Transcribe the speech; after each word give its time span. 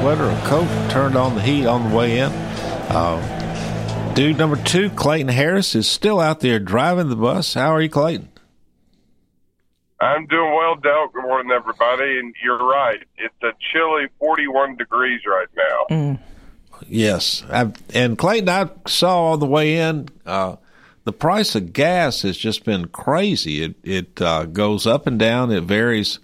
Sweater, 0.00 0.30
a 0.30 0.40
coat, 0.46 0.90
turned 0.90 1.14
on 1.14 1.34
the 1.34 1.42
heat 1.42 1.66
on 1.66 1.90
the 1.90 1.94
way 1.94 2.20
in. 2.20 2.30
Uh, 2.88 4.12
dude 4.14 4.38
number 4.38 4.56
two, 4.56 4.88
Clayton 4.88 5.28
Harris, 5.28 5.74
is 5.74 5.86
still 5.86 6.20
out 6.20 6.40
there 6.40 6.58
driving 6.58 7.10
the 7.10 7.16
bus. 7.16 7.52
How 7.52 7.74
are 7.74 7.82
you, 7.82 7.90
Clayton? 7.90 8.30
I'm 10.00 10.24
doing 10.24 10.54
well, 10.54 10.76
Del. 10.76 11.08
Good 11.08 11.24
morning, 11.24 11.52
everybody. 11.52 12.18
And 12.18 12.34
you're 12.42 12.66
right. 12.66 13.00
It's 13.18 13.34
a 13.42 13.52
chilly 13.70 14.06
41 14.18 14.76
degrees 14.76 15.20
right 15.26 15.48
now. 15.54 16.18
Yes. 16.88 17.44
i 17.50 17.70
and 17.92 18.16
Clayton, 18.16 18.48
I 18.48 18.70
saw 18.86 19.32
on 19.32 19.40
the 19.40 19.44
way 19.44 19.76
in, 19.76 20.08
uh, 20.24 20.56
the 21.04 21.12
price 21.12 21.54
of 21.54 21.74
gas 21.74 22.22
has 22.22 22.38
just 22.38 22.64
been 22.64 22.88
crazy. 22.88 23.62
It 23.62 23.74
it 23.82 24.22
uh, 24.22 24.46
goes 24.46 24.86
up 24.86 25.06
and 25.06 25.18
down. 25.18 25.50
It 25.50 25.64
varies 25.64 26.20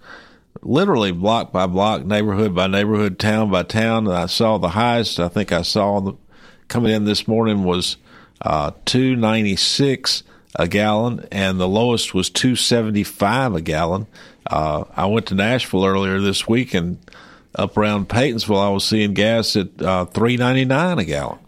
literally 0.61 1.11
block 1.11 1.51
by 1.51 1.67
block, 1.67 2.05
neighborhood 2.05 2.53
by 2.55 2.67
neighborhood, 2.67 3.19
town 3.19 3.49
by 3.51 3.63
town. 3.63 4.07
And 4.07 4.15
I 4.15 4.25
saw 4.25 4.57
the 4.57 4.69
highest 4.69 5.19
I 5.19 5.27
think 5.27 5.51
I 5.51 5.61
saw 5.61 5.99
the, 5.99 6.13
coming 6.67 6.91
in 6.91 7.05
this 7.05 7.27
morning 7.27 7.63
was 7.63 7.97
uh, 8.41 8.71
two 8.85 9.15
ninety 9.15 9.55
six 9.55 10.23
a 10.55 10.67
gallon, 10.67 11.27
and 11.31 11.59
the 11.59 11.67
lowest 11.67 12.13
was 12.13 12.29
two 12.29 12.55
seventy 12.55 13.03
five 13.03 13.53
a 13.53 13.61
gallon. 13.61 14.07
Uh, 14.45 14.85
I 14.95 15.05
went 15.07 15.27
to 15.27 15.35
Nashville 15.35 15.85
earlier 15.85 16.19
this 16.19 16.47
week, 16.47 16.73
and 16.73 16.97
up 17.55 17.77
around 17.77 18.07
Peytonsville, 18.07 18.61
I 18.61 18.69
was 18.69 18.85
seeing 18.85 19.13
gas 19.13 19.55
at 19.55 19.81
uh, 19.81 20.05
three 20.05 20.37
ninety 20.37 20.65
nine 20.65 20.99
a 20.99 21.05
gallon. 21.05 21.39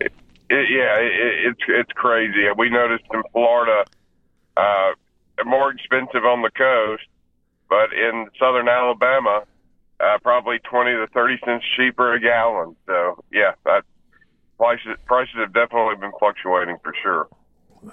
It, 0.00 0.12
yeah, 0.48 0.98
it, 1.00 1.46
it's 1.46 1.62
it's 1.68 1.92
crazy. 1.92 2.46
We 2.56 2.70
noticed 2.70 3.04
in 3.12 3.22
Florida, 3.32 3.84
uh, 4.56 4.90
more 5.44 5.70
expensive 5.70 6.24
on 6.24 6.42
the 6.42 6.50
coast, 6.56 7.04
but 7.68 7.92
in 7.92 8.28
southern 8.38 8.68
Alabama, 8.68 9.42
uh, 10.00 10.18
probably 10.22 10.58
20 10.70 10.90
to 10.92 11.06
30 11.12 11.38
cents 11.44 11.64
cheaper 11.76 12.14
a 12.14 12.20
gallon. 12.20 12.76
So, 12.86 13.22
yeah, 13.32 13.52
that 13.64 13.82
prices 14.58 14.96
prices 15.06 15.34
have 15.38 15.52
definitely 15.52 15.96
been 15.96 16.12
fluctuating 16.18 16.76
for 16.82 16.94
sure. 17.02 17.28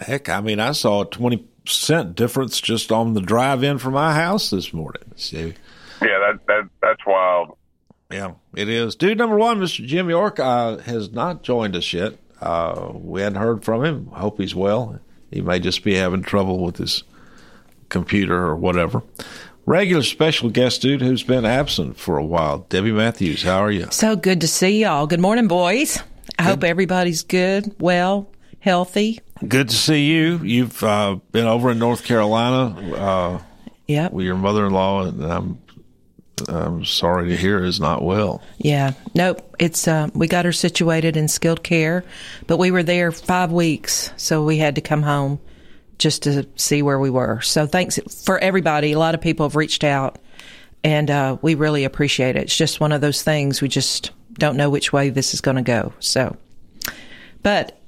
Heck, 0.02 0.30
I 0.30 0.42
mean, 0.42 0.60
I 0.60 0.72
saw 0.72 1.02
a 1.04 1.06
twenty 1.06 1.46
cent 1.66 2.16
difference 2.16 2.60
just 2.60 2.92
on 2.92 3.14
the 3.14 3.22
drive 3.22 3.64
in 3.64 3.78
from 3.78 3.94
my 3.94 4.14
house 4.14 4.50
this 4.50 4.74
morning. 4.74 5.04
So, 5.16 5.38
Yeah, 5.38 5.54
that 6.02 6.40
that 6.48 6.70
that's 6.82 7.02
wild. 7.06 7.58
yeah, 8.12 8.34
it 8.56 8.70
is. 8.70 8.96
Dude 8.96 9.18
number 9.18 9.38
one, 9.38 9.60
Mr. 9.60 9.86
Jim 9.86 10.10
York, 10.10 10.40
uh, 10.40 10.78
has 10.80 11.12
not 11.12 11.44
joined 11.44 11.76
us 11.76 11.92
yet. 11.94 12.14
Uh, 12.42 12.92
we 12.94 13.22
hadn't 13.22 13.40
heard 13.42 13.64
from 13.64 13.84
him. 13.86 14.08
Hope 14.08 14.40
he's 14.40 14.56
well. 14.56 15.00
He 15.32 15.42
may 15.42 15.60
just 15.60 15.84
be 15.84 15.96
having 15.96 16.22
trouble 16.24 16.64
with 16.64 16.78
his 16.78 17.04
computer 17.94 18.36
or 18.36 18.56
whatever. 18.58 19.02
Regular 19.66 20.04
special 20.04 20.50
guest 20.50 20.82
dude 20.82 21.02
who's 21.02 21.24
been 21.24 21.46
absent 21.46 21.96
for 21.98 22.18
a 22.18 22.26
while. 22.26 22.66
Debbie 22.68 22.92
Matthews, 22.92 23.44
how 23.44 23.60
are 23.60 23.72
you? 23.72 23.88
So 23.92 24.18
good 24.18 24.42
to 24.42 24.48
see 24.48 24.82
y'all. 24.82 25.08
Good 25.08 25.22
morning, 25.22 25.48
boys. 25.48 26.00
I 26.38 26.44
hope 26.44 26.66
everybody's 26.66 27.24
good, 27.24 27.74
well, 27.80 28.28
healthy. 28.60 29.22
Good 29.48 29.70
to 29.70 29.76
see 29.76 30.06
you. 30.08 30.40
You've 30.44 30.84
uh, 30.84 31.16
been 31.32 31.46
over 31.46 31.72
in 31.72 31.80
North 31.80 32.04
Carolina 32.04 32.94
uh, 32.96 33.42
Yep. 33.88 34.12
with 34.14 34.26
your 34.26 34.36
mother-in-law, 34.36 35.06
and 35.08 35.24
I'm 35.24 35.60
I'm 36.50 36.84
sorry 36.84 37.30
to 37.30 37.38
hear 37.38 37.64
is 37.64 37.80
not 37.80 38.02
well. 38.04 38.42
Yeah. 38.58 38.94
Nope. 39.14 39.56
It's 39.60 39.88
uh, 39.88 40.10
we 40.14 40.28
got 40.28 40.46
her 40.46 40.52
situated 40.52 41.16
in 41.16 41.28
skilled 41.28 41.64
care, 41.64 42.04
but 42.48 42.58
we 42.58 42.72
were 42.72 42.84
there 42.84 43.12
five 43.12 43.52
weeks, 43.52 44.10
so 44.18 44.44
we 44.44 44.58
had 44.58 44.76
to 44.76 44.82
come 44.82 45.04
home 45.04 45.40
just 46.04 46.24
to 46.24 46.46
see 46.56 46.82
where 46.82 47.00
we 47.00 47.10
were. 47.10 47.40
So 47.42 47.66
thanks 47.66 47.98
for 48.26 48.38
everybody. 48.38 48.92
A 48.92 49.00
lot 49.00 49.16
of 49.16 49.22
people 49.22 49.48
have 49.48 49.56
reached 49.56 49.86
out, 49.86 50.20
and 50.84 51.10
uh, 51.10 51.38
we 51.42 51.56
really 51.56 51.86
appreciate 51.86 52.36
it. 52.36 52.44
It's 52.44 52.58
just 52.58 52.82
one 52.82 52.92
of 52.92 53.00
those 53.00 53.24
things 53.24 53.62
we 53.62 53.70
just 53.70 54.12
don't 54.34 54.58
know 54.58 54.70
which 54.70 54.92
way 54.92 55.10
this 55.10 55.34
is 55.34 55.40
going 55.40 55.56
to 55.56 55.64
go. 55.64 55.94
So, 56.00 56.36
but 57.42 57.80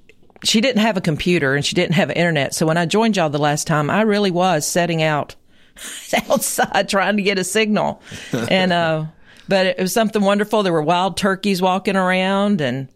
she 0.45 0.61
didn't 0.61 0.81
have 0.81 0.95
a 0.95 1.01
computer 1.01 1.55
and 1.55 1.65
she 1.65 1.75
didn't 1.75 1.95
have 1.95 2.09
internet. 2.09 2.55
So 2.55 2.65
when 2.65 2.77
I 2.77 2.85
joined 2.85 3.17
y'all 3.17 3.29
the 3.29 3.37
last 3.37 3.67
time, 3.67 3.89
I 3.89 4.03
really 4.03 4.31
was 4.31 4.65
setting 4.65 5.03
out 5.03 5.35
outside 6.29 6.87
trying 6.87 7.17
to 7.17 7.23
get 7.23 7.37
a 7.37 7.43
signal. 7.43 8.01
and, 8.31 8.71
uh, 8.71 9.05
but 9.49 9.65
it 9.65 9.77
was 9.77 9.91
something 9.91 10.21
wonderful. 10.21 10.63
There 10.63 10.71
were 10.71 10.81
wild 10.81 11.17
turkeys 11.17 11.61
walking 11.61 11.97
around 11.97 12.61
and, 12.61 12.87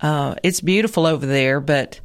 uh, 0.00 0.36
it's 0.44 0.60
beautiful 0.60 1.06
over 1.06 1.26
there, 1.26 1.60
but 1.60 1.98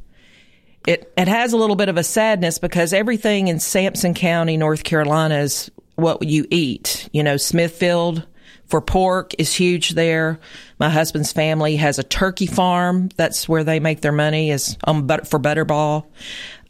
it, 0.86 1.12
it 1.16 1.28
has 1.28 1.52
a 1.52 1.56
little 1.56 1.76
bit 1.76 1.88
of 1.88 1.96
a 1.96 2.04
sadness 2.04 2.58
because 2.58 2.92
everything 2.92 3.48
in 3.48 3.58
Sampson 3.58 4.14
County, 4.14 4.56
North 4.56 4.84
Carolina 4.84 5.38
is 5.38 5.70
what 5.96 6.22
you 6.22 6.46
eat. 6.50 7.08
You 7.12 7.22
know, 7.22 7.36
Smithfield 7.36 8.26
for 8.66 8.80
pork 8.80 9.32
is 9.38 9.54
huge 9.54 9.90
there. 9.90 10.40
My 10.78 10.90
husband's 10.90 11.32
family 11.32 11.76
has 11.76 11.98
a 11.98 12.02
turkey 12.02 12.46
farm. 12.46 13.10
That's 13.16 13.48
where 13.48 13.64
they 13.64 13.80
make 13.80 14.00
their 14.00 14.12
money 14.12 14.50
is 14.50 14.76
on 14.84 15.06
but 15.06 15.28
for 15.28 15.38
Butterball. 15.38 16.06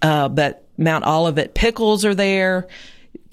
Uh, 0.02 0.28
but 0.28 0.66
Mount 0.76 1.04
Olive 1.04 1.54
pickles 1.54 2.04
are 2.04 2.14
there. 2.14 2.69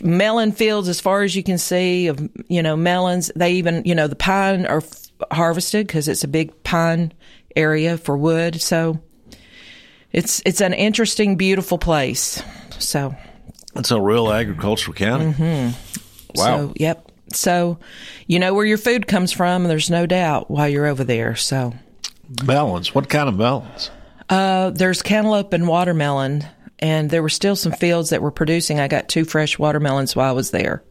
Melon 0.03 0.51
fields, 0.51 0.87
as 0.87 0.99
far 0.99 1.21
as 1.21 1.35
you 1.35 1.43
can 1.43 1.57
see, 1.57 2.07
of 2.07 2.29
you 2.47 2.63
know 2.63 2.75
melons. 2.75 3.31
They 3.35 3.53
even 3.53 3.83
you 3.85 3.93
know 3.93 4.07
the 4.07 4.15
pine 4.15 4.65
are 4.65 4.77
f- 4.77 5.11
harvested 5.31 5.85
because 5.85 6.07
it's 6.07 6.23
a 6.23 6.27
big 6.27 6.63
pine 6.63 7.13
area 7.55 7.97
for 7.97 8.17
wood. 8.17 8.61
So 8.61 8.99
it's 10.11 10.41
it's 10.45 10.61
an 10.61 10.73
interesting, 10.73 11.35
beautiful 11.35 11.77
place. 11.77 12.41
So 12.79 13.15
It's 13.75 13.91
a 13.91 13.99
real 14.01 14.31
agricultural 14.31 14.95
county. 14.95 15.25
Mm-hmm. 15.33 15.99
Wow. 16.35 16.43
so 16.45 16.73
yep. 16.75 17.11
So 17.33 17.79
you 18.27 18.39
know 18.39 18.53
where 18.53 18.65
your 18.65 18.77
food 18.77 19.07
comes 19.07 19.31
from. 19.31 19.65
There's 19.65 19.89
no 19.89 20.05
doubt 20.05 20.49
while 20.51 20.67
you're 20.67 20.87
over 20.87 21.03
there. 21.03 21.35
So 21.35 21.73
melons. 22.43 22.93
What 22.95 23.09
kind 23.09 23.29
of 23.29 23.35
melons? 23.37 23.89
uh, 24.29 24.69
there's 24.69 25.01
cantaloupe 25.01 25.51
and 25.53 25.67
watermelon, 25.67 26.45
and 26.79 27.09
there 27.09 27.21
were 27.21 27.27
still 27.29 27.55
some 27.55 27.73
fields 27.73 28.09
that 28.11 28.21
were 28.21 28.31
producing. 28.31 28.79
I 28.79 28.87
got 28.87 29.09
two 29.09 29.25
fresh 29.25 29.59
watermelons 29.59 30.15
while 30.15 30.29
I 30.29 30.31
was 30.33 30.51
there. 30.51 30.83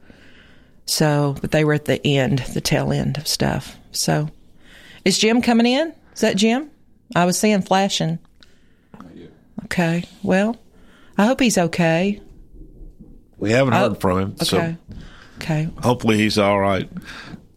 So, 0.86 1.36
but 1.40 1.50
they 1.50 1.64
were 1.64 1.72
at 1.74 1.84
the 1.86 2.04
end, 2.06 2.40
the 2.52 2.60
tail 2.60 2.92
end 2.92 3.16
of 3.16 3.26
stuff. 3.28 3.78
So, 3.92 4.28
is 5.04 5.18
Jim 5.18 5.40
coming 5.40 5.66
in? 5.66 5.94
Is 6.14 6.20
that 6.20 6.36
Jim? 6.36 6.70
I 7.16 7.24
was 7.24 7.38
seeing 7.38 7.62
flashing. 7.62 8.18
Okay. 9.70 10.04
Well, 10.22 10.56
I 11.16 11.26
hope 11.26 11.40
he's 11.40 11.56
okay. 11.56 12.20
We 13.38 13.52
haven't 13.52 13.72
heard 13.74 13.92
Oh, 13.92 13.94
from 13.94 14.18
him, 14.18 14.30
Okay. 14.32 14.44
so 14.44 14.76
Okay. 15.38 15.68
hopefully 15.82 16.18
he's 16.18 16.38
all 16.38 16.58
right. 16.58 16.90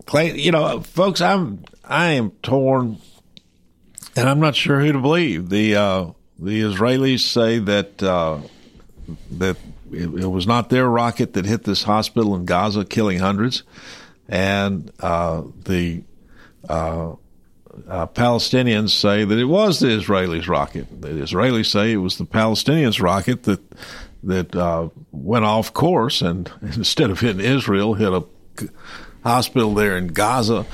Clay, 0.05 0.37
you 0.37 0.51
know, 0.51 0.79
folks, 0.81 1.21
I'm 1.21 1.63
I 1.83 2.11
am 2.11 2.31
torn, 2.43 2.97
and 4.15 4.29
I'm 4.29 4.39
not 4.39 4.55
sure 4.55 4.79
who 4.79 4.91
to 4.91 4.99
believe. 4.99 5.49
The 5.49 5.75
uh, 5.75 6.05
the 6.39 6.61
Israelis 6.61 7.21
say 7.21 7.59
that 7.59 8.01
uh, 8.03 8.37
that 9.31 9.57
it, 9.91 10.03
it 10.03 10.27
was 10.27 10.45
not 10.47 10.69
their 10.69 10.87
rocket 10.87 11.33
that 11.33 11.45
hit 11.45 11.63
this 11.63 11.83
hospital 11.83 12.35
in 12.35 12.45
Gaza, 12.45 12.85
killing 12.85 13.19
hundreds, 13.19 13.63
and 14.29 14.91
uh, 15.01 15.41
the 15.65 16.03
uh, 17.87 18.07
Palestinians 18.07 18.91
say 18.91 19.25
that 19.25 19.37
it 19.37 19.45
was 19.45 19.79
the 19.79 19.87
Israelis' 19.87 20.47
rocket. 20.47 21.01
The 21.01 21.09
Israelis 21.09 21.67
say 21.67 21.91
it 21.91 21.97
was 21.97 22.17
the 22.17 22.25
Palestinians' 22.25 23.01
rocket 23.01 23.43
that 23.43 23.61
that 24.23 24.55
uh, 24.55 24.87
went 25.11 25.43
off 25.43 25.73
course 25.73 26.21
and 26.21 26.51
instead 26.61 27.09
of 27.09 27.19
hitting 27.19 27.45
Israel, 27.45 27.93
hit 27.93 28.13
a 28.13 28.23
hospital 29.23 29.73
there 29.73 29.97
in 29.97 30.07
Gaza. 30.07 30.65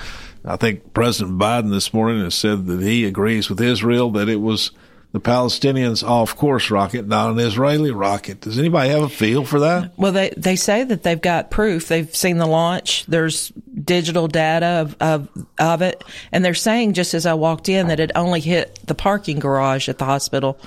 I 0.46 0.56
think 0.56 0.94
President 0.94 1.38
Biden 1.40 1.72
this 1.72 1.94
morning 1.94 2.24
has 2.24 2.36
said 2.36 2.66
that 2.68 2.82
he 2.82 3.06
agrees 3.06 3.50
with 3.50 3.60
Israel 3.60 4.12
that 4.12 4.30
it 4.30 4.38
was 4.38 4.72
the 5.12 5.20
Palestinians' 5.20 6.08
off 6.08 6.36
course 6.36 6.70
rocket, 6.70 7.08
not 7.08 7.32
an 7.32 7.40
Israeli 7.40 7.90
rocket. 7.90 8.42
Does 8.42 8.60
anybody 8.60 8.90
have 8.90 9.02
a 9.02 9.10
feel 9.10 9.44
for 9.44 9.62
that? 9.62 9.98
Well, 9.98 10.12
they 10.12 10.32
they 10.38 10.56
say 10.56 10.84
that 10.84 11.02
they've 11.02 11.20
got 11.20 11.50
proof. 11.50 11.88
They've 11.88 12.16
seen 12.16 12.38
the 12.38 12.46
launch. 12.46 13.06
There's 13.08 13.50
digital 13.50 14.28
data 14.28 14.66
of 14.66 14.96
of, 15.00 15.30
of 15.58 15.82
it, 15.82 16.04
and 16.32 16.46
they're 16.46 16.54
saying 16.54 16.94
just 16.94 17.14
as 17.14 17.26
I 17.26 17.34
walked 17.34 17.70
in 17.70 17.88
that 17.88 18.00
it 18.00 18.12
only 18.14 18.40
hit 18.40 18.80
the 18.86 18.96
parking 18.96 19.40
garage 19.40 19.90
at 19.90 19.98
the 19.98 20.06
hospital, 20.06 20.60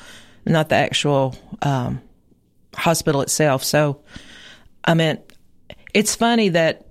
not 0.44 0.68
the 0.68 0.74
actual 0.76 1.36
um, 1.62 2.00
hospital 2.74 3.20
itself. 3.22 3.62
So, 3.62 4.00
I 4.84 4.94
mean, 4.94 5.18
it's 5.94 6.16
funny 6.16 6.48
that 6.48 6.86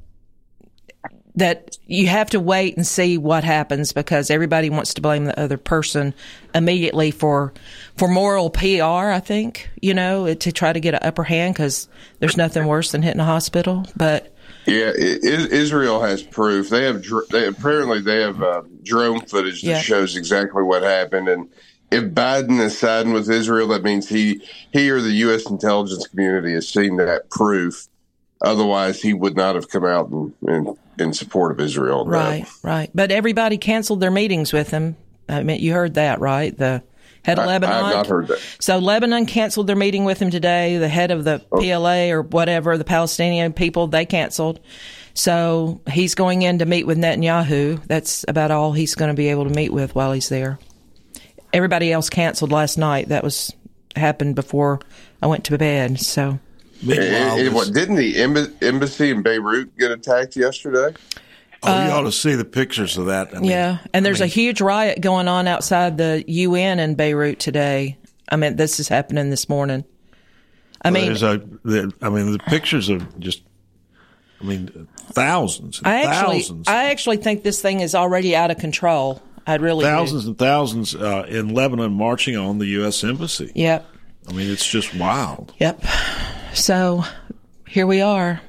that 1.35 1.77
you 1.87 2.07
have 2.07 2.29
to 2.31 2.39
wait 2.39 2.75
and 2.75 2.85
see 2.85 3.17
what 3.17 3.43
happens 3.43 3.93
because 3.93 4.29
everybody 4.29 4.69
wants 4.69 4.93
to 4.95 5.01
blame 5.01 5.25
the 5.25 5.39
other 5.39 5.57
person 5.57 6.13
immediately 6.53 7.11
for 7.11 7.53
for 7.97 8.07
moral 8.07 8.49
PR. 8.49 9.11
I 9.11 9.19
think 9.19 9.69
you 9.81 9.93
know 9.93 10.33
to 10.33 10.51
try 10.51 10.73
to 10.73 10.79
get 10.79 10.93
an 10.93 11.01
upper 11.03 11.23
hand 11.23 11.53
because 11.53 11.87
there's 12.19 12.37
nothing 12.37 12.65
worse 12.65 12.91
than 12.91 13.01
hitting 13.01 13.21
a 13.21 13.25
hospital. 13.25 13.85
But 13.95 14.33
yeah, 14.65 14.91
Israel 14.95 16.01
has 16.01 16.21
proof. 16.21 16.69
They 16.69 16.83
have 16.83 17.03
they, 17.29 17.47
apparently 17.47 18.01
they 18.01 18.21
have 18.21 18.41
uh, 18.41 18.63
drone 18.83 19.21
footage 19.21 19.61
that 19.61 19.67
yeah. 19.67 19.79
shows 19.79 20.15
exactly 20.15 20.63
what 20.63 20.83
happened. 20.83 21.29
And 21.29 21.49
if 21.91 22.03
Biden 22.05 22.59
is 22.59 22.77
siding 22.77 23.13
with 23.13 23.29
Israel, 23.29 23.69
that 23.69 23.83
means 23.83 24.07
he 24.07 24.41
he 24.71 24.89
or 24.89 25.01
the 25.01 25.11
U.S. 25.11 25.49
intelligence 25.49 26.07
community 26.07 26.53
has 26.53 26.67
seen 26.67 26.97
that 26.97 27.29
proof. 27.29 27.87
Otherwise, 28.41 29.01
he 29.01 29.13
would 29.13 29.35
not 29.35 29.55
have 29.55 29.69
come 29.69 29.85
out 29.85 30.09
and, 30.09 30.33
and 30.47 30.77
in 30.99 31.13
support 31.13 31.51
of 31.51 31.59
Israel. 31.59 32.05
Right, 32.05 32.45
that. 32.45 32.67
right. 32.67 32.89
But 32.93 33.11
everybody 33.11 33.57
canceled 33.57 33.99
their 33.99 34.11
meetings 34.11 34.51
with 34.51 34.71
him. 34.71 34.95
I 35.29 35.43
mean, 35.43 35.61
you 35.61 35.73
heard 35.73 35.95
that, 35.95 36.19
right? 36.19 36.55
The 36.55 36.83
head 37.23 37.37
of 37.37 37.45
I, 37.45 37.47
Lebanon. 37.47 37.75
I 37.75 37.87
have 37.87 37.95
not 37.95 38.07
heard 38.07 38.27
that. 38.27 38.39
So 38.59 38.79
Lebanon 38.79 39.25
canceled 39.25 39.67
their 39.67 39.75
meeting 39.75 40.05
with 40.05 40.19
him 40.19 40.31
today. 40.31 40.77
The 40.77 40.89
head 40.89 41.11
of 41.11 41.23
the 41.23 41.45
oh. 41.51 41.59
PLA 41.59 42.09
or 42.09 42.21
whatever, 42.21 42.77
the 42.77 42.83
Palestinian 42.83 43.53
people, 43.53 43.87
they 43.87 44.05
canceled. 44.05 44.59
So 45.13 45.81
he's 45.89 46.15
going 46.15 46.41
in 46.41 46.59
to 46.59 46.65
meet 46.65 46.87
with 46.87 46.97
Netanyahu. 46.97 47.85
That's 47.85 48.25
about 48.27 48.51
all 48.51 48.71
he's 48.71 48.95
going 48.95 49.09
to 49.09 49.15
be 49.15 49.27
able 49.27 49.43
to 49.43 49.53
meet 49.53 49.71
with 49.71 49.93
while 49.93 50.13
he's 50.13 50.29
there. 50.29 50.57
Everybody 51.53 51.91
else 51.91 52.09
canceled 52.09 52.51
last 52.51 52.77
night. 52.77 53.09
That 53.09 53.23
was 53.23 53.53
happened 53.95 54.35
before 54.35 54.79
I 55.21 55.27
went 55.27 55.43
to 55.45 55.57
bed. 55.57 55.99
So 55.99 56.39
and, 56.89 57.53
what, 57.53 57.73
didn't 57.73 57.95
the 57.95 58.21
embassy 58.61 59.11
in 59.11 59.21
Beirut 59.21 59.77
get 59.77 59.91
attacked 59.91 60.35
yesterday? 60.35 60.95
Oh, 61.63 61.85
you 61.85 61.91
uh, 61.91 61.97
ought 61.97 62.03
to 62.03 62.11
see 62.11 62.33
the 62.33 62.45
pictures 62.45 62.97
of 62.97 63.05
that. 63.07 63.35
I 63.35 63.39
mean, 63.39 63.49
yeah, 63.49 63.79
and 63.93 64.03
there's 64.03 64.19
I 64.19 64.25
mean, 64.25 64.31
a 64.31 64.33
huge 64.33 64.61
riot 64.61 64.99
going 64.99 65.27
on 65.27 65.47
outside 65.47 65.97
the 65.97 66.23
UN 66.27 66.79
in 66.79 66.95
Beirut 66.95 67.39
today. 67.39 67.97
I 68.29 68.35
mean, 68.35 68.55
this 68.55 68.79
is 68.79 68.87
happening 68.87 69.29
this 69.29 69.47
morning. 69.47 69.85
I 70.83 70.89
mean, 70.89 71.11
a, 71.11 71.15
the, 71.17 71.93
I 72.01 72.09
mean, 72.09 72.31
the 72.31 72.39
pictures 72.39 72.89
are 72.89 73.05
just. 73.19 73.43
I 74.39 74.43
mean, 74.43 74.87
thousands. 75.11 75.81
I 75.83 76.01
actually, 76.01 76.39
thousands. 76.39 76.67
I 76.67 76.85
actually 76.85 77.17
think 77.17 77.43
this 77.43 77.61
thing 77.61 77.81
is 77.81 77.93
already 77.93 78.35
out 78.35 78.49
of 78.49 78.57
control. 78.57 79.21
I'd 79.45 79.61
really 79.61 79.85
thousands 79.85 80.23
do. 80.23 80.29
and 80.29 80.37
thousands 80.39 80.95
uh, 80.95 81.27
in 81.29 81.53
Lebanon 81.53 81.93
marching 81.93 82.37
on 82.37 82.57
the 82.57 82.65
U.S. 82.67 83.03
embassy. 83.03 83.51
Yep. 83.53 83.85
I 84.27 84.33
mean, 84.33 84.49
it's 84.49 84.65
just 84.65 84.95
wild. 84.95 85.53
Yep. 85.59 85.83
So 86.53 87.05
here 87.67 87.87
we 87.87 88.01
are. 88.01 88.41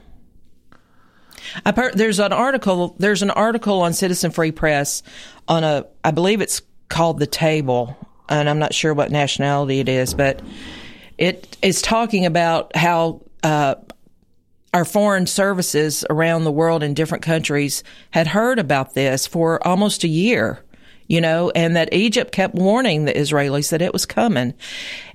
There's 1.95 2.19
an 2.19 2.33
article. 2.33 2.97
There's 2.99 3.23
an 3.23 3.31
article 3.31 3.83
on 3.83 3.93
Citizen 3.93 4.31
Free 4.31 4.53
Press 4.53 5.03
on 5.47 5.65
a. 5.65 5.87
I 6.03 6.11
believe 6.11 6.41
it's 6.41 6.63
called 6.89 7.19
the 7.19 7.27
Table, 7.27 7.97
and 8.29 8.49
I'm 8.49 8.59
not 8.59 8.75
sure 8.75 8.93
what 8.93 9.11
nationality 9.11 9.79
it 9.79 9.89
is, 9.89 10.15
but 10.15 10.43
it 11.17 11.57
is 11.63 11.81
talking 11.81 12.27
about 12.27 12.75
how 12.75 13.23
uh, 13.43 13.77
our 14.75 14.85
foreign 14.85 15.27
services 15.27 16.05
around 16.11 16.45
the 16.45 16.53
world 16.53 16.83
in 16.83 16.95
different 16.95 17.23
countries 17.23 17.85
had 18.11 18.27
heard 18.27 18.59
about 18.59 18.95
this 18.95 19.27
for 19.27 19.65
almost 19.67 20.05
a 20.05 20.09
year 20.09 20.63
you 21.13 21.21
know, 21.21 21.51
and 21.55 21.77
that 21.77 21.93
Egypt 21.93 22.33
kept 22.33 22.55
warning 22.55 23.05
the 23.05 23.13
Israelis 23.13 23.71
that 23.71 23.83
it 23.83 23.93
was 23.93 24.07
coming. 24.07 24.55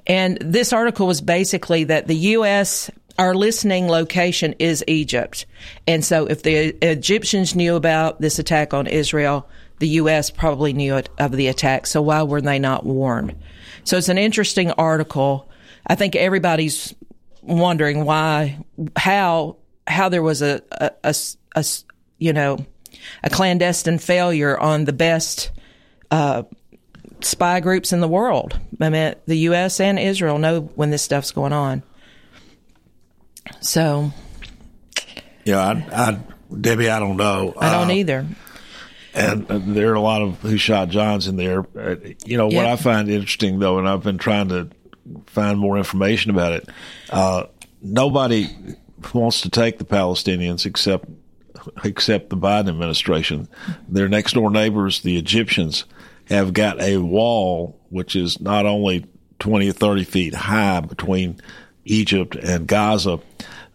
And 0.07 0.38
this 0.39 0.71
article 0.74 1.06
was 1.06 1.21
basically 1.21 1.83
that 1.86 2.07
the 2.07 2.15
U.S. 2.15 2.89
Our 3.19 3.36
listening 3.36 3.88
location 3.88 4.56
is 4.57 4.83
Egypt. 4.88 5.45
And 5.86 6.04
so 6.04 6.25
if 6.25 6.44
the 6.44 6.75
Egyptians 6.81 7.56
knew 7.56 7.75
about 7.75 8.21
this 8.21 8.39
attack 8.39 8.74
on 8.74 8.88
Israel, 8.88 9.48
the 9.80 9.89
U.S. 9.89 10.31
probably 10.31 10.74
knew 10.74 11.01
of 11.19 11.31
the 11.33 11.48
attack. 11.48 11.86
So 11.86 12.01
why 12.01 12.24
were 12.24 12.42
they 12.42 12.57
not 12.57 12.86
warned? 12.86 13.36
So 13.83 13.98
it's 13.98 14.09
an 14.09 14.18
interesting 14.18 14.71
article. 14.71 15.50
I 15.86 15.95
think 15.95 16.15
everybody's 16.15 16.95
wondering 17.42 18.06
why, 18.06 18.59
how, 18.95 19.57
how 19.86 20.09
there 20.09 20.24
was 20.24 20.42
a, 20.42 20.62
a, 20.71 20.92
a, 21.04 21.15
a 21.56 21.65
you 22.18 22.33
know, 22.33 22.65
a 23.24 23.30
clandestine 23.30 24.00
failure 24.00 24.57
on 24.57 24.86
the 24.86 24.94
best 24.94 25.51
uh, 26.12 26.44
spy 27.22 27.60
groups 27.60 27.94
in 27.94 28.00
the 28.00 28.08
world. 28.08 28.60
I 28.80 28.90
mean, 28.90 29.16
the 29.25 29.38
U.S. 29.40 29.80
and 29.80 30.00
Israel 30.00 30.38
know 30.38 30.62
when 30.75 30.90
this 30.90 31.02
stuff's 31.02 31.31
going 31.31 31.54
on. 31.54 31.84
So, 33.62 34.12
yeah, 35.46 35.60
I, 35.60 35.88
I 35.92 36.19
Debbie, 36.60 36.90
I 36.90 37.00
don't 37.00 37.18
know. 37.18 37.54
I 37.58 37.72
don't 37.72 37.90
uh, 37.90 37.94
either. 37.94 38.25
And 39.14 39.50
uh, 39.50 39.60
there 39.60 39.92
are 39.92 39.96
a 39.96 40.02
lot 40.02 40.22
of 40.22 40.40
who 40.42 40.58
shot 40.58 40.90
Johns 40.90 41.28
in 41.28 41.38
there. 41.38 41.66
Uh, 41.78 41.96
you 42.25 42.38
know 42.38 42.48
what 42.48 42.66
I 42.66 42.75
find 42.75 43.10
interesting 43.10 43.60
though, 43.60 43.80
and 43.80 43.90
I've 43.90 44.04
been 44.04 44.18
trying 44.18 44.50
to 44.50 44.69
find 45.28 45.60
more 45.60 45.78
information 45.78 46.31
about 46.31 46.54
it. 46.54 46.69
Uh, 47.10 47.46
nobody 47.81 48.48
wants 49.14 49.42
to 49.42 49.50
take 49.50 49.80
the 49.80 49.86
Palestinians 49.86 50.66
except 50.66 51.10
except 51.84 52.30
the 52.30 52.38
Biden 52.38 52.69
administration. 52.69 53.48
Their 53.88 54.08
next 54.08 54.34
door 54.34 54.52
neighbors, 54.52 55.02
the 55.02 55.18
Egyptians, 55.18 55.86
have 56.30 56.54
got 56.54 56.82
a 56.82 56.98
wall 56.98 57.80
which 57.90 58.16
is 58.16 58.40
not 58.40 58.66
only 58.66 59.06
20 59.40 59.70
or 59.70 59.74
30 59.74 60.04
feet 60.04 60.34
high 60.34 60.80
between 60.82 61.40
Egypt 61.86 62.36
and 62.36 62.68
Gaza. 62.68 63.20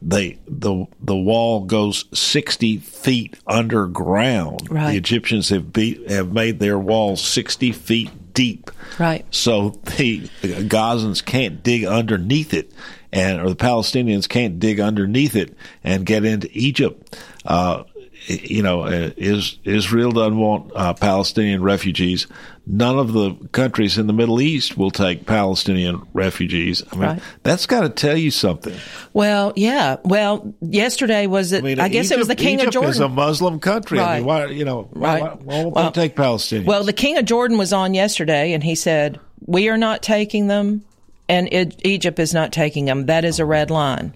They 0.05 0.39
the 0.49 0.87
the 1.01 1.17
wall 1.17 1.65
goes 1.65 2.07
60 2.13 2.79
feet 2.79 3.39
underground. 3.47 4.69
Right. 4.69 4.91
The 4.91 4.97
Egyptians 4.97 5.49
have 5.51 5.73
beat, 5.73 6.11
have 6.11 6.33
made 6.33 6.59
their 6.59 6.79
wall 6.79 7.17
60 7.17 7.71
feet 7.73 8.35
deep. 8.35 8.71
Right. 8.99 9.25
So 9.31 9.71
the, 9.97 10.29
the 10.41 10.69
Gazans 10.69 11.25
can't 11.25 11.63
dig 11.63 11.85
underneath 11.85 12.53
it 12.53 12.73
and 13.13 13.41
or 13.41 13.49
the 13.49 13.57
Palestinians 13.57 14.29
can't 14.29 14.59
dig 14.59 14.81
underneath 14.81 15.37
it 15.37 15.55
and 15.85 16.07
get 16.07 16.25
into 16.25 16.49
Egypt. 16.53 17.17
Uh, 17.45 17.85
you 18.27 18.63
know, 18.63 18.83
uh, 18.83 19.11
is, 19.17 19.59
Israel 19.65 20.13
doesn't 20.13 20.39
want 20.39 20.73
uh, 20.75 20.95
Palestinian 20.95 21.63
refugees. 21.63 22.27
None 22.67 22.99
of 22.99 23.13
the 23.13 23.35
countries 23.51 23.99
in 23.99 24.07
the 24.07 24.13
Middle 24.13 24.41
East 24.41 24.77
will 24.77 24.93
take 24.93 25.27
Palestinian 25.27 26.07
refugees. 26.13 26.83
I 26.93 26.95
mean, 26.95 27.05
right. 27.05 27.23
that's 27.43 27.67
got 27.67 27.81
to 27.81 27.89
tell 27.89 28.17
you 28.17 28.31
something. 28.31 28.77
Well, 29.13 29.53
yeah. 29.57 29.97
Well, 30.05 30.55
yesterday 30.61 31.27
was 31.27 31.53
it? 31.53 31.59
I, 31.59 31.67
mean, 31.67 31.81
I 31.81 31.89
guess 31.89 32.07
Egypt, 32.07 32.15
it 32.15 32.19
was 32.19 32.29
the 32.29 32.37
King 32.37 32.55
Egypt 32.55 32.69
of 32.69 32.73
Jordan. 32.75 32.91
is 32.91 33.01
a 33.01 33.09
Muslim 33.09 33.59
country. 33.59 33.99
Right. 33.99 34.15
I 34.15 34.17
mean, 34.19 34.27
why, 34.27 34.47
you 34.47 34.65
know, 34.65 34.89
right. 34.93 35.23
why, 35.23 35.29
why 35.29 35.63
won't 35.63 35.75
well, 35.75 35.91
they 35.91 36.03
take 36.03 36.17
Palestinians? 36.17 36.67
Well, 36.67 36.85
the 36.85 36.93
King 36.93 37.19
of 37.19 37.25
Jordan 37.25 37.59
was 37.59 37.73
on 37.73 37.95
yesterday, 37.95 38.53
and 38.53 38.63
he 38.63 38.77
said, 38.77 39.19
"We 39.45 39.69
are 39.69 39.79
not 39.79 40.03
taking 40.03 40.47
them, 40.47 40.85
and 41.29 41.53
it, 41.53 41.81
Egypt 41.85 42.21
is 42.21 42.33
not 42.33 42.53
taking 42.53 42.85
them. 42.85 43.07
That 43.07 43.25
is 43.25 43.41
a 43.41 43.45
red 43.45 43.71
line." 43.71 44.15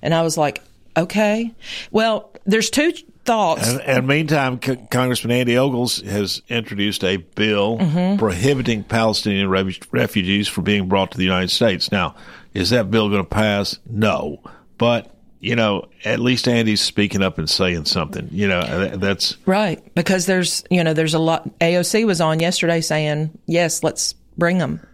And 0.00 0.14
I 0.14 0.22
was 0.22 0.38
like, 0.38 0.62
"Okay." 0.96 1.52
Well, 1.90 2.32
there's 2.46 2.70
two 2.70 2.92
thoughts. 3.24 3.68
And, 3.68 3.80
and 3.82 4.06
meantime, 4.06 4.60
C- 4.62 4.78
Congressman 4.90 5.32
Andy 5.32 5.56
Ogles 5.56 6.00
has 6.02 6.42
introduced 6.48 7.04
a 7.04 7.18
bill 7.18 7.78
mm-hmm. 7.78 8.18
prohibiting 8.18 8.84
Palestinian 8.84 9.48
re- 9.48 9.78
refugees 9.92 10.48
from 10.48 10.64
being 10.64 10.88
brought 10.88 11.12
to 11.12 11.18
the 11.18 11.24
United 11.24 11.50
States. 11.50 11.92
Now, 11.92 12.14
is 12.54 12.70
that 12.70 12.90
bill 12.90 13.08
going 13.08 13.22
to 13.22 13.28
pass? 13.28 13.78
No, 13.86 14.40
but 14.78 15.14
you 15.40 15.56
know, 15.56 15.88
at 16.04 16.20
least 16.20 16.46
Andy's 16.46 16.82
speaking 16.82 17.22
up 17.22 17.38
and 17.38 17.48
saying 17.48 17.86
something. 17.86 18.28
You 18.30 18.48
know, 18.48 18.96
that's 18.96 19.36
right 19.46 19.82
because 19.94 20.26
there's 20.26 20.64
you 20.70 20.84
know 20.84 20.92
there's 20.92 21.14
a 21.14 21.18
lot. 21.18 21.58
AOC 21.60 22.06
was 22.06 22.20
on 22.20 22.40
yesterday 22.40 22.80
saying 22.80 23.38
yes, 23.46 23.82
let's 23.82 24.14
bring 24.36 24.58
them. 24.58 24.86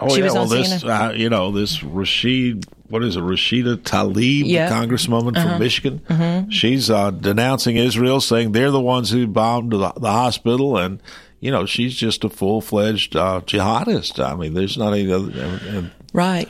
Oh 0.00 0.08
she 0.14 0.22
yeah, 0.22 0.32
well 0.32 0.46
this 0.46 0.84
uh, 0.84 1.12
you 1.16 1.28
know 1.28 1.50
this 1.50 1.82
Rashid 1.82 2.66
what 2.88 3.04
is 3.04 3.16
it, 3.16 3.20
Rashida 3.20 3.76
Tlaib, 3.76 4.44
the 4.44 4.74
congresswoman 4.74 5.36
uh-huh. 5.36 5.48
from 5.48 5.58
Michigan. 5.58 6.00
Mm-hmm. 6.08 6.50
She's 6.50 6.90
uh, 6.90 7.10
denouncing 7.10 7.76
Israel, 7.76 8.20
saying 8.20 8.52
they're 8.52 8.70
the 8.70 8.80
ones 8.80 9.10
who 9.10 9.26
bombed 9.26 9.72
the, 9.72 9.92
the 9.96 10.10
hospital, 10.10 10.76
and 10.76 11.02
you 11.40 11.50
know 11.50 11.66
she's 11.66 11.94
just 11.94 12.24
a 12.24 12.30
full 12.30 12.60
fledged 12.60 13.14
uh, 13.14 13.42
jihadist. 13.44 14.24
I 14.24 14.34
mean, 14.34 14.54
there's 14.54 14.78
not 14.78 14.92
any 14.92 15.12
other. 15.12 15.30
And, 15.32 15.90
right, 16.12 16.48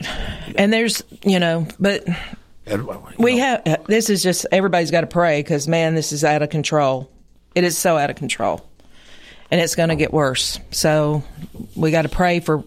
and 0.55 0.71
there's 0.71 1.03
you 1.23 1.39
know, 1.39 1.67
but 1.79 2.07
and, 2.65 2.87
we 3.17 3.35
know. 3.35 3.41
have 3.41 3.67
uh, 3.67 3.77
this 3.87 4.09
is 4.09 4.23
just 4.23 4.45
everybody's 4.51 4.91
got 4.91 5.01
to 5.01 5.07
pray 5.07 5.41
because 5.41 5.67
man, 5.67 5.95
this 5.95 6.11
is 6.11 6.23
out 6.23 6.41
of 6.41 6.49
control. 6.49 7.11
It 7.55 7.63
is 7.63 7.77
so 7.77 7.97
out 7.97 8.09
of 8.09 8.15
control, 8.15 8.65
and 9.51 9.59
it's 9.59 9.75
going 9.75 9.89
to 9.89 9.95
get 9.95 10.13
worse. 10.13 10.59
So 10.71 11.23
we 11.75 11.91
got 11.91 12.03
to 12.03 12.09
pray 12.09 12.39
for 12.39 12.63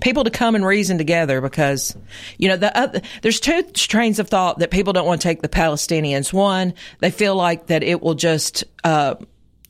people 0.00 0.24
to 0.24 0.30
come 0.30 0.54
and 0.54 0.64
reason 0.66 0.98
together 0.98 1.40
because, 1.40 1.96
you 2.38 2.48
know, 2.48 2.56
the, 2.56 3.02
there's 3.22 3.40
two 3.40 3.62
trains 3.72 4.18
of 4.18 4.28
thought 4.28 4.58
that 4.58 4.70
people 4.70 4.92
don't 4.92 5.06
want 5.06 5.20
to 5.20 5.28
take 5.28 5.42
the 5.42 5.48
Palestinians. 5.48 6.32
One, 6.32 6.74
they 7.00 7.10
feel 7.10 7.36
like 7.36 7.66
that 7.66 7.82
it 7.82 8.02
will 8.02 8.14
just, 8.14 8.64
uh, 8.82 9.14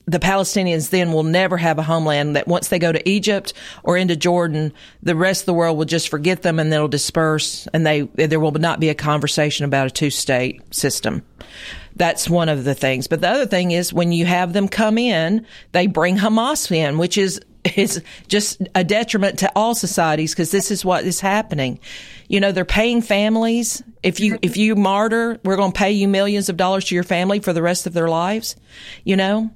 the 0.07 0.19
Palestinians 0.19 0.91
then 0.91 1.13
will 1.13 1.23
never 1.23 1.57
have 1.57 1.79
a 1.79 1.83
homeland. 1.83 2.37
That 2.37 2.47
once 2.47 2.69
they 2.69 2.79
go 2.79 2.93
to 2.93 3.09
Egypt 3.09 3.55
or 3.83 3.97
into 3.97 4.17
Jordan, 4.17 4.73
the 5.03 5.17
rest 5.17 5.43
of 5.43 5.47
the 5.47 5.55
world 5.55 5.79
will 5.79 5.87
just 5.87 6.09
forget 6.09 6.43
them 6.43 6.59
and 6.59 6.73
they'll 6.73 6.89
disperse, 6.89 7.67
and 7.73 7.87
they 7.87 8.03
there 8.03 8.41
will 8.41 8.53
not 8.53 8.81
be 8.81 8.91
a 8.91 8.95
conversation 8.95 9.65
about 9.65 9.87
a 9.87 9.91
two 9.91 10.11
state 10.11 10.75
system. 10.75 11.23
That's 11.97 12.29
one 12.29 12.49
of 12.49 12.65
the 12.65 12.75
things. 12.75 13.07
But 13.07 13.21
the 13.21 13.29
other 13.29 13.47
thing 13.47 13.71
is 13.71 13.93
when 13.93 14.13
you 14.13 14.27
have 14.27 14.53
them 14.53 14.69
come 14.69 14.99
in, 14.99 15.47
they 15.73 15.87
bring 15.87 16.19
Hamas 16.19 16.71
in, 16.71 16.99
which 16.99 17.17
is 17.17 17.41
is 17.77 18.03
just 18.29 18.63
a 18.75 18.85
detriment 18.85 19.41
to 19.41 19.53
all 19.57 19.75
societies 19.75 20.33
because 20.33 20.51
this 20.51 20.71
is 20.71 20.85
what 20.85 21.05
is 21.05 21.21
happening. 21.21 21.81
You 22.29 22.41
know, 22.41 22.53
they're 22.53 22.65
paying 22.65 23.03
families. 23.03 23.83
If 24.03 24.21
you 24.21 24.39
if 24.43 24.57
you 24.57 24.77
martyr, 24.77 25.41
we're 25.45 25.57
going 25.57 25.73
to 25.73 25.79
pay 25.79 25.93
you 25.93 26.09
millions 26.09 26.49
of 26.49 26.57
dollars 26.57 26.85
to 26.87 26.95
your 26.95 27.05
family 27.05 27.41
for 27.41 27.53
the 27.53 27.63
rest 27.63 27.87
of 27.87 27.93
their 27.93 28.09
lives. 28.09 28.57
You 29.05 29.17
know, 29.17 29.51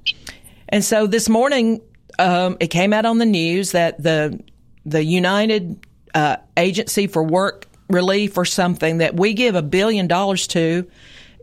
and 0.67 0.83
so 0.83 1.07
this 1.07 1.29
morning, 1.29 1.81
um, 2.17 2.57
it 2.59 2.67
came 2.67 2.93
out 2.93 3.05
on 3.05 3.17
the 3.17 3.25
news 3.25 3.71
that 3.71 4.01
the 4.01 4.41
the 4.85 5.03
United 5.03 5.85
uh, 6.13 6.37
Agency 6.57 7.07
for 7.07 7.23
Work 7.23 7.67
Relief 7.89 8.37
or 8.37 8.45
something 8.45 8.99
that 8.99 9.15
we 9.15 9.33
give 9.33 9.55
a 9.55 9.61
billion 9.61 10.07
dollars 10.07 10.47
to 10.47 10.89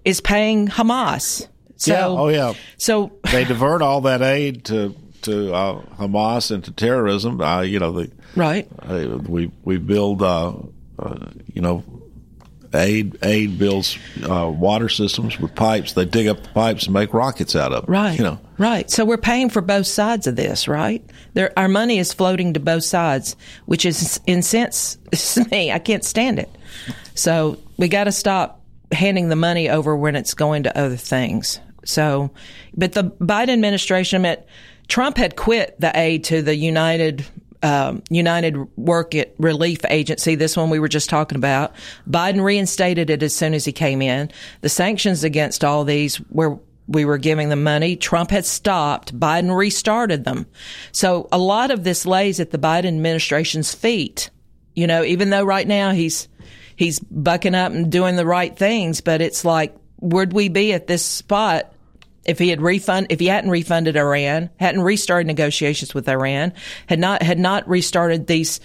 is 0.04 0.20
paying 0.20 0.68
Hamas. 0.68 1.48
So, 1.76 1.92
yeah. 1.92 2.06
Oh 2.06 2.28
yeah. 2.28 2.54
So 2.78 3.12
they 3.30 3.44
divert 3.44 3.82
all 3.82 4.02
that 4.02 4.22
aid 4.22 4.64
to 4.66 4.94
to 5.26 5.52
uh, 5.54 5.82
Hamas 5.96 6.50
and 6.50 6.64
to 6.64 6.72
terrorism. 6.72 7.40
Uh, 7.40 7.60
you 7.60 7.78
know, 7.78 7.92
the, 7.92 8.10
right. 8.34 8.66
Uh, 8.80 9.18
we 9.28 9.52
we 9.62 9.76
build, 9.76 10.22
uh, 10.22 10.54
uh, 10.98 11.26
you 11.52 11.60
know, 11.60 11.84
aid 12.74 13.18
aid 13.22 13.58
builds 13.58 13.98
uh, 14.22 14.48
water 14.48 14.88
systems 14.88 15.38
with 15.38 15.54
pipes. 15.54 15.92
They 15.92 16.04
dig 16.04 16.26
up 16.26 16.42
the 16.42 16.48
pipes 16.48 16.84
and 16.84 16.94
make 16.94 17.12
rockets 17.12 17.54
out 17.54 17.72
of 17.72 17.86
them. 17.86 17.92
Right. 17.92 18.18
You 18.18 18.24
know. 18.24 18.40
Right. 18.58 18.90
So 18.90 19.04
we're 19.04 19.18
paying 19.18 19.50
for 19.50 19.60
both 19.60 19.86
sides 19.86 20.26
of 20.26 20.36
this, 20.36 20.66
right? 20.66 21.04
There, 21.34 21.52
our 21.58 21.68
money 21.68 21.98
is 21.98 22.12
floating 22.12 22.54
to 22.54 22.60
both 22.60 22.84
sides, 22.84 23.36
which 23.66 23.84
is 23.84 24.20
incensed 24.26 24.98
me. 25.50 25.70
I 25.70 25.78
can't 25.78 26.04
stand 26.04 26.38
it. 26.38 26.50
So 27.14 27.58
we 27.76 27.88
got 27.88 28.04
to 28.04 28.12
stop 28.12 28.62
handing 28.92 29.28
the 29.28 29.36
money 29.36 29.68
over 29.68 29.96
when 29.96 30.16
it's 30.16 30.34
going 30.34 30.62
to 30.64 30.78
other 30.78 30.96
things. 30.96 31.60
So, 31.84 32.30
but 32.74 32.92
the 32.92 33.04
Biden 33.04 33.50
administration, 33.50 34.22
met, 34.22 34.48
Trump 34.88 35.16
had 35.16 35.36
quit 35.36 35.78
the 35.80 35.92
aid 35.98 36.24
to 36.24 36.42
the 36.42 36.54
United 36.54 37.26
um, 37.62 38.02
United 38.10 38.56
Work 38.76 39.14
Relief 39.38 39.80
Agency, 39.88 40.34
this 40.34 40.56
one 40.56 40.70
we 40.70 40.78
were 40.78 40.88
just 40.88 41.10
talking 41.10 41.36
about. 41.36 41.74
Biden 42.08 42.42
reinstated 42.42 43.10
it 43.10 43.22
as 43.22 43.34
soon 43.34 43.54
as 43.54 43.64
he 43.64 43.72
came 43.72 44.02
in. 44.02 44.30
The 44.60 44.68
sanctions 44.68 45.24
against 45.24 45.64
all 45.64 45.84
these 45.84 46.16
where 46.16 46.58
we 46.86 47.04
were 47.04 47.18
giving 47.18 47.48
them 47.48 47.64
money, 47.64 47.96
Trump 47.96 48.30
had 48.30 48.44
stopped. 48.44 49.18
Biden 49.18 49.56
restarted 49.56 50.24
them. 50.24 50.46
So 50.92 51.28
a 51.32 51.38
lot 51.38 51.70
of 51.70 51.82
this 51.82 52.06
lays 52.06 52.38
at 52.38 52.50
the 52.50 52.58
Biden 52.58 52.86
administration's 52.86 53.74
feet. 53.74 54.30
You 54.74 54.86
know, 54.86 55.02
even 55.02 55.30
though 55.30 55.44
right 55.44 55.66
now 55.66 55.90
he's 55.90 56.28
he's 56.76 57.00
bucking 57.00 57.54
up 57.54 57.72
and 57.72 57.90
doing 57.90 58.16
the 58.16 58.26
right 58.26 58.56
things, 58.56 59.00
but 59.00 59.22
it's 59.22 59.44
like, 59.44 59.74
where'd 59.96 60.34
we 60.34 60.48
be 60.48 60.72
at 60.74 60.86
this 60.86 61.04
spot 61.04 61.72
if 62.26 62.38
he 62.38 62.48
had 62.48 62.60
refund 62.60 63.06
if 63.10 63.20
he 63.20 63.26
hadn't 63.26 63.50
refunded 63.50 63.96
Iran, 63.96 64.50
hadn't 64.58 64.82
restarted 64.82 65.26
negotiations 65.26 65.94
with 65.94 66.08
Iran, 66.08 66.52
had 66.88 66.98
not 66.98 67.22
had 67.22 67.38
not 67.38 67.68
restarted 67.68 68.26
these 68.26 68.60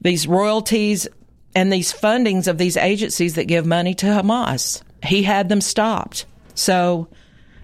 these 0.00 0.26
royalties 0.26 1.08
and 1.54 1.72
these 1.72 1.92
fundings 1.92 2.48
of 2.48 2.58
these 2.58 2.76
agencies 2.76 3.34
that 3.34 3.44
give 3.44 3.66
money 3.66 3.94
to 3.94 4.06
Hamas. 4.06 4.82
He 5.04 5.22
had 5.22 5.48
them 5.48 5.60
stopped. 5.60 6.24
So 6.54 7.08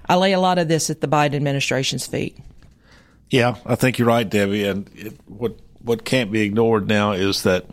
I 0.09 0.17
lay 0.17 0.33
a 0.33 0.41
lot 0.41 0.59
of 0.59 0.69
this 0.69 0.91
at 0.91 1.01
the 1.01 1.09
Biden 1.09 1.35
administration's 1.35 2.07
feet. 2.07 2.37
Yeah, 3.31 3.57
I 3.67 3.75
think 3.75 3.99
you're 3.99 4.09
right, 4.09 4.29
Debbie. 4.29 4.65
And 4.65 4.91
it, 4.95 5.15
what 5.27 5.57
what 5.83 6.05
can't 6.05 6.33
be 6.33 6.43
ignored 6.43 6.89
now 6.89 7.13
is 7.13 7.43
that 7.45 7.67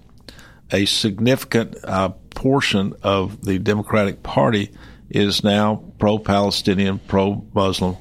a 0.72 0.86
significant 0.86 1.76
uh, 1.84 2.10
portion 2.34 2.94
of 3.04 3.44
the 3.44 3.60
Democratic 3.60 4.24
Party 4.24 4.72
is 5.10 5.44
now 5.44 5.84
pro-Palestinian, 6.00 7.00
pro-Muslim, 7.00 7.98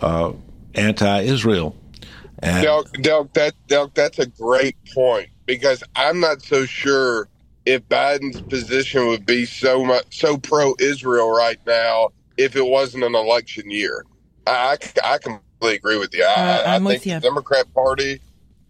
uh, 0.00 0.32
anti-Israel. 0.74 1.76
And 2.40 2.66
Delk, 2.66 2.92
Delk, 3.02 3.32
that 3.34 3.54
Delk, 3.66 3.94
that's 3.94 4.18
a 4.18 4.26
great 4.26 4.76
point 4.94 5.28
because 5.46 5.82
I'm 5.96 6.20
not 6.20 6.42
so 6.42 6.66
sure 6.66 7.28
if 7.66 7.86
Biden's 7.88 8.40
position 8.42 9.08
would 9.08 9.26
be 9.26 9.44
so 9.44 9.84
much 9.84 10.20
so 10.20 10.38
pro-Israel 10.38 11.30
right 11.30 11.58
now 11.66 12.10
if 12.36 12.54
it 12.54 12.64
wasn't 12.64 13.04
an 13.04 13.14
election 13.14 13.70
year. 13.70 14.04
I, 14.46 14.78
I, 15.04 15.14
I 15.14 15.18
completely 15.18 15.76
agree 15.76 15.98
with 15.98 16.14
you. 16.14 16.24
I, 16.24 16.32
uh, 16.32 16.62
I 16.66 16.78
think 16.78 17.04
you. 17.04 17.14
the 17.14 17.20
Democrat 17.20 17.66
Party 17.74 18.20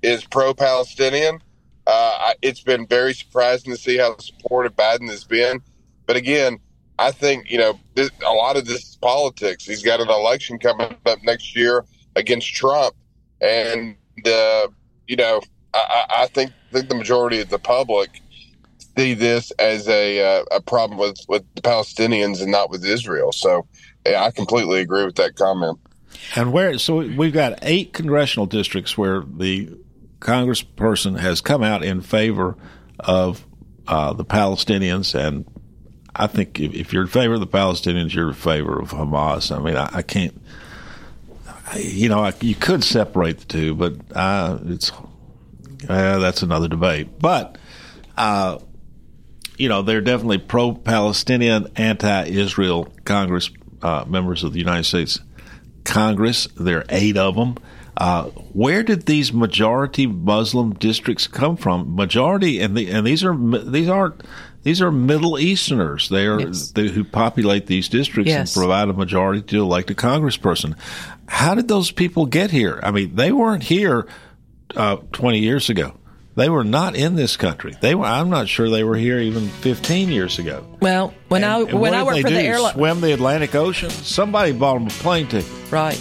is 0.02 0.25
pro-Palestinian. 0.25 1.40
Uh, 1.87 2.33
it's 2.42 2.61
been 2.62 2.87
very 2.87 3.14
surprising 3.14 3.73
to 3.73 3.78
see 3.78 3.97
how 3.99 4.16
supportive 4.18 4.75
Biden 4.75 5.09
has 5.09 5.25
been. 5.25 5.61
But 6.07 6.16
again, 6.16 6.59
I 6.99 7.12
think, 7.12 7.50
you 7.50 7.59
know, 7.59 7.78
this, 7.95 8.11
a 8.26 8.33
lot 8.33 8.57
of 8.57 8.67
this 8.67 8.83
is 8.83 8.97
politics. 8.97 9.64
He's 9.64 9.83
got 9.83 10.00
an 10.00 10.09
election 10.09 10.59
coming 10.59 10.95
up 11.07 11.23
next 11.23 11.55
year 11.55 11.85
against 12.17 12.52
Trump. 12.55 12.95
And, 13.40 13.97
uh, 14.26 14.69
you 15.07 15.17
know, 15.17 15.40
I, 15.75 16.05
I 16.11 16.26
think, 16.26 16.52
think 16.73 16.88
the 16.88 16.97
majority 16.97 17.40
of 17.40 17.50
the 17.50 17.59
public 17.59 18.21
see 18.97 19.14
this 19.14 19.52
as 19.52 19.88
a, 19.88 20.40
uh, 20.40 20.45
a 20.50 20.61
problem 20.61 20.99
with, 20.99 21.21
with 21.28 21.45
the 21.55 21.62
Palestinians 21.62 22.43
and 22.43 22.50
not 22.50 22.69
with 22.69 22.85
Israel. 22.85 23.31
So 23.31 23.67
yeah, 24.05 24.25
I 24.25 24.33
completely 24.33 24.81
agree 24.81 25.05
with 25.05 25.17
that 25.17 25.37
comment. 25.37 25.78
And 26.35 26.52
where, 26.52 26.78
so 26.78 26.97
we've 26.97 27.33
got 27.33 27.61
eight 27.62 27.93
congressional 27.93 28.47
districts 28.47 28.99
where 28.99 29.23
the 29.25 29.71
congressperson 30.19 31.21
has 31.21 31.40
come 31.40 31.62
out 31.62 31.85
in 31.85 32.00
favor 32.00 32.57
of 32.99 33.47
uh, 33.87 34.12
the 34.14 34.25
Palestinians 34.25 35.14
and 35.14 35.47
I 36.18 36.26
think 36.26 36.58
if, 36.58 36.75
if, 36.75 36.92
you're 36.92 37.02
in 37.02 37.08
favor 37.08 37.34
of 37.34 37.40
the 37.40 37.46
Palestinians, 37.46 38.12
you're 38.12 38.28
in 38.28 38.34
favor 38.34 38.78
of 38.78 38.90
Hamas. 38.90 39.54
I 39.54 39.60
mean, 39.60 39.76
I, 39.76 39.88
I 39.92 40.02
can't. 40.02 40.40
I, 41.46 41.78
you 41.78 42.08
know, 42.08 42.20
I, 42.20 42.32
you 42.40 42.54
could 42.54 42.82
separate 42.82 43.38
the 43.38 43.44
two, 43.44 43.75
but 43.75 43.94
uh, 44.14 44.58
it's 44.66 44.90
uh, 45.88 46.18
that's 46.18 46.42
another 46.42 46.66
debate. 46.66 47.18
But 47.20 47.56
uh, 48.16 48.58
you 49.56 49.68
know, 49.68 49.82
they're 49.82 50.00
definitely 50.00 50.38
pro-Palestinian, 50.38 51.68
anti-Israel 51.76 52.92
Congress 53.04 53.50
uh, 53.82 54.04
members 54.06 54.44
of 54.44 54.52
the 54.52 54.58
United 54.58 54.84
States 54.84 55.20
Congress. 55.84 56.48
There 56.56 56.78
are 56.78 56.84
eight 56.88 57.16
of 57.16 57.37
them. 57.37 57.56
Uh, 57.99 58.26
where 58.52 58.85
did 58.85 59.07
these 59.07 59.33
majority 59.33 60.07
Muslim 60.07 60.73
districts 60.75 61.26
come 61.26 61.57
from? 61.57 61.97
Majority, 61.97 62.61
and 62.61 62.76
the, 62.76 62.88
and 62.90 63.05
these 63.05 63.25
are 63.25 63.37
these 63.37 63.88
aren't 63.88 64.23
these 64.62 64.81
are 64.81 64.93
Middle 64.93 65.37
Easterners. 65.37 66.09
They 66.09 66.26
are 66.26 66.40
yes. 66.40 66.71
they, 66.71 66.87
who 66.87 67.02
populate 67.02 67.67
these 67.67 67.88
districts 67.88 68.28
yes. 68.28 68.55
and 68.55 68.61
provide 68.61 68.88
a 68.88 68.93
majority 68.93 69.43
to 69.43 69.62
elect 69.62 69.90
a 69.90 69.95
congressperson. 69.95 70.78
How 71.26 71.57
did 71.57 71.67
those 71.67 71.90
people 71.90 72.26
get 72.26 72.52
here? 72.52 72.78
I 72.85 72.93
mean, 72.93 73.17
they 73.17 73.33
weren't 73.33 73.64
here 73.64 74.07
uh, 74.76 74.99
20 75.11 75.40
years 75.40 75.69
ago. 75.69 75.99
They 76.37 76.49
were 76.49 76.62
not 76.62 76.95
in 76.95 77.17
this 77.17 77.37
country. 77.37 77.75
They 77.81 77.97
were. 77.97 78.05
I'm 78.05 78.31
not 78.31 78.47
sure 78.47 78.71
they 78.71 78.85
were 78.85 78.95
here 78.97 79.19
even 79.19 79.49
15 79.49 80.09
years 80.09 80.38
ago. 80.38 80.64
Well, 80.81 81.12
when 81.26 81.43
and, 81.43 81.69
I 81.69 81.75
when 81.75 81.95
I 81.95 82.05
worked 82.05 82.21
for 82.21 82.28
do? 82.28 82.35
the 82.35 82.43
airline, 82.43 82.75
swim 82.75 83.00
the 83.00 83.11
Atlantic 83.12 83.57
Ocean. 83.57 83.90
Somebody 83.90 84.52
bought 84.52 84.75
them 84.75 84.87
a 84.87 84.90
plane 84.90 85.26
ticket. 85.26 85.50
Right. 85.73 86.00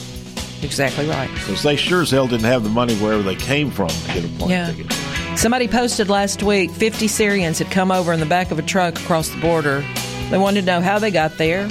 Exactly 0.68 1.08
right. 1.08 1.30
Because 1.34 1.64
they 1.64 1.78
sure 1.78 2.02
as 2.02 2.12
hell 2.12 2.28
didn't 2.28 2.46
have 2.46 2.64
the 2.64 2.70
money 2.70 2.96
wherever 2.98 3.24
they 3.24 3.36
came 3.36 3.72
from 3.72 3.88
to 3.88 4.08
get 4.14 4.26
a 4.26 4.28
plane 4.38 4.50
yeah. 4.50 4.72
ticket. 4.72 4.92
Somebody 5.38 5.68
posted 5.68 6.10
last 6.10 6.44
week 6.44 6.72
50 6.72 7.08
Syrians 7.08 7.58
had 7.58 7.72
come 7.72 7.90
over 7.90 8.12
in 8.12 8.20
the 8.20 8.26
back 8.26 8.52
of 8.52 8.60
a 8.60 8.62
truck 8.62 9.00
across 9.00 9.30
the 9.30 9.40
border. 9.40 9.84
They 10.30 10.38
wanted 10.38 10.62
to 10.62 10.66
know 10.68 10.82
how 10.82 11.00
they 11.00 11.10
got 11.10 11.38
there, 11.38 11.70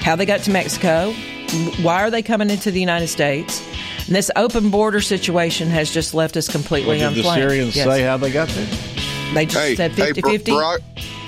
how 0.00 0.16
they 0.16 0.24
got 0.24 0.40
to 0.40 0.50
Mexico, 0.50 1.12
why 1.82 2.02
are 2.02 2.10
they 2.10 2.22
coming 2.22 2.48
into 2.48 2.70
the 2.70 2.80
United 2.80 3.08
States. 3.08 3.62
And 4.06 4.16
this 4.16 4.30
open 4.36 4.70
border 4.70 5.00
situation 5.00 5.68
has 5.68 5.90
just 5.90 6.14
left 6.14 6.36
us 6.36 6.48
completely 6.48 6.98
well, 6.98 7.10
did 7.10 7.18
unplanned. 7.18 7.42
the 7.42 7.48
Syrians 7.48 7.76
yes. 7.76 7.86
say 7.86 8.02
how 8.02 8.16
they 8.16 8.32
got 8.32 8.48
there? 8.48 8.66
They 9.34 9.46
just 9.46 9.58
hey, 9.58 9.74
said 9.76 9.92
50 9.92 10.20
hey, 10.20 10.38
50. 10.38 10.52
Barack, 10.52 10.78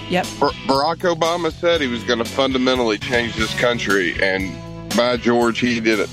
yep. 0.09 0.25
Barack 0.67 1.15
Obama 1.15 1.53
said 1.53 1.81
he 1.81 1.89
was 1.89 2.05
going 2.05 2.21
to 2.21 2.25
fundamentally 2.25 2.99
change 2.99 3.37
this 3.37 3.59
country, 3.59 4.15
and 4.23 4.57
by 4.97 5.17
George, 5.17 5.59
he 5.59 5.81
did 5.81 6.01
it. 6.01 6.11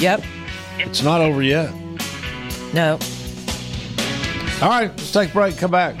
Yep. 0.00 0.22
It's 0.78 1.02
not 1.02 1.20
over 1.20 1.42
yet. 1.42 1.70
No. 2.72 2.98
All 4.62 4.68
right, 4.68 4.88
let's 4.88 5.12
take 5.12 5.30
a 5.30 5.32
break. 5.32 5.58
Come 5.58 5.70
back. 5.70 6.00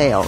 Hello, 0.01 0.27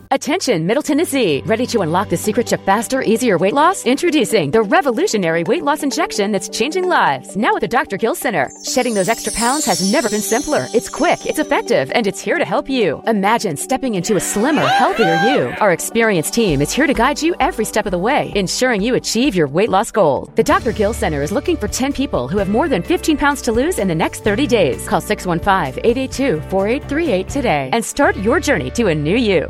Attention, 0.13 0.67
Middle 0.67 0.83
Tennessee. 0.83 1.41
Ready 1.45 1.65
to 1.67 1.79
unlock 1.83 2.09
the 2.09 2.17
secret 2.17 2.45
to 2.47 2.57
faster, 2.57 3.01
easier 3.01 3.37
weight 3.37 3.53
loss? 3.53 3.85
Introducing 3.85 4.51
the 4.51 4.61
revolutionary 4.61 5.45
weight 5.45 5.63
loss 5.63 5.83
injection 5.83 6.33
that's 6.33 6.49
changing 6.49 6.83
lives. 6.83 7.37
Now 7.37 7.55
at 7.55 7.61
the 7.61 7.67
Dr. 7.69 7.95
Gill 7.95 8.13
Center. 8.13 8.51
Shedding 8.69 8.93
those 8.93 9.07
extra 9.07 9.31
pounds 9.31 9.63
has 9.63 9.89
never 9.89 10.09
been 10.09 10.19
simpler. 10.19 10.67
It's 10.73 10.89
quick, 10.89 11.25
it's 11.25 11.39
effective, 11.39 11.93
and 11.95 12.07
it's 12.07 12.19
here 12.19 12.37
to 12.37 12.43
help 12.43 12.69
you. 12.69 13.01
Imagine 13.07 13.55
stepping 13.55 13.95
into 13.95 14.17
a 14.17 14.19
slimmer, 14.19 14.67
healthier 14.67 15.15
you. 15.23 15.55
Our 15.61 15.71
experienced 15.71 16.33
team 16.33 16.61
is 16.61 16.73
here 16.73 16.87
to 16.87 16.93
guide 16.93 17.21
you 17.21 17.33
every 17.39 17.63
step 17.63 17.85
of 17.85 17.91
the 17.91 17.97
way, 17.97 18.33
ensuring 18.35 18.81
you 18.81 18.95
achieve 18.95 19.33
your 19.33 19.47
weight 19.47 19.69
loss 19.69 19.91
goal. 19.91 20.29
The 20.35 20.43
Dr. 20.43 20.73
Gill 20.73 20.91
Center 20.91 21.21
is 21.21 21.31
looking 21.31 21.55
for 21.55 21.69
10 21.69 21.93
people 21.93 22.27
who 22.27 22.37
have 22.37 22.49
more 22.49 22.67
than 22.67 22.83
15 22.83 23.15
pounds 23.15 23.41
to 23.43 23.53
lose 23.53 23.79
in 23.79 23.87
the 23.87 23.95
next 23.95 24.25
30 24.25 24.45
days. 24.45 24.85
Call 24.89 24.99
615 24.99 25.81
882 25.85 26.41
4838 26.49 27.29
today 27.29 27.69
and 27.71 27.85
start 27.85 28.17
your 28.17 28.41
journey 28.41 28.69
to 28.71 28.87
a 28.87 28.93
new 28.93 29.15
you. 29.15 29.49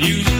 Realize 0.00 0.37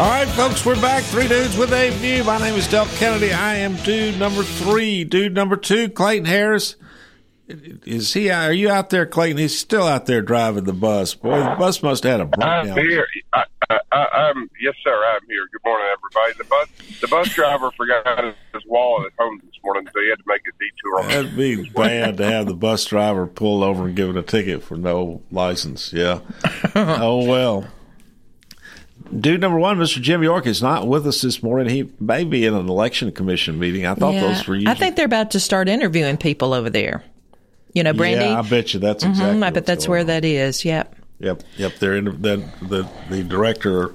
All 0.00 0.04
right, 0.08 0.28
folks, 0.28 0.64
we're 0.64 0.80
back. 0.80 1.02
Three 1.02 1.26
dudes 1.26 1.56
with 1.56 1.72
a 1.72 1.90
view. 1.90 2.22
My 2.22 2.38
name 2.38 2.54
is 2.54 2.68
Del 2.68 2.86
Kennedy. 2.86 3.32
I 3.32 3.56
am 3.56 3.74
dude 3.78 4.16
number 4.16 4.44
three. 4.44 5.02
Dude 5.02 5.34
number 5.34 5.56
two, 5.56 5.88
Clayton 5.88 6.24
Harris. 6.26 6.76
Is 7.48 8.12
he? 8.14 8.30
Are 8.30 8.52
you 8.52 8.70
out 8.70 8.90
there, 8.90 9.06
Clayton? 9.06 9.38
He's 9.38 9.58
still 9.58 9.88
out 9.88 10.06
there 10.06 10.22
driving 10.22 10.64
the 10.64 10.72
bus. 10.72 11.14
Boy, 11.14 11.40
the 11.40 11.56
bus 11.58 11.82
must 11.82 12.04
have 12.04 12.12
had 12.12 12.20
a 12.20 12.24
I'm 12.40 12.66
breakdown. 12.66 12.86
here. 12.88 13.06
I, 13.32 13.42
I, 13.70 13.78
I, 13.90 14.04
I'm 14.30 14.48
yes, 14.60 14.74
sir. 14.84 14.94
I'm 14.94 15.26
here. 15.28 15.44
Good 15.50 15.62
morning, 15.64 15.88
everybody. 15.92 16.38
The 16.38 16.44
bus 16.44 17.00
the 17.00 17.08
bus 17.08 17.28
driver 17.34 17.72
forgot 17.72 18.06
his 18.54 18.62
wallet 18.66 19.06
at 19.06 19.12
home 19.24 19.40
this 19.44 19.54
morning, 19.64 19.88
so 19.92 20.00
he 20.00 20.10
had 20.10 20.18
to 20.18 20.24
make 20.28 20.42
a 20.42 20.52
detour. 20.60 21.00
On 21.00 21.08
That'd 21.08 21.36
be 21.36 21.68
bad 21.70 22.18
to 22.18 22.24
have 22.24 22.46
the 22.46 22.54
bus 22.54 22.84
driver 22.84 23.26
pull 23.26 23.64
over 23.64 23.86
and 23.88 23.96
give 23.96 24.10
it 24.10 24.16
a 24.16 24.22
ticket 24.22 24.62
for 24.62 24.76
no 24.76 25.22
license. 25.32 25.92
Yeah. 25.92 26.20
oh 26.76 27.24
well. 27.26 27.66
Dude 29.16 29.40
number 29.40 29.58
one, 29.58 29.78
Mr. 29.78 30.00
Jim 30.02 30.22
York, 30.22 30.46
is 30.46 30.62
not 30.62 30.86
with 30.86 31.06
us 31.06 31.22
this 31.22 31.42
morning. 31.42 31.68
He 31.68 31.90
may 31.98 32.24
be 32.24 32.44
in 32.44 32.54
an 32.54 32.68
election 32.68 33.10
commission 33.12 33.58
meeting. 33.58 33.86
I 33.86 33.94
thought 33.94 34.14
Yeah, 34.14 34.20
those 34.22 34.46
were 34.46 34.54
usually. 34.54 34.70
I 34.70 34.74
think 34.74 34.96
they're 34.96 35.06
about 35.06 35.30
to 35.32 35.40
start 35.40 35.68
interviewing 35.68 36.16
people 36.18 36.52
over 36.52 36.68
there. 36.70 37.02
You 37.72 37.82
know, 37.82 37.92
Brandy. 37.92 38.24
Yeah, 38.24 38.38
I 38.40 38.42
bet 38.42 38.74
you 38.74 38.80
that's 38.80 39.04
exactly. 39.04 39.42
I 39.42 39.50
bet 39.50 39.66
that's 39.66 39.86
where 39.88 40.04
that 40.04 40.24
is. 40.24 40.64
Yep. 40.64 40.96
Yep, 41.20 41.42
yep. 41.56 41.74
They're 41.76 41.96
in 41.96 42.04
the 42.04 42.44
the 42.62 42.88
the 43.10 43.22
director 43.24 43.92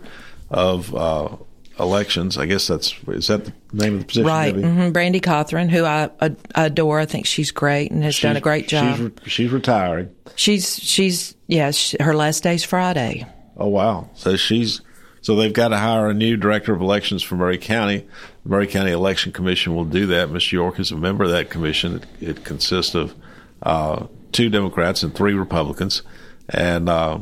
of 0.49 0.93
uh, 0.93 1.35
elections. 1.79 2.37
I 2.37 2.45
guess 2.45 2.67
that's 2.67 2.93
is 3.07 3.27
that 3.27 3.45
the 3.45 3.53
name 3.71 3.95
of 3.95 3.99
the 4.01 4.05
position? 4.05 4.27
Right. 4.27 4.55
Debbie? 4.55 4.67
hmm 4.67 4.91
Brandy 4.91 5.19
Cawthorn, 5.21 5.69
who 5.69 5.85
I 5.85 6.09
adore. 6.55 6.99
I 6.99 7.05
think 7.05 7.25
she's 7.25 7.51
great 7.51 7.91
and 7.91 8.03
has 8.03 8.19
done 8.19 8.35
a 8.35 8.41
great 8.41 8.67
job. 8.67 8.95
She's, 8.97 9.01
re- 9.05 9.11
she's 9.25 9.51
retiring. 9.51 10.09
She's 10.35 10.79
she's 10.79 11.35
yeah. 11.47 11.71
She, 11.71 11.97
her 11.99 12.15
last 12.15 12.43
day's 12.43 12.63
Friday. 12.63 13.25
Oh 13.57 13.67
wow! 13.67 14.09
So 14.15 14.35
she's 14.35 14.81
so 15.23 15.35
they've 15.35 15.51
got 15.51 15.69
to 15.69 15.77
hire 15.77 16.09
a 16.09 16.13
new 16.13 16.37
director 16.37 16.73
of 16.73 16.81
elections 16.81 17.23
for 17.23 17.35
Maury 17.35 17.57
County. 17.57 18.05
The 18.43 18.49
Maury 18.49 18.67
County 18.67 18.91
Election 18.91 19.31
Commission 19.31 19.73
will 19.73 19.85
do 19.85 20.05
that. 20.07 20.29
Mr. 20.29 20.51
York 20.51 20.79
is 20.79 20.91
a 20.91 20.97
member 20.97 21.23
of 21.23 21.31
that 21.31 21.49
commission. 21.49 21.95
It, 21.95 22.29
it 22.29 22.43
consists 22.43 22.93
of 22.93 23.15
uh, 23.63 24.05
two 24.31 24.49
Democrats 24.49 25.01
and 25.01 25.15
three 25.15 25.33
Republicans, 25.33 26.03
and 26.49 26.87
uh, 26.89 27.19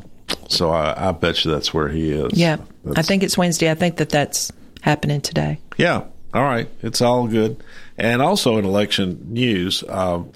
so 0.49 0.71
I, 0.71 1.09
I 1.09 1.11
bet 1.13 1.45
you 1.45 1.51
that's 1.51 1.73
where 1.73 1.87
he 1.87 2.11
is. 2.11 2.33
Yeah. 2.33 2.57
I 2.95 3.01
think 3.01 3.23
it's 3.23 3.37
Wednesday. 3.37 3.69
I 3.69 3.75
think 3.75 3.97
that 3.97 4.09
that's 4.09 4.51
happening 4.81 5.21
today. 5.21 5.59
Yeah. 5.77 6.03
All 6.33 6.43
right. 6.43 6.69
It's 6.81 7.01
all 7.01 7.27
good. 7.27 7.63
And 7.97 8.21
also 8.21 8.57
in 8.57 8.65
election 8.65 9.27
news, 9.27 9.83
um, 9.87 10.31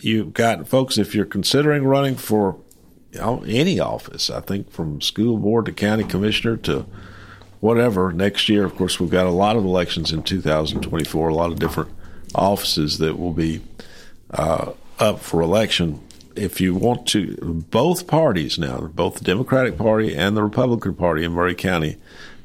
you've 0.00 0.32
got 0.32 0.68
folks, 0.68 0.96
if 0.96 1.14
you're 1.14 1.26
considering 1.26 1.84
running 1.84 2.16
for 2.16 2.56
you 3.12 3.20
know, 3.20 3.44
any 3.46 3.80
office, 3.80 4.30
I 4.30 4.40
think 4.40 4.70
from 4.70 5.00
school 5.00 5.36
board 5.36 5.66
to 5.66 5.72
county 5.72 6.04
commissioner 6.04 6.56
to 6.58 6.86
whatever 7.60 8.12
next 8.12 8.48
year, 8.48 8.64
of 8.64 8.74
course, 8.76 8.98
we've 8.98 9.10
got 9.10 9.26
a 9.26 9.30
lot 9.30 9.56
of 9.56 9.64
elections 9.64 10.12
in 10.12 10.22
2024, 10.22 11.28
a 11.28 11.34
lot 11.34 11.52
of 11.52 11.58
different 11.58 11.90
offices 12.34 12.98
that 12.98 13.18
will 13.18 13.32
be 13.32 13.60
uh, 14.32 14.72
up 14.98 15.20
for 15.20 15.40
election. 15.40 16.00
If 16.36 16.60
you 16.60 16.74
want 16.74 17.06
to, 17.08 17.64
both 17.70 18.06
parties 18.06 18.58
now, 18.58 18.80
both 18.80 19.16
the 19.16 19.24
Democratic 19.24 19.76
Party 19.76 20.16
and 20.16 20.36
the 20.36 20.42
Republican 20.42 20.94
Party 20.94 21.24
in 21.24 21.32
Maury 21.32 21.54
County, 21.54 21.96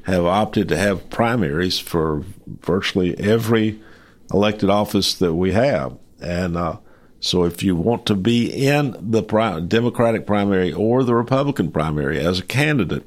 have 0.02 0.24
opted 0.24 0.68
to 0.68 0.76
have 0.76 1.10
primaries 1.10 1.78
for 1.78 2.24
virtually 2.46 3.18
every 3.18 3.80
elected 4.32 4.70
office 4.70 5.14
that 5.14 5.34
we 5.34 5.52
have. 5.52 5.96
And 6.20 6.56
uh, 6.56 6.78
so 7.20 7.44
if 7.44 7.62
you 7.62 7.74
want 7.74 8.06
to 8.06 8.14
be 8.14 8.48
in 8.66 8.96
the 9.00 9.22
Democratic 9.66 10.26
primary 10.26 10.72
or 10.72 11.02
the 11.02 11.14
Republican 11.14 11.72
primary 11.72 12.20
as 12.20 12.38
a 12.38 12.44
candidate, 12.44 13.04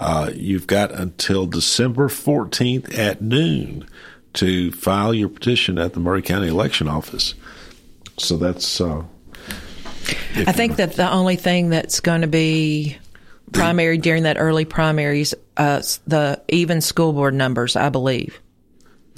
uh, 0.00 0.30
you've 0.34 0.66
got 0.66 0.90
until 0.92 1.46
December 1.46 2.08
14th 2.08 2.98
at 2.98 3.20
noon 3.20 3.86
to 4.32 4.72
file 4.72 5.12
your 5.12 5.28
petition 5.28 5.78
at 5.78 5.92
the 5.92 6.00
Maury 6.00 6.22
County 6.22 6.48
Election 6.48 6.88
Office. 6.88 7.34
So 8.18 8.38
that's. 8.38 8.80
Uh, 8.80 9.04
I 10.36 10.52
think 10.52 10.76
that 10.76 10.94
the 10.94 11.10
only 11.10 11.36
thing 11.36 11.68
that's 11.68 12.00
going 12.00 12.22
to 12.22 12.26
be 12.26 12.96
primary 13.52 13.98
during 13.98 14.22
that 14.22 14.38
early 14.38 14.64
primaries, 14.64 15.34
uh, 15.58 15.82
the 16.06 16.42
even 16.48 16.80
school 16.80 17.12
board 17.12 17.34
numbers, 17.34 17.76
I 17.76 17.90
believe. 17.90 18.40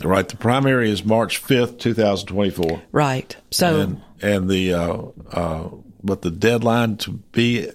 Right. 0.02 0.28
The 0.28 0.36
primary 0.36 0.90
is 0.90 1.04
March 1.04 1.42
5th, 1.42 1.78
2024. 1.78 2.82
Right. 2.90 3.36
So 3.52 3.80
and, 3.80 4.02
and 4.20 4.50
the 4.50 4.74
uh, 4.74 5.02
uh, 5.30 5.68
but 6.02 6.22
the 6.22 6.30
deadline 6.30 6.96
to 6.98 7.12
be 7.12 7.70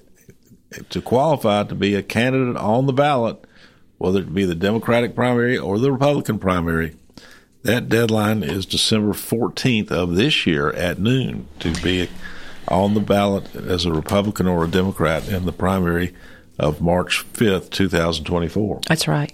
to 0.90 1.02
qualify 1.02 1.64
to 1.64 1.76
be 1.76 1.96
a 1.96 2.04
candidate 2.04 2.58
on 2.58 2.86
the 2.86 2.94
ballot, 2.94 3.44
whether 3.98 4.20
it 4.20 4.34
be 4.34 4.46
the 4.46 4.56
Democratic 4.56 5.16
primary 5.16 5.58
or 5.58 5.80
the 5.80 5.92
Republican 5.92 6.40
primary, 6.40 6.96
that 7.64 7.90
deadline 7.90 8.44
is 8.44 8.66
December 8.66 9.14
14th 9.14 9.92
of 9.92 10.16
this 10.16 10.46
year 10.46 10.70
at 10.72 11.00
noon 11.00 11.48
to 11.60 11.74
be 11.82 12.10
on 12.68 12.94
the 12.94 13.00
ballot 13.00 13.56
as 13.56 13.86
a 13.86 13.92
Republican 13.94 14.48
or 14.48 14.66
a 14.66 14.70
Democrat 14.70 15.28
in 15.28 15.46
the 15.46 15.52
primary 15.52 16.14
of 16.60 16.82
March 16.82 17.26
5th, 17.34 17.70
2024. 17.70 18.82
that's 18.88 19.08
right. 19.08 19.34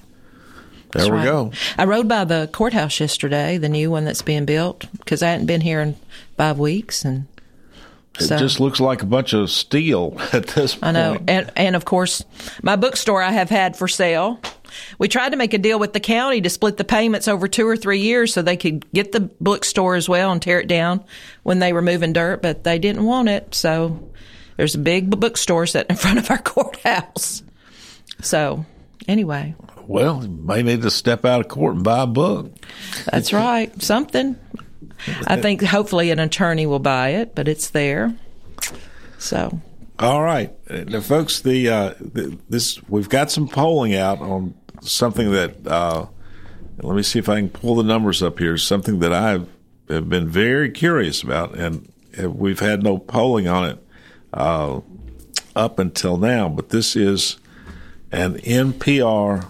There 0.92 1.02
That's 1.02 1.10
we 1.10 1.18
right. 1.18 1.26
go. 1.26 1.52
I 1.76 1.86
rode 1.86 2.08
by 2.08 2.24
the 2.24 2.48
courthouse 2.54 3.00
yesterday, 3.00 3.58
the 3.58 3.68
new 3.68 3.90
one 3.90 4.06
that's 4.06 4.22
being 4.22 4.46
built, 4.46 4.86
because 5.00 5.24
I 5.24 5.30
hadn't 5.30 5.48
been 5.48 5.62
here 5.62 5.82
in 5.82 5.96
five 6.38 6.60
weeks, 6.60 7.04
and 7.04 7.26
It 8.20 8.24
so 8.26 8.38
just 8.38 8.60
looks 8.60 8.80
like 8.80 9.02
a 9.02 9.08
bunch 9.08 9.34
of 9.34 9.50
steel 9.50 10.16
at 10.34 10.48
this 10.48 10.76
point. 10.76 10.84
I 10.84 10.92
know, 10.92 11.18
and 11.28 11.52
and 11.56 11.76
of 11.76 11.86
course, 11.86 12.24
my 12.62 12.76
bookstore 12.76 13.22
I 13.24 13.32
have 13.32 13.50
had 13.50 13.76
for 13.76 13.88
sale. 13.88 14.40
We 14.98 15.08
tried 15.08 15.30
to 15.30 15.36
make 15.38 15.54
a 15.54 15.60
deal 15.60 15.78
with 15.78 15.94
the 15.94 16.00
county 16.00 16.42
to 16.42 16.50
split 16.50 16.78
the 16.78 16.84
payments 16.84 17.28
over 17.28 17.48
two 17.48 17.68
or 17.68 17.78
three 17.78 18.00
years 18.00 18.34
so 18.34 18.42
they 18.42 18.58
could 18.58 18.92
get 18.92 19.12
the 19.12 19.20
bookstore 19.20 19.96
as 19.96 20.10
well 20.10 20.32
and 20.32 20.42
tear 20.42 20.60
it 20.60 20.68
down 20.68 21.04
when 21.44 21.60
they 21.60 21.74
were 21.74 21.82
moving 21.84 22.12
dirt, 22.12 22.42
but 22.42 22.64
they 22.64 22.80
didn't 22.80 23.04
want 23.04 23.30
it. 23.30 23.54
So 23.54 24.10
there's 24.58 24.74
a 24.74 24.80
big 24.80 25.12
bookstore 25.20 25.68
sitting 25.68 25.92
in 25.92 25.96
front 26.02 26.18
of 26.18 26.30
our 26.32 26.40
courthouse. 26.40 27.44
So 28.22 28.66
anyway, 29.08 29.54
Well, 29.86 30.24
you 30.24 30.30
may 30.30 30.64
need 30.64 30.82
to 30.84 30.92
step 30.92 31.24
out 31.24 31.42
of 31.42 31.50
court 31.50 31.76
and 31.76 31.84
buy 31.84 32.02
a 32.04 32.08
book. 32.08 32.52
that's 33.06 33.32
right. 33.32 33.80
Something. 33.82 34.38
I 35.28 35.42
think 35.42 35.62
hopefully 35.62 36.12
an 36.12 36.20
attorney 36.20 36.66
will 36.66 36.80
buy 36.80 37.10
it, 37.10 37.36
but 37.36 37.48
it's 37.48 37.70
there. 37.70 38.16
So 39.18 39.60
All 40.00 40.22
right, 40.22 40.52
now, 40.70 41.02
folks. 41.02 41.42
The, 41.42 41.70
uh, 41.70 41.94
the 42.00 42.38
this 42.50 42.82
we've 42.90 43.10
got 43.10 43.32
some 43.32 43.48
polling 43.48 43.96
out 43.96 44.20
on 44.20 44.54
something 44.82 45.32
that. 45.32 45.66
Uh, 45.66 46.08
let 46.82 46.96
me 46.96 47.04
see 47.04 47.20
if 47.20 47.30
I 47.30 47.40
can 47.40 47.50
pull 47.50 47.76
the 47.76 47.84
numbers 47.84 48.24
up 48.24 48.40
here. 48.40 48.58
Something 48.58 49.00
that 49.00 49.14
I've 49.14 49.48
been 49.88 50.28
very 50.28 50.72
curious 50.72 51.22
about, 51.22 51.56
and 51.56 51.92
we've 52.18 52.60
had 52.60 52.84
no 52.84 52.98
polling 52.98 53.48
on 53.48 53.70
it 53.70 53.88
uh, 54.34 54.82
up 55.56 55.80
until 55.80 56.18
now. 56.18 56.50
But 56.50 56.70
this 56.70 56.96
is 56.96 57.38
an 58.12 58.36
NPR 58.40 59.48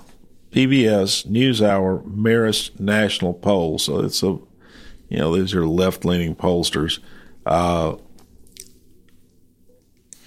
PBS 0.52 1.28
NewsHour 1.28 2.04
Marist 2.06 2.80
National 2.80 3.34
poll. 3.34 3.80
So 3.80 4.00
it's 4.00 4.22
a, 4.22 4.38
you 5.14 5.20
know, 5.20 5.36
these 5.38 5.54
are 5.54 5.66
left 5.68 6.04
leaning 6.06 6.36
pollsters. 6.36 6.98
Uh, 7.46 7.96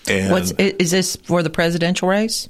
and 0.08 0.30
what's 0.30 0.52
is 0.52 0.92
this 0.92 1.16
for 1.16 1.42
the 1.42 1.50
presidential 1.50 2.08
race 2.08 2.48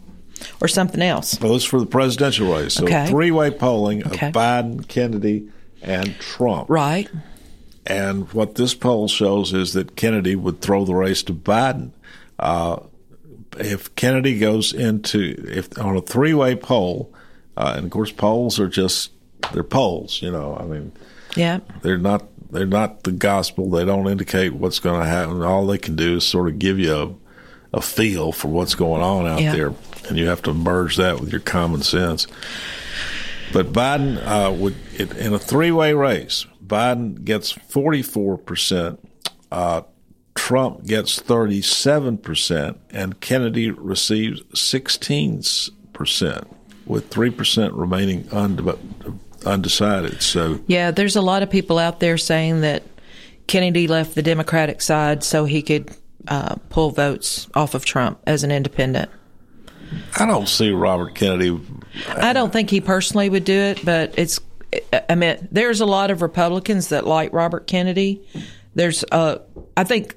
or 0.61 0.69
something 0.69 1.01
else? 1.01 1.41
Well, 1.41 1.57
it's 1.57 1.65
for 1.65 1.81
the 1.81 1.87
presidential 1.87 2.53
race. 2.55 2.75
So 2.75 2.85
Okay. 2.85 3.07
three 3.09 3.31
way 3.31 3.51
polling 3.51 4.03
of 4.05 4.13
Okay. 4.13 4.31
Biden, 4.31 4.87
Kennedy, 4.87 5.49
and 5.81 6.19
Trump. 6.19 6.69
Right. 6.69 7.09
And 7.87 8.31
what 8.35 8.57
this 8.57 8.75
poll 8.75 9.09
shows 9.09 9.55
is 9.55 9.73
that 9.73 9.97
Kennedy 9.97 10.37
would 10.37 10.61
throw 10.61 10.85
the 10.85 10.95
race 10.95 11.23
to 11.25 11.33
Biden. 11.33 11.93
Uh, 12.39 12.81
if 13.59 13.95
Kennedy 13.95 14.39
goes 14.39 14.75
into 14.75 15.43
if 15.49 15.79
on 15.79 15.97
a 15.97 16.03
three 16.03 16.35
way 16.35 16.55
poll, 16.55 17.15
uh, 17.57 17.73
and 17.77 17.87
of 17.87 17.91
course 17.91 18.13
polls 18.13 18.61
are 18.61 18.69
just 18.69 19.13
they're 19.55 19.63
polls. 19.63 20.21
You 20.21 20.31
know, 20.33 20.59
I 20.61 20.65
mean, 20.65 20.93
Yeah. 21.37 21.61
they're 21.83 21.99
not 21.99 22.25
they're 22.51 22.65
not 22.67 23.03
the 23.03 23.13
gospel. 23.13 23.69
They 23.71 23.85
don't 23.85 24.09
indicate 24.09 24.55
what's 24.55 24.79
going 24.79 25.01
to 25.01 25.07
happen. 25.07 25.43
All 25.43 25.67
they 25.67 25.79
can 25.79 25.97
do 25.97 26.17
is 26.17 26.25
sort 26.25 26.49
of 26.49 26.59
give 26.59 26.79
you 26.79 26.95
a, 27.73 27.79
a 27.79 27.81
feel 27.83 28.33
for 28.33 28.49
what's 28.49 28.75
going 28.75 29.03
on 29.03 29.27
out 29.27 29.41
Yeah. 29.41 29.53
there, 29.55 29.73
and 30.09 30.17
you 30.17 30.27
have 30.29 30.43
to 30.43 30.55
merge 30.55 30.97
that 30.97 31.21
with 31.21 31.31
your 31.33 31.41
common 31.41 31.83
sense. 31.83 32.27
But 33.53 33.73
Biden 33.73 34.25
uh, 34.25 34.53
would 34.53 34.77
it, 34.95 35.17
in 35.17 35.35
a 35.35 35.39
three-way 35.39 35.93
race. 35.95 36.47
Biden 36.65 37.25
gets 37.25 37.51
forty-four 37.53 38.39
percent. 38.39 39.01
Uh, 39.53 39.83
Trump 40.35 40.85
gets 40.85 41.21
thirty-seven 41.21 42.19
percent, 42.19 42.79
and 42.91 43.21
Kennedy 43.21 43.71
receives 43.71 44.43
sixteen 44.59 45.43
percent, 45.93 46.45
with 46.87 47.09
three 47.09 47.31
percent 47.31 47.75
remaining 47.75 48.29
unde- 48.33 49.21
undecided. 49.47 50.23
So 50.23 50.61
Yeah, 50.67 50.91
there's 50.91 51.17
a 51.17 51.23
lot 51.23 51.43
of 51.43 51.51
people 51.51 51.79
out 51.79 52.01
there 52.01 52.19
saying 52.19 52.63
that 52.63 52.83
Kennedy 53.47 53.87
left 53.87 54.15
the 54.15 54.23
Democratic 54.23 54.83
side 54.83 55.23
so 55.23 55.45
he 55.45 55.63
could 55.63 55.91
uh, 56.29 56.57
pull 56.69 56.91
votes 56.91 57.49
off 57.55 57.75
of 57.75 57.85
Trump 57.85 58.21
as 58.27 58.43
an 58.43 58.51
independent. 58.51 59.11
I 60.19 60.27
don't 60.27 60.49
see 60.49 60.71
Robert 60.71 61.15
Kennedy. 61.15 61.61
I 62.09 62.33
don't 62.33 62.53
think 62.53 62.71
he 62.71 62.81
personally 62.81 63.29
would 63.31 63.45
do 63.45 63.59
it, 63.59 63.85
but 63.85 64.15
it's. 64.19 64.41
I 65.09 65.15
mean, 65.15 65.49
there's 65.53 65.81
a 65.81 65.87
lot 65.87 66.11
of 66.11 66.23
Republicans 66.23 66.89
that 66.89 67.07
like 67.07 67.33
Robert 67.33 67.67
Kennedy. 67.67 68.27
There's, 68.75 69.05
uh, 69.11 69.39
I 69.77 69.85
think, 69.85 70.17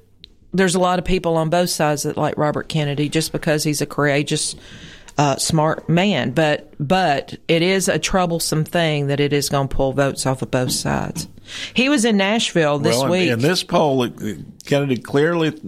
there's 0.53 0.75
a 0.75 0.79
lot 0.79 0.99
of 0.99 1.05
people 1.05 1.37
on 1.37 1.49
both 1.49 1.69
sides 1.69 2.03
that 2.03 2.17
like 2.17 2.35
Robert 2.37 2.67
Kennedy 2.67 3.07
just 3.07 3.31
because 3.31 3.63
he's 3.63 3.79
a 3.79 3.85
courageous, 3.85 4.55
uh, 5.19 5.35
smart 5.35 5.89
man. 5.89 6.31
But 6.31 6.73
but 6.79 7.37
it 7.49 7.61
is 7.61 7.89
a 7.89 7.99
troublesome 7.99 8.63
thing 8.63 9.07
that 9.07 9.19
it 9.19 9.33
is 9.33 9.49
going 9.49 9.67
to 9.67 9.75
pull 9.75 9.91
votes 9.91 10.25
off 10.25 10.41
of 10.41 10.49
both 10.49 10.71
sides. 10.71 11.27
He 11.73 11.89
was 11.89 12.05
in 12.05 12.15
Nashville 12.15 12.79
this 12.79 12.95
well, 12.95 13.05
in- 13.05 13.11
week. 13.11 13.29
in 13.29 13.39
this 13.39 13.61
poll, 13.63 14.07
Kennedy 14.65 14.97
clearly, 14.97 15.59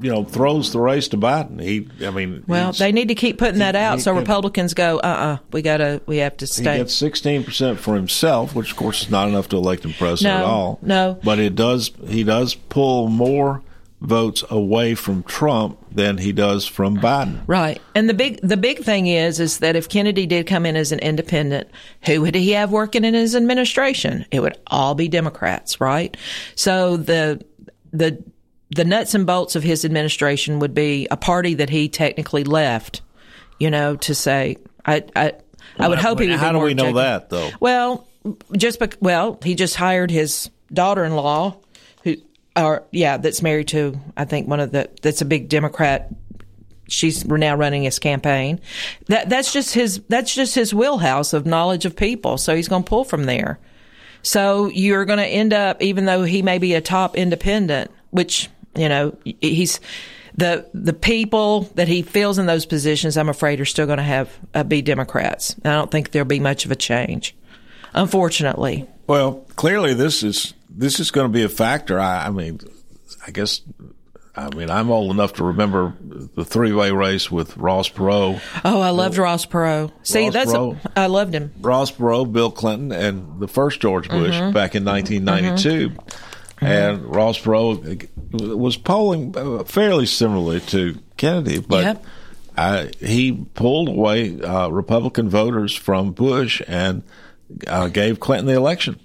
you 0.00 0.10
know, 0.10 0.22
throws 0.22 0.72
the 0.72 0.78
race 0.78 1.08
to 1.08 1.16
Biden. 1.16 1.60
He, 1.60 1.88
I 2.06 2.10
mean, 2.10 2.44
well, 2.46 2.72
they 2.72 2.92
need 2.92 3.08
to 3.08 3.16
keep 3.16 3.38
putting 3.38 3.58
that 3.58 3.74
out 3.74 3.96
he- 3.96 4.02
so 4.02 4.14
Republicans 4.14 4.72
go, 4.72 4.98
uh, 4.98 5.02
uh 5.02 5.38
we 5.50 5.62
gotta, 5.62 6.00
we 6.06 6.18
have 6.18 6.36
to 6.36 6.46
stay. 6.46 6.74
he 6.74 6.78
gets 6.78 6.94
sixteen 6.94 7.42
percent 7.42 7.80
for 7.80 7.96
himself, 7.96 8.54
which 8.54 8.70
of 8.70 8.76
course 8.76 9.02
is 9.02 9.10
not 9.10 9.26
enough 9.26 9.48
to 9.48 9.56
elect 9.56 9.84
him 9.84 9.94
president 9.94 10.38
No, 10.38 10.44
at 10.44 10.48
all. 10.48 10.78
no. 10.80 11.20
but 11.24 11.40
it 11.40 11.56
does. 11.56 11.90
He 12.06 12.22
does 12.22 12.54
pull 12.54 13.08
more 13.08 13.62
votes 14.02 14.42
away 14.50 14.94
from 14.94 15.22
Trump 15.22 15.78
than 15.90 16.18
he 16.18 16.32
does 16.32 16.66
from 16.66 16.98
Biden. 16.98 17.40
Right. 17.46 17.80
And 17.94 18.08
the 18.08 18.14
big 18.14 18.40
the 18.42 18.56
big 18.56 18.80
thing 18.80 19.06
is 19.06 19.38
is 19.38 19.58
that 19.58 19.76
if 19.76 19.88
Kennedy 19.88 20.26
did 20.26 20.46
come 20.46 20.66
in 20.66 20.76
as 20.76 20.92
an 20.92 20.98
independent, 20.98 21.68
who 22.04 22.20
would 22.22 22.34
he 22.34 22.50
have 22.50 22.72
working 22.72 23.04
in 23.04 23.14
his 23.14 23.36
administration? 23.36 24.26
It 24.30 24.40
would 24.40 24.58
all 24.66 24.94
be 24.94 25.08
Democrats, 25.08 25.80
right? 25.80 26.16
So 26.56 26.96
the 26.96 27.44
the 27.92 28.22
the 28.70 28.84
nuts 28.84 29.14
and 29.14 29.26
bolts 29.26 29.54
of 29.54 29.62
his 29.62 29.84
administration 29.84 30.58
would 30.58 30.74
be 30.74 31.06
a 31.10 31.16
party 31.16 31.54
that 31.54 31.70
he 31.70 31.88
technically 31.88 32.44
left, 32.44 33.02
you 33.60 33.70
know, 33.70 33.96
to 33.96 34.14
say 34.14 34.56
I 34.84 35.04
I 35.14 35.32
I 35.78 35.88
would 35.88 35.98
hope 35.98 36.18
he 36.18 36.28
would. 36.28 36.38
How 36.38 36.52
be 36.52 36.58
do 36.58 36.64
we 36.64 36.74
know 36.74 36.94
that 36.94 37.30
though? 37.30 37.50
Well, 37.60 38.06
just 38.56 38.78
bec- 38.78 38.98
well, 39.00 39.38
he 39.44 39.54
just 39.54 39.76
hired 39.76 40.10
his 40.10 40.50
daughter-in-law, 40.72 41.56
or 42.56 42.84
yeah, 42.90 43.16
that's 43.16 43.42
married 43.42 43.68
to 43.68 43.98
I 44.16 44.24
think 44.24 44.48
one 44.48 44.60
of 44.60 44.72
the 44.72 44.90
that's 45.02 45.20
a 45.20 45.26
big 45.26 45.48
Democrat. 45.48 46.10
She's 46.88 47.24
now 47.24 47.54
running 47.54 47.84
his 47.84 47.98
campaign. 47.98 48.60
That 49.06 49.28
that's 49.28 49.52
just 49.52 49.72
his 49.74 50.02
that's 50.08 50.34
just 50.34 50.54
his 50.54 50.74
wheelhouse 50.74 51.32
of 51.32 51.46
knowledge 51.46 51.84
of 51.86 51.96
people. 51.96 52.36
So 52.38 52.54
he's 52.54 52.68
going 52.68 52.84
to 52.84 52.88
pull 52.88 53.04
from 53.04 53.24
there. 53.24 53.58
So 54.22 54.66
you're 54.66 55.04
going 55.04 55.18
to 55.18 55.26
end 55.26 55.52
up, 55.52 55.82
even 55.82 56.04
though 56.04 56.22
he 56.24 56.42
may 56.42 56.58
be 56.58 56.74
a 56.74 56.80
top 56.80 57.16
independent, 57.16 57.90
which 58.10 58.50
you 58.76 58.88
know 58.88 59.16
he's 59.40 59.80
the 60.34 60.68
the 60.74 60.92
people 60.92 61.62
that 61.74 61.88
he 61.88 62.02
fills 62.02 62.38
in 62.38 62.46
those 62.46 62.66
positions. 62.66 63.16
I'm 63.16 63.28
afraid 63.28 63.60
are 63.60 63.64
still 63.64 63.86
going 63.86 63.98
to 63.98 64.04
have 64.04 64.30
uh, 64.54 64.64
be 64.64 64.82
Democrats. 64.82 65.56
I 65.64 65.70
don't 65.70 65.90
think 65.90 66.10
there'll 66.10 66.26
be 66.26 66.40
much 66.40 66.64
of 66.64 66.70
a 66.70 66.76
change, 66.76 67.34
unfortunately. 67.94 68.86
Well, 69.06 69.44
clearly 69.56 69.94
this 69.94 70.22
is 70.22 70.54
this 70.74 71.00
is 71.00 71.10
going 71.10 71.26
to 71.26 71.32
be 71.32 71.42
a 71.42 71.48
factor. 71.48 71.98
I, 72.00 72.26
I 72.26 72.30
mean, 72.30 72.60
I 73.26 73.30
guess. 73.30 73.62
I 74.34 74.48
mean, 74.54 74.70
I'm 74.70 74.90
old 74.90 75.10
enough 75.10 75.34
to 75.34 75.44
remember 75.44 75.94
the 76.00 76.42
three-way 76.42 76.90
race 76.90 77.30
with 77.30 77.54
Ross 77.58 77.90
Perot. 77.90 78.40
Oh, 78.64 78.80
I 78.80 78.88
loved 78.88 79.18
Ross 79.18 79.44
Perot. 79.44 79.92
See, 80.04 80.24
Ross 80.24 80.32
that's 80.32 80.52
Perot. 80.52 80.78
A, 80.96 81.00
I 81.00 81.06
loved 81.06 81.34
him. 81.34 81.52
Ross 81.60 81.92
Perot, 81.92 82.32
Bill 82.32 82.50
Clinton, 82.50 82.92
and 82.92 83.40
the 83.40 83.46
first 83.48 83.80
George 83.80 84.08
Bush 84.08 84.34
Mhm. 84.34 84.54
back 84.54 84.74
in 84.74 84.84
1992. 84.84 85.92
And 86.62 87.04
Ross 87.14 87.38
Perot 87.38 88.08
was 88.32 88.76
polling 88.78 89.34
uh, 89.36 89.64
fairly 89.64 90.06
similarly 90.06 90.60
to 90.60 90.96
Kennedy, 91.18 91.58
but 91.58 91.84
Yep. 91.84 92.04
uh, 92.56 92.86
he 93.00 93.32
pulled 93.32 93.88
away 93.88 94.40
uh, 94.40 94.68
Republican 94.68 95.28
voters 95.28 95.74
from 95.74 96.12
Bush 96.12 96.62
and 96.66 97.02
uh, 97.66 97.88
gave 97.88 98.18
Clinton 98.20 98.46
the 98.46 98.54
election. 98.54 98.98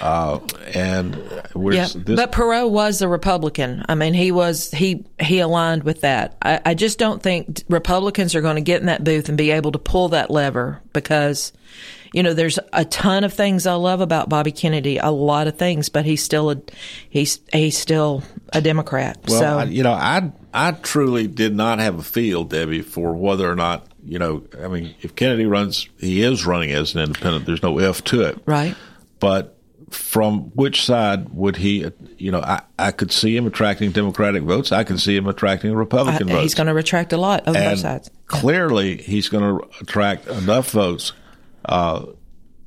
Uh, 0.00 0.40
and 0.74 1.16
we're 1.54 1.74
Yeah, 1.74 1.88
this, 1.94 2.16
but 2.16 2.32
Perot 2.32 2.70
was 2.70 3.02
a 3.02 3.08
Republican. 3.08 3.84
I 3.88 3.94
mean, 3.94 4.14
he 4.14 4.32
was 4.32 4.70
he 4.70 5.04
he 5.20 5.38
aligned 5.40 5.84
with 5.84 6.02
that. 6.02 6.36
I, 6.42 6.60
I 6.64 6.74
just 6.74 6.98
don't 6.98 7.22
think 7.22 7.62
Republicans 7.68 8.34
are 8.34 8.40
going 8.40 8.56
to 8.56 8.62
get 8.62 8.80
in 8.80 8.86
that 8.86 9.04
booth 9.04 9.28
and 9.28 9.38
be 9.38 9.50
able 9.50 9.72
to 9.72 9.78
pull 9.78 10.10
that 10.10 10.30
lever 10.30 10.80
because, 10.92 11.52
you 12.12 12.22
know, 12.22 12.34
there's 12.34 12.58
a 12.72 12.84
ton 12.84 13.24
of 13.24 13.32
things 13.32 13.66
I 13.66 13.74
love 13.74 14.00
about 14.00 14.28
Bobby 14.28 14.52
Kennedy, 14.52 14.98
a 14.98 15.10
lot 15.10 15.46
of 15.46 15.58
things, 15.58 15.88
but 15.88 16.04
he's 16.04 16.22
still 16.22 16.50
a 16.50 16.56
he's 17.08 17.40
he's 17.52 17.78
still 17.78 18.22
a 18.52 18.60
Democrat. 18.60 19.18
Well, 19.28 19.40
so 19.40 19.58
I, 19.60 19.64
you 19.64 19.82
know, 19.82 19.92
I 19.92 20.32
I 20.52 20.72
truly 20.72 21.26
did 21.26 21.54
not 21.54 21.78
have 21.78 21.98
a 21.98 22.02
feel, 22.02 22.44
Debbie, 22.44 22.82
for 22.82 23.14
whether 23.14 23.50
or 23.50 23.56
not 23.56 23.86
you 24.04 24.18
know. 24.18 24.44
I 24.62 24.68
mean, 24.68 24.94
if 25.02 25.14
Kennedy 25.14 25.46
runs, 25.46 25.88
he 25.98 26.22
is 26.22 26.46
running 26.46 26.70
as 26.72 26.94
an 26.94 27.02
independent. 27.02 27.46
There's 27.46 27.62
no 27.62 27.78
if 27.78 28.04
to 28.04 28.22
it, 28.22 28.38
right? 28.46 28.76
But 29.18 29.56
from 29.90 30.50
which 30.54 30.84
side 30.84 31.28
would 31.30 31.56
he? 31.56 31.86
You 32.18 32.30
know, 32.32 32.40
I 32.40 32.62
I 32.78 32.90
could 32.90 33.12
see 33.12 33.36
him 33.36 33.46
attracting 33.46 33.90
Democratic 33.92 34.42
votes. 34.42 34.72
I 34.72 34.84
can 34.84 34.98
see 34.98 35.16
him 35.16 35.26
attracting 35.26 35.74
Republican 35.74 36.28
I- 36.28 36.32
votes. 36.32 36.42
he's 36.42 36.54
going 36.54 36.66
to 36.68 36.74
retract 36.74 37.12
a 37.12 37.16
lot 37.16 37.46
of 37.46 37.54
both 37.54 37.78
sides. 37.78 38.10
clearly, 38.26 38.96
he's 38.98 39.28
going 39.28 39.58
to 39.58 39.66
attract 39.80 40.26
enough 40.26 40.70
votes 40.70 41.12
uh, 41.66 42.06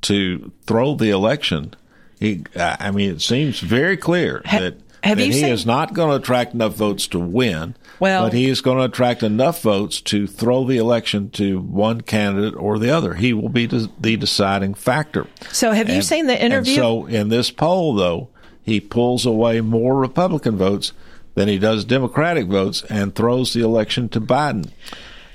to 0.02 0.52
throw 0.66 0.94
the 0.94 1.10
election. 1.10 1.74
He, 2.20 2.44
I 2.56 2.76
I 2.80 2.90
mean, 2.90 3.10
it 3.10 3.22
seems 3.22 3.60
very 3.60 3.96
clear 3.96 4.42
that, 4.50 4.76
have 5.02 5.18
that 5.18 5.26
you 5.26 5.32
he 5.32 5.40
seen- 5.40 5.48
is 5.52 5.66
not 5.66 5.94
going 5.94 6.10
to 6.10 6.16
attract 6.16 6.54
enough 6.54 6.74
votes 6.74 7.06
to 7.08 7.18
win. 7.18 7.74
Well- 8.00 8.24
but 8.24 8.32
he 8.32 8.48
is 8.48 8.60
going 8.60 8.78
to 8.78 8.84
attract 8.84 9.22
enough 9.22 9.62
votes 9.62 10.00
to 10.02 10.26
throw 10.26 10.64
the 10.64 10.76
election 10.76 11.30
to 11.30 11.58
one 11.60 12.00
candidate 12.02 12.54
or 12.56 12.78
the 12.78 12.90
other. 12.90 13.14
He 13.14 13.32
will 13.32 13.48
be 13.48 13.66
the 13.66 13.88
the 14.00 14.16
deciding 14.16 14.74
factor. 14.74 15.26
So 15.50 15.72
have 15.72 15.88
you 15.88 16.02
seen 16.02 16.26
the 16.26 16.34
and 16.34 16.52
interview? 16.52 16.76
so 16.76 17.06
in 17.06 17.28
this 17.28 17.50
poll, 17.50 17.94
though, 17.94 18.28
he 18.62 18.80
pulls 18.80 19.24
away 19.26 19.60
more 19.60 19.96
Republican 19.96 20.56
votes 20.56 20.92
than 21.34 21.48
he 21.48 21.58
does 21.58 21.84
Democratic 21.84 22.46
votes 22.46 22.82
and 22.90 23.14
throws 23.14 23.52
the 23.52 23.60
election 23.62 24.08
to 24.10 24.20
Biden. 24.20 24.70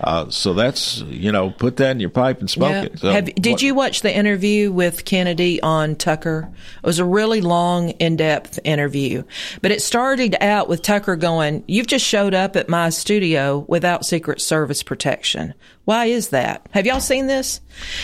Uh, 0.03 0.29
so 0.29 0.53
that's 0.53 0.99
you 1.01 1.31
know 1.31 1.51
put 1.51 1.77
that 1.77 1.91
in 1.91 1.99
your 1.99 2.09
pipe 2.09 2.39
and 2.39 2.49
smoke 2.49 2.71
Yeah. 2.71 2.81
it. 2.83 2.99
So 2.99 3.11
Have, 3.11 3.33
did 3.35 3.51
what- 3.51 3.61
you 3.61 3.73
watch 3.75 4.01
the 4.01 4.13
interview 4.15 4.71
with 4.71 5.05
Kennedy 5.05 5.61
on 5.61 5.95
Tucker? 5.95 6.49
It 6.83 6.85
was 6.85 6.99
a 6.99 7.05
really 7.05 7.41
long, 7.41 7.89
in 7.91 8.15
depth 8.17 8.59
interview. 8.63 9.23
But 9.61 9.71
it 9.71 9.81
started 9.81 10.35
out 10.41 10.67
with 10.69 10.81
Tucker 10.81 11.15
going, 11.15 11.63
You've 11.67 11.87
just 11.87 12.05
showed 12.05 12.33
up 12.33 12.55
at 12.55 12.69
my 12.69 12.89
studio 12.89 13.65
without 13.67 14.05
Secret 14.05 14.41
Service 14.41 14.83
protection. 14.83 15.53
Why 15.85 16.05
is 16.05 16.29
that? 16.29 16.65
Have 16.71 16.85
y'all 16.85 16.99
seen 16.99 17.27
this? 17.27 17.59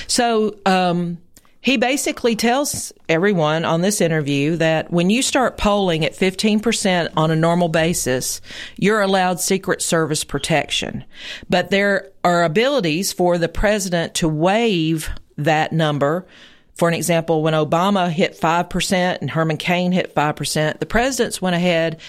So, 0.07 0.55
um, 0.65 1.17
he 1.61 1.75
basically 1.77 2.35
tells 2.35 2.93
everyone 3.09 3.65
on 3.65 3.81
this 3.81 3.99
interview 3.99 4.55
that 4.57 4.91
when 4.91 5.09
you 5.09 5.21
start 5.21 5.57
polling 5.57 6.05
at 6.05 6.13
15% 6.13 7.09
on 7.17 7.31
a 7.31 7.35
normal 7.35 7.67
basis, 7.67 8.39
you're 8.77 9.01
allowed 9.01 9.41
Secret 9.41 9.81
Service 9.81 10.23
protection. 10.23 11.03
But 11.49 11.69
there 11.69 12.11
are 12.23 12.43
abilities 12.43 13.11
for 13.11 13.37
the 13.37 13.49
president 13.49 14.15
to 14.15 14.29
waive 14.29 15.09
that 15.37 15.73
number. 15.73 16.25
For 16.79 16.87
an 16.87 16.93
example, 16.93 17.43
when 17.43 17.53
Obama 17.53 18.09
hit 18.09 18.39
5% 18.39 19.17
and 19.19 19.29
Herman 19.29 19.57
Cain 19.57 19.91
hit 19.91 20.15
5%, 20.15 20.79
the 20.79 20.85
presidents 20.85 21.41
went 21.41 21.57
ahead, 21.57 21.99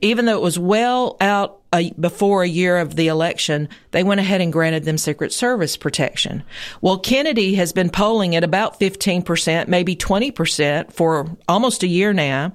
even 0.00 0.24
though 0.24 0.36
it 0.36 0.40
was 0.40 0.56
well 0.56 1.16
out 1.20 1.58
a, 1.74 1.90
before 1.98 2.44
a 2.44 2.48
year 2.48 2.78
of 2.78 2.94
the 2.94 3.08
election, 3.08 3.68
they 3.90 4.04
went 4.04 4.20
ahead 4.20 4.40
and 4.40 4.52
granted 4.52 4.84
them 4.84 4.98
Secret 4.98 5.32
Service 5.32 5.76
protection. 5.76 6.44
Well, 6.80 7.00
Kennedy 7.00 7.56
has 7.56 7.72
been 7.72 7.90
polling 7.90 8.36
at 8.36 8.44
about 8.44 8.78
15%, 8.78 9.66
maybe 9.66 9.96
20% 9.96 10.92
for 10.92 11.36
almost 11.48 11.82
a 11.82 11.88
year 11.88 12.12
now. 12.12 12.52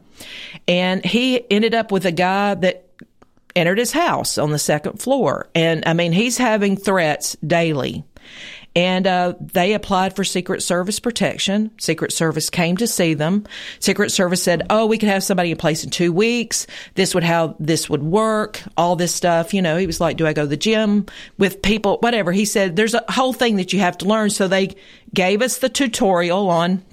And 0.69 1.03
he 1.03 1.43
ended 1.51 1.75
up 1.75 1.91
with 1.91 2.05
a 2.05 2.11
guy 2.13 2.55
that 2.55 2.88
entered 3.53 3.79
his 3.79 3.91
house 3.91 4.38
on 4.38 4.51
the 4.51 4.59
second 4.59 5.01
floor. 5.01 5.49
And 5.53 5.83
I 5.85 5.91
mean, 5.91 6.13
he's 6.13 6.38
having 6.38 6.77
threats 6.77 7.35
daily. 7.45 8.05
And 8.75 9.07
uh, 9.07 9.33
they 9.39 9.73
applied 9.73 10.15
for 10.15 10.23
Secret 10.23 10.61
Service 10.61 10.99
protection. 10.99 11.71
Secret 11.77 12.11
Service 12.11 12.49
came 12.49 12.75
to 12.77 12.88
see 12.88 13.13
them. 13.13 13.45
Secret 13.79 14.11
Service 14.11 14.43
said, 14.43 14.63
"Oh, 14.69 14.85
we 14.85 14.97
could 14.97 15.09
have 15.09 15.23
somebody 15.23 15.51
in 15.51 15.57
place 15.57 15.83
in 15.83 15.89
two 15.89 16.11
weeks. 16.11 16.67
This 16.95 17.15
would 17.15 17.23
how 17.23 17.55
this 17.59 17.89
would 17.89 18.03
work. 18.03 18.61
All 18.75 18.95
this 18.95 19.15
stuff." 19.15 19.53
You 19.53 19.61
know, 19.61 19.77
he 19.77 19.88
was 19.88 20.01
like, 20.01 20.17
"Do 20.17 20.27
I 20.27 20.33
go 20.33 20.43
to 20.43 20.47
the 20.47 20.57
gym 20.57 21.05
with 21.38 21.61
people? 21.61 21.97
Whatever." 22.01 22.31
He 22.31 22.45
said, 22.45 22.75
"There's 22.75 22.93
a 22.93 23.03
whole 23.09 23.33
thing 23.33 23.55
that 23.57 23.71
you 23.71 23.79
have 23.79 23.97
to 23.99 24.05
learn." 24.05 24.29
So 24.29 24.47
they 24.47 24.75
gave 25.13 25.41
us 25.41 25.59
the 25.59 25.69
tutorial 25.69 26.49
on 26.49 26.83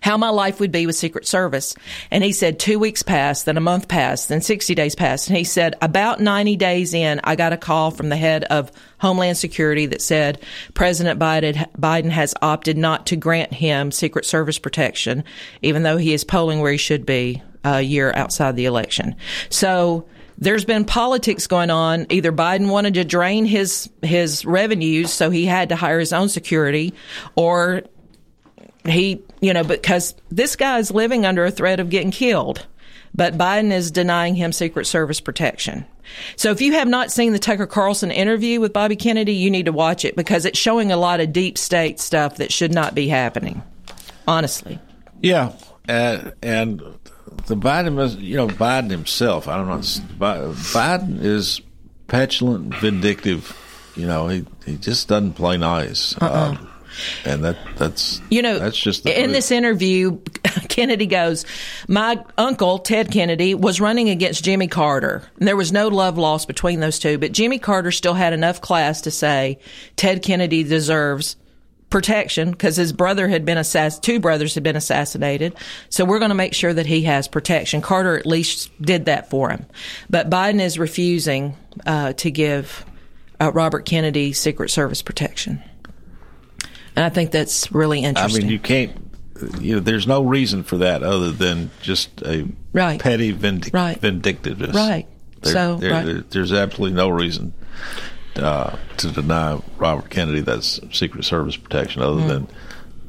how 0.00 0.16
my 0.16 0.30
life 0.30 0.60
would 0.60 0.72
be 0.72 0.86
with 0.86 0.96
Secret 0.96 1.26
Service. 1.26 1.74
And 2.10 2.22
he 2.24 2.32
said 2.32 2.58
two 2.58 2.78
weeks 2.78 3.02
passed, 3.02 3.46
then 3.46 3.56
a 3.56 3.60
month 3.60 3.88
passed, 3.88 4.28
then 4.28 4.40
60 4.40 4.74
days 4.74 4.94
passed. 4.94 5.28
And 5.28 5.36
he 5.36 5.44
said 5.44 5.74
about 5.80 6.20
90 6.20 6.56
days 6.56 6.94
in, 6.94 7.20
I 7.24 7.36
got 7.36 7.52
a 7.52 7.56
call 7.56 7.90
from 7.90 8.08
the 8.08 8.16
head 8.16 8.44
of 8.44 8.70
Homeland 8.98 9.38
Security 9.38 9.86
that 9.86 10.02
said 10.02 10.42
President 10.74 11.18
Biden, 11.18 11.70
Biden 11.78 12.10
has 12.10 12.34
opted 12.42 12.76
not 12.76 13.06
to 13.06 13.16
grant 13.16 13.52
him 13.52 13.90
Secret 13.90 14.24
Service 14.24 14.58
protection, 14.58 15.24
even 15.62 15.82
though 15.82 15.96
he 15.96 16.12
is 16.12 16.24
polling 16.24 16.60
where 16.60 16.72
he 16.72 16.78
should 16.78 17.06
be 17.06 17.42
a 17.64 17.80
year 17.80 18.12
outside 18.14 18.56
the 18.56 18.66
election. 18.66 19.16
So, 19.50 20.06
there's 20.40 20.64
been 20.64 20.84
politics 20.84 21.48
going 21.48 21.70
on. 21.70 22.06
Either 22.10 22.30
Biden 22.30 22.70
wanted 22.70 22.94
to 22.94 23.04
drain 23.04 23.44
his 23.44 23.90
his 24.02 24.44
revenues, 24.44 25.12
so 25.12 25.30
he 25.30 25.44
had 25.44 25.70
to 25.70 25.76
hire 25.76 25.98
his 25.98 26.12
own 26.12 26.28
security, 26.28 26.94
or 27.34 27.82
he, 28.90 29.22
you 29.40 29.52
know, 29.52 29.64
because 29.64 30.14
this 30.30 30.56
guy 30.56 30.78
is 30.78 30.90
living 30.90 31.26
under 31.26 31.44
a 31.44 31.50
threat 31.50 31.80
of 31.80 31.90
getting 31.90 32.10
killed, 32.10 32.66
but 33.14 33.36
Biden 33.38 33.72
is 33.72 33.90
denying 33.90 34.34
him 34.34 34.52
Secret 34.52 34.86
Service 34.86 35.20
protection. 35.20 35.84
So 36.36 36.50
if 36.50 36.60
you 36.60 36.72
have 36.72 36.88
not 36.88 37.10
seen 37.12 37.32
the 37.32 37.38
Tucker 37.38 37.66
Carlson 37.66 38.10
interview 38.10 38.60
with 38.60 38.72
Bobby 38.72 38.96
Kennedy, 38.96 39.34
you 39.34 39.50
need 39.50 39.66
to 39.66 39.72
watch 39.72 40.04
it 40.04 40.16
because 40.16 40.44
it's 40.46 40.58
showing 40.58 40.90
a 40.90 40.96
lot 40.96 41.20
of 41.20 41.32
deep 41.32 41.58
state 41.58 42.00
stuff 42.00 42.36
that 42.36 42.50
should 42.52 42.72
not 42.72 42.94
be 42.94 43.08
happening. 43.08 43.62
Honestly. 44.26 44.78
Yeah, 45.20 45.52
uh, 45.88 46.30
and 46.42 46.80
the 47.46 47.56
Biden, 47.56 48.02
is- 48.02 48.16
you 48.16 48.36
know, 48.36 48.48
Biden 48.48 48.90
himself. 48.90 49.48
I 49.48 49.56
don't 49.56 49.68
know, 49.68 49.76
Biden 49.78 51.22
is 51.22 51.60
petulant, 52.06 52.74
vindictive. 52.74 53.54
You 53.96 54.06
know, 54.06 54.28
he 54.28 54.44
he 54.64 54.76
just 54.76 55.08
doesn't 55.08 55.32
play 55.32 55.56
nice. 55.56 56.14
Um, 56.22 56.68
and 57.24 57.44
that 57.44 57.56
that's 57.76 58.20
You 58.30 58.42
know, 58.42 58.58
that's 58.58 58.76
just 58.78 59.04
the 59.04 59.16
in 59.16 59.24
truth. 59.26 59.36
this 59.36 59.50
interview, 59.50 60.18
Kennedy 60.68 61.06
goes, 61.06 61.44
My 61.88 62.22
uncle, 62.36 62.78
Ted 62.78 63.10
Kennedy, 63.10 63.54
was 63.54 63.80
running 63.80 64.08
against 64.10 64.44
Jimmy 64.44 64.68
Carter. 64.68 65.22
And 65.38 65.46
there 65.48 65.56
was 65.56 65.72
no 65.72 65.88
love 65.88 66.18
lost 66.18 66.46
between 66.48 66.80
those 66.80 66.98
two, 66.98 67.18
but 67.18 67.32
Jimmy 67.32 67.58
Carter 67.58 67.90
still 67.92 68.14
had 68.14 68.32
enough 68.32 68.60
class 68.60 69.02
to 69.02 69.10
say 69.10 69.58
Ted 69.96 70.22
Kennedy 70.22 70.62
deserves 70.64 71.36
protection 71.90 72.50
because 72.50 72.76
his 72.76 72.92
brother 72.92 73.28
had 73.28 73.46
been 73.46 73.56
assass- 73.56 73.98
two 74.02 74.20
brothers 74.20 74.54
had 74.54 74.62
been 74.62 74.76
assassinated. 74.76 75.54
So 75.88 76.04
we're 76.04 76.18
going 76.18 76.28
to 76.28 76.34
make 76.34 76.52
sure 76.52 76.74
that 76.74 76.84
he 76.84 77.02
has 77.04 77.28
protection. 77.28 77.80
Carter 77.80 78.18
at 78.18 78.26
least 78.26 78.70
did 78.82 79.06
that 79.06 79.30
for 79.30 79.48
him. 79.48 79.64
But 80.10 80.28
Biden 80.28 80.60
is 80.60 80.78
refusing 80.78 81.56
uh, 81.86 82.12
to 82.14 82.30
give 82.30 82.84
uh, 83.40 83.52
Robert 83.52 83.86
Kennedy 83.86 84.34
Secret 84.34 84.70
Service 84.70 85.00
protection. 85.00 85.62
And 86.98 87.04
I 87.04 87.10
think 87.10 87.30
that's 87.30 87.70
really 87.70 88.02
interesting. 88.02 88.42
I 88.42 88.44
mean, 88.46 88.52
you 88.52 88.58
can't. 88.58 88.90
You 89.60 89.74
know, 89.76 89.80
there's 89.80 90.08
no 90.08 90.22
reason 90.24 90.64
for 90.64 90.78
that 90.78 91.04
other 91.04 91.30
than 91.30 91.70
just 91.80 92.10
a 92.22 92.44
Right. 92.72 93.00
petty 93.00 93.30
vindic- 93.30 93.72
Right. 93.72 93.96
vindictiveness. 94.00 94.74
Right. 94.74 95.06
There- 95.42 95.52
So, 95.52 95.76
there- 95.76 95.90
right. 95.92 96.04
there- 96.04 96.24
there's 96.28 96.52
absolutely 96.52 96.96
no 96.96 97.08
reason 97.08 97.52
uh, 98.34 98.76
to 98.96 99.08
deny 99.12 99.60
Robert 99.78 100.10
Kennedy 100.10 100.40
that 100.40 100.64
Secret 100.92 101.24
Service 101.24 101.56
protection 101.56 102.02
other 102.02 102.20
Mm. 102.22 102.28
than 102.28 102.46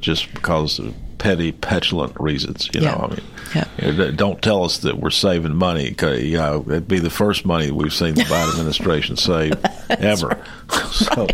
just 0.02 0.32
because 0.36 0.78
of 0.78 0.93
petty, 1.19 1.51
petulant 1.51 2.19
reasons. 2.19 2.67
You 2.73 2.82
Yeah. 2.82 2.91
know, 2.91 3.01
I 3.05 3.08
mean, 3.15 3.21
Yeah. 3.55 3.65
you 3.86 3.91
know, 3.93 4.12
don't 4.12 4.41
tell 4.41 4.63
us 4.63 4.79
that 4.79 4.97
we're 4.99 5.12
saving 5.12 5.55
money. 5.55 5.91
'cause, 5.91 6.21
You 6.21 6.38
know, 6.38 6.65
it'd 6.67 6.88
be 6.88 6.97
the 6.99 7.10
first 7.12 7.45
money 7.45 7.69
we've 7.69 7.93
seen 7.93 8.15
the 8.15 8.21
Biden 8.34 8.49
administration 8.53 9.15
save 9.17 9.53
ever. 9.89 10.38
So, 10.91 11.27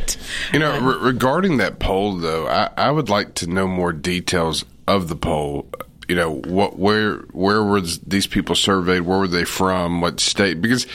You 0.53 0.59
know, 0.59 0.77
re- 0.79 0.97
regarding 1.01 1.57
that 1.57 1.79
poll, 1.79 2.17
though, 2.17 2.47
I, 2.47 2.69
I 2.77 2.91
would 2.91 3.09
like 3.09 3.35
to 3.35 3.47
know 3.47 3.67
more 3.67 3.93
details 3.93 4.65
of 4.87 5.07
the 5.07 5.15
poll. 5.15 5.67
You 6.07 6.15
know, 6.15 6.41
what, 6.45 6.77
where, 6.77 7.15
where 7.31 7.63
was 7.63 7.97
these 7.99 8.27
people 8.27 8.53
surveyed? 8.55 9.01
Where 9.01 9.17
were 9.19 9.27
they 9.27 9.43
from? 9.45 10.01
What 10.01 10.19
state? 10.19 10.61
Because, 10.61 10.85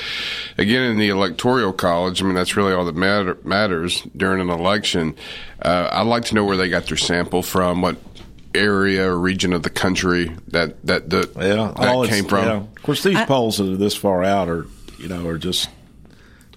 again, 0.56 0.82
in 0.82 0.98
the 0.98 1.08
electoral 1.08 1.72
college, 1.72 2.22
I 2.22 2.26
mean, 2.26 2.34
that's 2.34 2.56
really 2.56 2.72
all 2.72 2.84
that 2.84 2.94
matter, 2.94 3.36
matters 3.42 4.02
during 4.16 4.40
an 4.40 4.50
election. 4.50 5.16
Uh, 5.62 5.88
I'd 5.90 6.06
like 6.06 6.26
to 6.26 6.34
know 6.36 6.44
where 6.44 6.56
they 6.56 6.68
got 6.68 6.86
their 6.86 6.96
sample 6.96 7.42
from, 7.42 7.82
what 7.82 7.96
area 8.54 9.08
or 9.08 9.18
region 9.18 9.52
of 9.52 9.62
the 9.62 9.70
country 9.70 10.36
that 10.48 10.84
that 10.86 11.10
the, 11.10 11.30
Yeah, 11.36 11.72
that 11.78 11.94
oh, 11.94 12.06
came 12.06 12.24
from. 12.24 12.44
yeah. 12.44 12.56
Of 12.56 12.82
course, 12.82 13.02
these 13.02 13.20
polls 13.24 13.58
that 13.58 13.72
are 13.72 13.76
this 13.76 13.96
far 13.96 14.24
out 14.24 14.48
are, 14.48 14.66
you 14.98 15.08
know, 15.08 15.26
are 15.28 15.38
just 15.38 15.68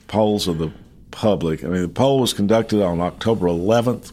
polls 0.07 0.47
of 0.47 0.57
the 0.57 0.71
public. 1.11 1.63
I 1.63 1.67
mean, 1.67 1.81
the 1.83 1.87
poll 1.87 2.19
was 2.19 2.33
conducted 2.33 2.83
on 2.83 2.99
October 3.01 3.45
11th 3.47 4.11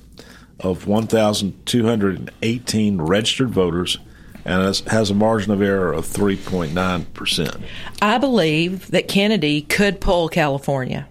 of 0.60 0.86
1,218 0.86 3.00
registered 3.00 3.50
voters, 3.50 3.98
and 4.44 4.62
it 4.62 4.78
has 4.88 5.10
a 5.10 5.14
margin 5.14 5.52
of 5.52 5.62
error 5.62 5.92
of 5.92 6.06
3.9 6.06 7.12
percent. 7.14 7.56
I 8.02 8.18
believe 8.18 8.90
that 8.90 9.08
Kennedy 9.08 9.62
could 9.62 10.00
pull 10.00 10.28
California. 10.28 11.06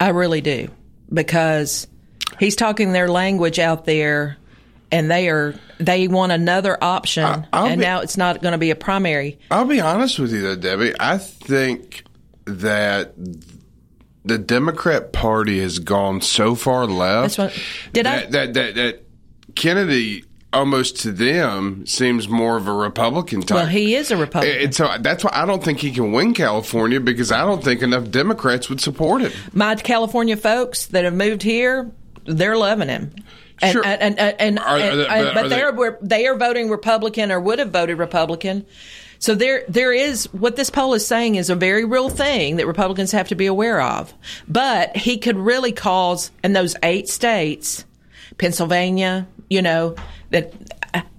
I 0.00 0.08
really 0.10 0.40
do 0.40 0.68
because 1.12 1.86
he's 2.38 2.56
talking 2.56 2.92
their 2.92 3.08
language 3.08 3.58
out 3.58 3.84
there, 3.84 4.36
and 4.94 5.10
they 5.10 5.28
are 5.28 5.54
they 5.78 6.06
want 6.08 6.32
another 6.32 6.78
option, 6.82 7.46
I'll 7.52 7.66
and 7.66 7.80
be- 7.80 7.84
now 7.86 8.00
it's 8.00 8.16
not 8.16 8.40
going 8.40 8.52
to 8.52 8.58
be 8.58 8.70
a 8.70 8.76
primary. 8.76 9.38
I'll 9.50 9.64
be 9.64 9.80
honest 9.80 10.18
with 10.18 10.32
you, 10.32 10.40
though, 10.42 10.56
Debbie. 10.56 10.92
I 11.00 11.18
think 11.18 12.04
that 12.46 13.14
the 14.24 14.38
Democrat 14.38 15.12
Party 15.12 15.60
has 15.60 15.78
gone 15.80 16.20
so 16.20 16.54
far 16.54 16.86
left 16.86 17.36
That's 17.36 17.54
what- 17.56 17.62
did 17.92 18.06
I- 18.06 18.20
that, 18.26 18.32
that, 18.32 18.54
that 18.54 18.74
that 18.76 19.04
Kennedy 19.54 20.24
almost 20.52 21.00
to 21.00 21.10
them 21.10 21.84
seems 21.84 22.28
more 22.28 22.56
of 22.56 22.68
a 22.68 22.72
Republican 22.72 23.40
type. 23.42 23.56
Well, 23.56 23.66
he 23.66 23.96
is 23.96 24.12
a 24.12 24.16
Republican. 24.16 24.60
And 24.62 24.74
so 24.74 24.88
that's 25.00 25.24
why 25.24 25.30
I 25.34 25.46
don't 25.46 25.62
think 25.64 25.80
he 25.80 25.90
can 25.90 26.12
win 26.12 26.32
California 26.32 27.00
because 27.00 27.32
I 27.32 27.40
don't 27.40 27.62
think 27.62 27.82
enough 27.82 28.08
Democrats 28.10 28.68
would 28.68 28.80
support 28.80 29.22
him. 29.22 29.32
My 29.52 29.74
California 29.74 30.36
folks 30.36 30.86
that 30.86 31.02
have 31.04 31.14
moved 31.14 31.42
here, 31.42 31.90
they're 32.24 32.56
loving 32.56 32.88
him. 32.88 33.12
And, 33.62 33.72
Sure. 33.72 33.84
and, 33.86 34.18
and, 34.18 34.36
and, 34.40 34.58
Are- 34.58 34.64
are 34.66 34.78
they- 34.78 34.96
but 35.06 35.34
but 35.34 35.44
are 35.44 35.48
they 35.48 35.62
are 35.62 35.98
they 36.02 36.26
are 36.26 36.36
voting 36.36 36.68
Republican 36.70 37.30
or 37.30 37.40
would 37.40 37.58
have 37.60 37.70
voted 37.70 37.98
Republican. 37.98 38.66
So 39.20 39.34
there 39.34 39.64
there 39.68 39.92
is 39.92 40.24
what 40.34 40.56
this 40.56 40.68
poll 40.70 40.92
is 40.94 41.06
saying 41.06 41.36
is 41.36 41.48
a 41.50 41.54
very 41.54 41.84
real 41.84 42.10
thing 42.10 42.56
that 42.56 42.66
Republicans 42.66 43.12
have 43.12 43.28
to 43.28 43.34
be 43.34 43.46
aware 43.46 43.80
of. 43.80 44.12
But 44.48 44.96
he 44.96 45.18
could 45.18 45.38
really 45.38 45.72
cause 45.72 46.30
in 46.42 46.52
those 46.52 46.76
eight 46.82 47.08
states, 47.08 47.84
Pennsylvania, 48.38 49.26
you 49.48 49.62
know, 49.62 49.94
that 50.30 50.52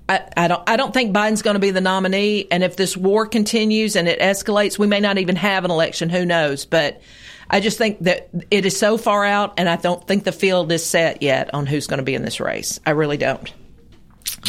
I, 0.07 0.21
I 0.37 0.47
don't 0.47 0.69
I 0.69 0.75
don't 0.75 0.93
think 0.93 1.15
Biden's 1.15 1.41
going 1.41 1.55
to 1.55 1.59
be 1.59 1.71
the 1.71 1.81
nominee. 1.81 2.47
And 2.51 2.63
if 2.63 2.75
this 2.75 2.95
war 2.95 3.25
continues 3.25 3.95
and 3.95 4.07
it 4.07 4.19
escalates, 4.19 4.77
we 4.77 4.85
may 4.87 4.99
not 4.99 5.17
even 5.17 5.35
have 5.37 5.65
an 5.65 5.71
election. 5.71 6.09
Who 6.09 6.25
knows? 6.25 6.65
But 6.65 7.01
I 7.49 7.59
just 7.59 7.77
think 7.77 7.99
that 7.99 8.29
it 8.49 8.65
is 8.65 8.77
so 8.77 8.97
far 8.97 9.23
out, 9.25 9.53
and 9.57 9.69
I 9.69 9.75
don't 9.75 10.05
think 10.07 10.23
the 10.23 10.31
field 10.31 10.71
is 10.71 10.85
set 10.85 11.21
yet 11.21 11.53
on 11.53 11.65
who's 11.65 11.87
going 11.87 11.99
to 11.99 12.03
be 12.03 12.15
in 12.15 12.23
this 12.23 12.39
race. 12.39 12.79
I 12.85 12.91
really 12.91 13.17
don't. 13.17 13.53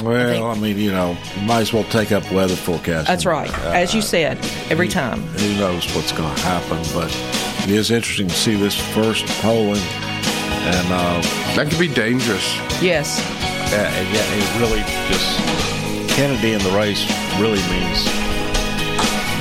Well, 0.03 0.51
I, 0.51 0.59
mean, 0.59 0.77
you 0.77 0.91
know, 0.91 1.17
you 1.37 1.43
might 1.47 1.61
as 1.61 1.73
well 1.73 1.85
take 1.85 2.13
up 2.13 2.31
weather 2.31 2.57
forecasting. 2.57 3.07
That's 3.07 3.25
right, 3.25 3.53
as 3.65 3.95
you 3.95 4.03
said, 4.03 4.39
every 4.71 4.89
time. 4.89 5.23
Who 5.23 5.59
knows 5.59 5.87
what's 5.95 6.13
going 6.13 6.35
to 6.35 6.43
happen? 6.43 6.79
But 6.93 7.15
it 7.65 7.71
is 7.71 7.91
interesting 7.91 8.29
to 8.29 8.35
see 8.35 8.57
this 8.57 8.79
first 8.95 9.27
polling, 9.41 9.81
and 9.81 10.87
uh, 10.93 11.23
that 11.57 11.69
could 11.71 11.79
be 11.79 11.89
dangerous. 11.89 12.57
Yes. 12.83 13.21
Yeah, 13.73 13.89
and 13.89 14.15
yeah, 14.15 14.23
it 14.37 14.61
really 14.61 14.85
just 15.09 16.15
Kennedy 16.15 16.53
in 16.53 16.63
the 16.63 16.71
race 16.77 17.05
really 17.41 17.61
means 17.73 18.05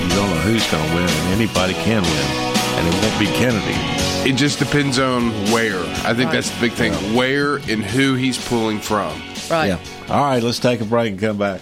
you 0.01 0.09
don't 0.15 0.29
know 0.29 0.41
who's 0.41 0.65
going 0.71 0.87
to 0.87 0.95
win, 0.95 1.09
and 1.09 1.41
anybody 1.41 1.73
can 1.73 2.01
win, 2.01 2.54
and 2.77 2.87
it 2.87 2.93
won't 3.01 3.19
be 3.19 3.25
Kennedy. 3.27 4.29
It 4.29 4.35
just 4.35 4.59
depends 4.59 4.99
on 4.99 5.31
where. 5.51 5.79
I 6.05 6.13
think 6.13 6.31
that's 6.31 6.49
the 6.49 6.59
big 6.61 6.73
thing. 6.73 6.93
Where 7.15 7.57
and 7.57 7.83
who 7.83 8.15
he's 8.15 8.43
pulling 8.47 8.79
from. 8.79 9.11
Right. 9.49 9.67
Yeah. 9.67 9.79
All 10.09 10.23
right, 10.23 10.41
let's 10.41 10.59
take 10.59 10.81
a 10.81 10.85
break 10.85 11.11
and 11.11 11.19
come 11.19 11.37
back. 11.37 11.61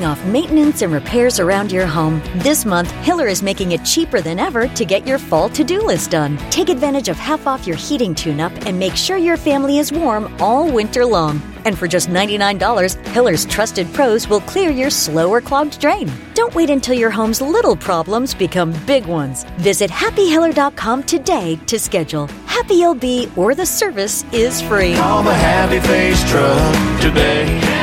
off 0.00 0.24
maintenance 0.24 0.80
and 0.80 0.90
repairs 0.90 1.38
around 1.38 1.70
your 1.70 1.86
home? 1.86 2.22
This 2.36 2.64
month, 2.64 2.90
Hiller 3.04 3.26
is 3.28 3.42
making 3.42 3.72
it 3.72 3.84
cheaper 3.84 4.22
than 4.22 4.38
ever 4.38 4.66
to 4.66 4.84
get 4.86 5.06
your 5.06 5.18
fall 5.18 5.50
to 5.50 5.62
do 5.62 5.82
list 5.82 6.10
done. 6.10 6.38
Take 6.48 6.70
advantage 6.70 7.10
of 7.10 7.18
half 7.18 7.46
off 7.46 7.66
your 7.66 7.76
heating 7.76 8.14
tune 8.14 8.40
up 8.40 8.52
and 8.64 8.78
make 8.78 8.96
sure 8.96 9.18
your 9.18 9.36
family 9.36 9.78
is 9.78 9.92
warm 9.92 10.34
all 10.40 10.72
winter 10.72 11.04
long. 11.04 11.42
And 11.66 11.78
for 11.78 11.86
just 11.86 12.08
$99, 12.08 13.06
Hiller's 13.08 13.44
trusted 13.44 13.86
pros 13.92 14.26
will 14.26 14.40
clear 14.40 14.70
your 14.70 14.88
slow 14.88 15.30
or 15.30 15.42
clogged 15.42 15.78
drain. 15.78 16.10
Don't 16.32 16.54
wait 16.54 16.70
until 16.70 16.94
your 16.94 17.10
home's 17.10 17.42
little 17.42 17.76
problems 17.76 18.32
become 18.34 18.72
big 18.86 19.04
ones. 19.04 19.44
Visit 19.58 19.90
happyhiller.com 19.90 21.02
today 21.02 21.56
to 21.66 21.78
schedule. 21.78 22.28
Happy 22.46 22.76
you'll 22.76 22.94
be, 22.94 23.30
or 23.36 23.54
the 23.54 23.66
service 23.66 24.24
is 24.32 24.62
free. 24.62 24.94
Call 24.94 25.22
the 25.22 25.34
Happy 25.34 25.86
Face 25.86 26.28
Truck 26.30 27.00
today. 27.02 27.82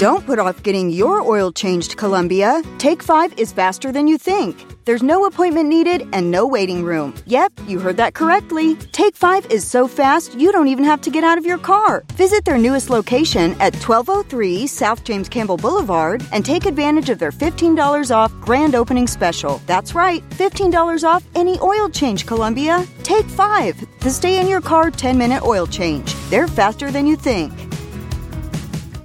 Don't 0.00 0.24
put 0.24 0.38
off 0.38 0.62
getting 0.62 0.88
your 0.88 1.20
oil 1.20 1.52
changed, 1.52 1.98
Columbia. 1.98 2.62
Take 2.78 3.02
5 3.02 3.38
is 3.38 3.52
faster 3.52 3.92
than 3.92 4.08
you 4.08 4.16
think. 4.16 4.56
There's 4.86 5.02
no 5.02 5.26
appointment 5.26 5.68
needed 5.68 6.08
and 6.14 6.30
no 6.30 6.46
waiting 6.46 6.82
room. 6.82 7.14
Yep, 7.26 7.52
you 7.66 7.78
heard 7.78 7.98
that 7.98 8.14
correctly. 8.14 8.76
Take 8.92 9.14
5 9.14 9.50
is 9.50 9.62
so 9.62 9.86
fast 9.86 10.32
you 10.32 10.52
don't 10.52 10.68
even 10.68 10.84
have 10.84 11.02
to 11.02 11.10
get 11.10 11.22
out 11.22 11.36
of 11.36 11.44
your 11.44 11.58
car. 11.58 12.02
Visit 12.14 12.46
their 12.46 12.56
newest 12.56 12.88
location 12.88 13.52
at 13.60 13.76
1203 13.76 14.66
South 14.66 15.04
James 15.04 15.28
Campbell 15.28 15.58
Boulevard 15.58 16.24
and 16.32 16.46
take 16.46 16.64
advantage 16.64 17.10
of 17.10 17.18
their 17.18 17.30
$15 17.30 18.10
off 18.10 18.32
grand 18.40 18.74
opening 18.74 19.06
special. 19.06 19.60
That's 19.66 19.94
right, 19.94 20.26
$15 20.30 21.04
off 21.06 21.24
any 21.34 21.58
oil 21.60 21.90
change, 21.90 22.24
Columbia. 22.24 22.86
Take 23.02 23.26
5, 23.26 24.00
the 24.00 24.08
stay 24.08 24.40
in 24.40 24.48
your 24.48 24.62
car 24.62 24.90
10 24.90 25.18
minute 25.18 25.42
oil 25.42 25.66
change. 25.66 26.14
They're 26.30 26.48
faster 26.48 26.90
than 26.90 27.06
you 27.06 27.16
think. 27.16 27.52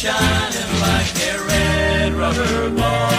Shining 0.00 0.80
like 0.80 1.14
a 1.28 1.44
red 1.46 2.14
rubber 2.14 2.70
ball. 2.70 3.10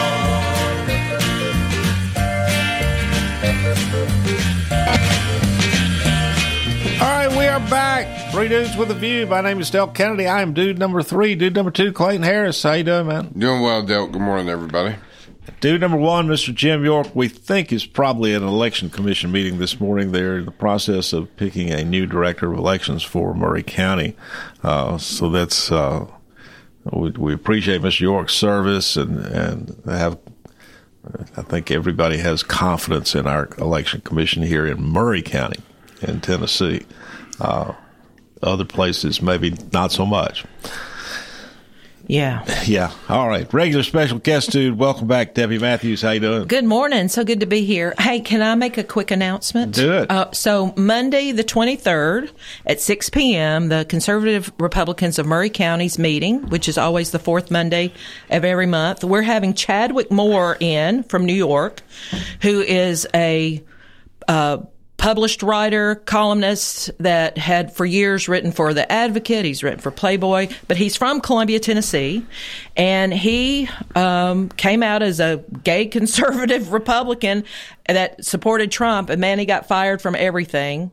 All 7.00 7.08
right, 7.08 7.30
we 7.38 7.46
are 7.46 7.60
back. 7.70 8.32
3 8.32 8.48
Dudes 8.48 8.76
with 8.76 8.90
a 8.90 8.96
View. 8.96 9.28
My 9.28 9.42
name 9.42 9.60
is 9.60 9.70
Del 9.70 9.90
Kennedy. 9.90 10.26
I 10.26 10.42
am 10.42 10.56
dude 10.56 10.80
number 10.80 11.04
three. 11.04 11.36
Dude 11.36 11.54
number 11.54 11.70
two, 11.70 11.94
Clayton 11.94 12.24
Harris. 12.24 12.64
How 12.64 12.74
you 12.74 12.84
doing, 12.84 13.06
man? 13.06 13.32
Doing 13.38 13.62
well, 13.62 13.84
Del. 13.84 14.08
Good 14.08 14.20
morning, 14.20 14.50
everybody. 14.50 14.96
Dude 15.60 15.82
number 15.82 15.98
one, 15.98 16.26
Mr. 16.28 16.52
Jim 16.52 16.84
York, 16.84 17.16
we 17.16 17.28
think 17.28 17.72
is 17.72 17.86
probably 17.86 18.34
at 18.34 18.42
an 18.42 18.48
election 18.48 18.90
commission 18.90 19.32
meeting 19.32 19.60
this 19.60 19.80
morning. 19.80 20.14
They're 20.14 20.40
in 20.40 20.46
the 20.46 20.52
process 20.52 21.14
of 21.14 21.36
picking 21.38 21.70
a 21.70 21.84
new 21.84 22.08
director 22.08 22.52
of 22.52 22.58
elections 22.58 23.04
for 23.04 23.36
Maury 23.36 23.62
County. 23.62 24.16
Uh, 24.64 24.98
so 24.98 25.30
that's, 25.30 25.72
uh, 25.72 26.08
we, 26.86 27.12
we 27.12 27.34
appreciate 27.34 27.82
Mr. 27.82 28.02
York's 28.02 28.34
service 28.34 28.98
and, 28.98 29.20
and 29.26 29.82
have, 29.86 30.18
I 31.38 31.42
think 31.42 31.72
everybody 31.72 32.18
has 32.18 32.44
confidence 32.44 33.16
in 33.16 33.28
our 33.28 33.50
election 33.58 34.02
commission 34.02 34.44
here 34.44 34.66
in 34.66 34.82
Maury 34.84 35.22
County 35.22 35.62
in 36.02 36.22
Tennessee. 36.22 36.86
Uh, 37.40 37.74
other 38.44 38.66
places, 38.66 39.22
maybe 39.22 39.56
not 39.72 39.92
so 39.92 40.06
much. 40.06 40.46
Yeah. 42.12 42.44
Yeah. 42.66 42.92
All 43.10 43.28
right. 43.28 43.52
Regular 43.52 43.84
special 43.84 44.20
guest 44.20 44.52
dude. 44.52 44.78
Welcome 44.78 45.08
back, 45.08 45.34
Debbie 45.34 45.58
Matthews. 45.58 46.04
How 46.04 46.12
you 46.12 46.20
doing? 46.20 46.48
Good 46.48 46.64
morning. 46.64 47.08
So 47.08 47.24
good 47.24 47.40
to 47.40 47.48
be 47.48 47.66
here. 47.66 47.96
Hey, 47.98 48.20
can 48.20 48.42
I 48.42 48.54
make 48.54 48.78
a 48.78 48.84
quick 48.84 49.10
announcement? 49.10 49.74
Do 49.74 49.92
it. 49.94 50.12
Uh, 50.12 50.32
so 50.32 50.74
Monday, 50.78 51.32
the 51.32 51.44
23rd 51.44 52.30
at 52.68 52.80
6 52.80 53.10
p.m., 53.10 53.70
the 53.70 53.86
Conservative 53.90 54.54
Republicans 54.60 55.18
of 55.18 55.26
Maury 55.26 55.50
County's 55.50 55.98
meeting, 55.98 56.48
which 56.50 56.70
is 56.70 56.78
always 56.78 57.12
the 57.12 57.20
fourth 57.20 57.50
Monday 57.50 57.92
of 58.30 58.46
every 58.46 58.68
month, 58.68 59.04
we're 59.04 59.24
having 59.24 59.54
Chadwick 59.54 60.12
Moore 60.12 60.58
in 60.60 61.04
from 61.04 61.26
New 61.26 61.34
York, 61.34 61.82
who 62.42 62.62
is 62.62 63.08
a 63.16 63.64
uh, 64.28 64.60
published 65.02 65.42
writer, 65.42 65.96
columnist 65.96 66.92
that 67.00 67.36
had 67.36 67.74
for 67.74 67.88
years 67.88 68.28
written 68.30 68.52
for 68.52 68.72
The 68.72 68.90
Advocate. 68.90 69.44
He's 69.46 69.64
written 69.64 69.80
for 69.80 69.90
Playboy, 69.90 70.50
but 70.68 70.78
he's 70.78 70.96
from 70.96 71.22
Columbia, 71.22 71.60
Tennessee. 71.60 72.24
And 72.78 73.12
he 73.12 73.68
um, 73.96 74.50
came 74.50 74.84
out 74.84 75.02
as 75.02 75.20
a 75.20 75.44
gay 75.64 75.86
conservative 75.88 76.72
Republican 76.72 77.46
that 77.88 78.24
supported 78.24 78.72
Trump. 78.72 79.10
And 79.10 79.20
man, 79.20 79.40
he 79.40 79.46
got 79.46 79.68
fired 79.68 80.04
from 80.04 80.14
everything. 80.14 80.92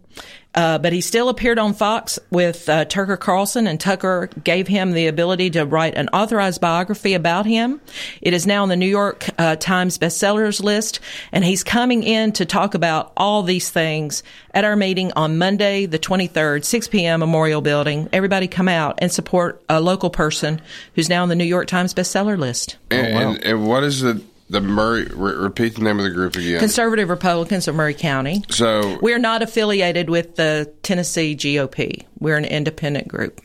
Uh, 0.59 0.77
but 0.77 0.93
he 0.93 1.01
still 1.01 1.29
appeared 1.29 1.57
on 1.57 1.73
Fox 1.73 2.19
with 2.31 2.69
uh, 2.69 2.85
Tucker 2.85 3.17
Carlson, 3.17 3.69
and 3.69 3.79
Tucker 3.79 4.29
gave 4.43 4.67
him 4.67 4.91
the 4.91 5.07
ability 5.07 5.51
to 5.51 5.65
write 5.65 5.95
an 5.95 6.09
authorized 6.09 6.61
biography 6.61 7.15
about 7.15 7.47
him. 7.47 7.81
It 8.21 8.35
is 8.35 8.45
now 8.45 8.65
on 8.65 8.69
the 8.69 8.75
New 8.75 8.89
York 8.89 9.25
uh, 9.39 9.55
Times 9.55 9.99
bestsellers 9.99 10.61
list, 10.61 10.99
and 11.31 11.45
he's 11.45 11.63
coming 11.63 12.03
in 12.03 12.33
to 12.33 12.45
talk 12.45 12.75
about 12.75 13.13
all 13.17 13.45
these 13.45 13.71
things 13.71 14.25
at 14.53 14.65
our 14.65 14.75
meeting 14.75 15.13
on 15.15 15.39
Monday, 15.39 15.87
the 15.87 15.97
23rd, 16.01 16.65
6 16.65 16.89
p.m., 16.89 17.21
Memorial 17.21 17.61
Building. 17.61 18.09
Everybody 18.13 18.49
come 18.49 18.67
out 18.67 18.99
and 18.99 19.13
support 19.13 19.63
a 19.69 19.81
local 19.81 20.11
person 20.11 20.61
who's 20.97 21.09
now 21.09 21.23
on 21.23 21.29
the 21.29 21.37
New 21.37 21.45
York 21.45 21.69
Times 21.69 21.95
bestseller 21.95 22.37
list. 22.37 22.79
And, 22.91 23.07
and, 23.07 23.45
and 23.45 23.69
what 23.69 23.85
is 23.85 24.01
the 24.01 24.21
the 24.49 24.61
Maury? 24.61 25.05
Re- 25.05 25.34
repeat 25.34 25.74
the 25.74 25.82
name 25.82 25.99
of 25.99 26.05
the 26.05 26.11
group 26.11 26.36
again. 26.36 26.59
Conservative 26.59 27.09
Republicans 27.09 27.68
of 27.68 27.74
Maury 27.74 27.94
County. 27.94 28.44
So 28.49 28.99
We're 29.03 29.18
not 29.18 29.42
affiliated 29.42 30.09
with 30.11 30.36
the 30.36 30.72
Tennessee 30.82 31.36
GOP. 31.36 32.07
We're 32.18 32.36
an 32.36 32.44
independent 32.44 33.09
group. 33.09 33.40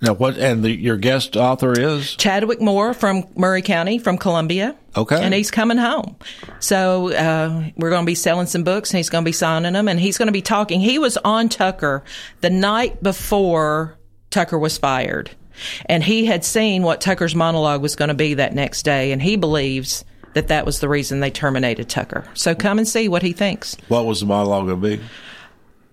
Now, 0.00 0.12
what? 0.12 0.36
And 0.36 0.62
the, 0.62 0.70
your 0.70 0.98
guest 0.98 1.36
author 1.36 1.72
is 1.72 2.14
Chadwick 2.16 2.60
Moore 2.60 2.92
from 2.92 3.24
Maury 3.36 3.62
County, 3.62 3.98
from 3.98 4.18
Columbia. 4.18 4.76
Okay. 4.96 5.22
And 5.22 5.32
he's 5.32 5.50
coming 5.50 5.78
home. 5.78 6.16
So 6.60 7.12
uh, 7.12 7.70
we're 7.76 7.90
going 7.90 8.02
to 8.02 8.06
be 8.06 8.14
selling 8.14 8.46
some 8.46 8.64
books 8.64 8.90
and 8.90 8.98
he's 8.98 9.08
going 9.08 9.24
to 9.24 9.28
be 9.28 9.32
signing 9.32 9.72
them 9.72 9.88
and 9.88 9.98
he's 9.98 10.18
going 10.18 10.28
to 10.28 10.32
be 10.32 10.42
talking. 10.42 10.80
He 10.80 10.98
was 10.98 11.16
on 11.18 11.48
Tucker 11.48 12.04
the 12.42 12.50
night 12.50 13.02
before 13.02 13.98
Tucker 14.30 14.58
was 14.58 14.76
fired. 14.78 15.30
And 15.86 16.02
he 16.02 16.26
had 16.26 16.44
seen 16.44 16.82
what 16.82 17.00
Tucker's 17.00 17.34
monologue 17.34 17.82
was 17.82 17.96
going 17.96 18.08
to 18.08 18.14
be 18.14 18.34
that 18.34 18.54
next 18.54 18.82
day. 18.82 19.12
And 19.12 19.22
he 19.22 19.36
believes 19.36 20.04
that 20.34 20.48
that 20.48 20.66
was 20.66 20.80
the 20.80 20.88
reason 20.88 21.20
they 21.20 21.30
terminated 21.30 21.88
Tucker. 21.88 22.24
So 22.34 22.54
come 22.54 22.78
and 22.78 22.86
see 22.86 23.08
what 23.08 23.22
he 23.22 23.32
thinks. 23.32 23.76
what 23.88 24.04
was 24.04 24.20
the 24.20 24.26
monologue 24.26 24.66
going 24.66 24.80
to 24.80 24.96
be? 24.98 25.04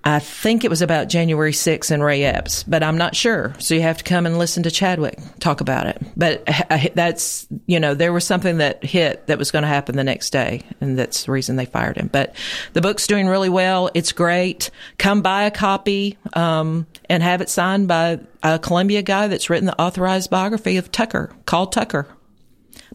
I 0.03 0.17
think 0.17 0.63
it 0.63 0.69
was 0.69 0.81
about 0.81 1.09
January 1.09 1.51
6th 1.51 1.91
and 1.91 2.03
Ray 2.03 2.23
Epps, 2.23 2.63
but 2.63 2.81
I'm 2.81 2.97
not 2.97 3.15
sure. 3.15 3.53
So 3.59 3.75
you 3.75 3.81
have 3.81 3.97
to 3.97 4.03
come 4.03 4.25
and 4.25 4.39
listen 4.39 4.63
to 4.63 4.71
Chadwick 4.71 5.19
talk 5.39 5.61
about 5.61 5.85
it. 5.85 6.01
But 6.17 6.43
uh, 6.71 6.87
that's, 6.95 7.47
you 7.67 7.79
know, 7.79 7.93
there 7.93 8.11
was 8.11 8.25
something 8.25 8.57
that 8.57 8.83
hit 8.83 9.27
that 9.27 9.37
was 9.37 9.51
going 9.51 9.61
to 9.61 9.67
happen 9.67 9.95
the 9.95 10.03
next 10.03 10.31
day, 10.31 10.63
and 10.81 10.97
that's 10.97 11.25
the 11.25 11.31
reason 11.31 11.55
they 11.55 11.65
fired 11.65 11.97
him. 11.97 12.09
But 12.11 12.35
the 12.73 12.81
book's 12.81 13.05
doing 13.05 13.27
really 13.27 13.49
well. 13.49 13.91
It's 13.93 14.11
great. 14.11 14.71
Come 14.97 15.21
buy 15.21 15.43
a 15.43 15.51
copy 15.51 16.17
um, 16.33 16.87
and 17.07 17.21
have 17.21 17.41
it 17.41 17.49
signed 17.49 17.87
by 17.87 18.19
a 18.41 18.57
Columbia 18.57 19.03
guy 19.03 19.27
that's 19.27 19.51
written 19.51 19.67
the 19.67 19.79
authorized 19.79 20.31
biography 20.31 20.77
of 20.77 20.91
Tucker, 20.91 21.31
called 21.45 21.71
Tucker. 21.71 22.07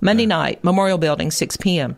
Monday 0.01 0.27
night, 0.27 0.63
Memorial 0.65 0.99
Building, 0.99 1.31
6 1.31 1.57
p.m. 1.59 1.97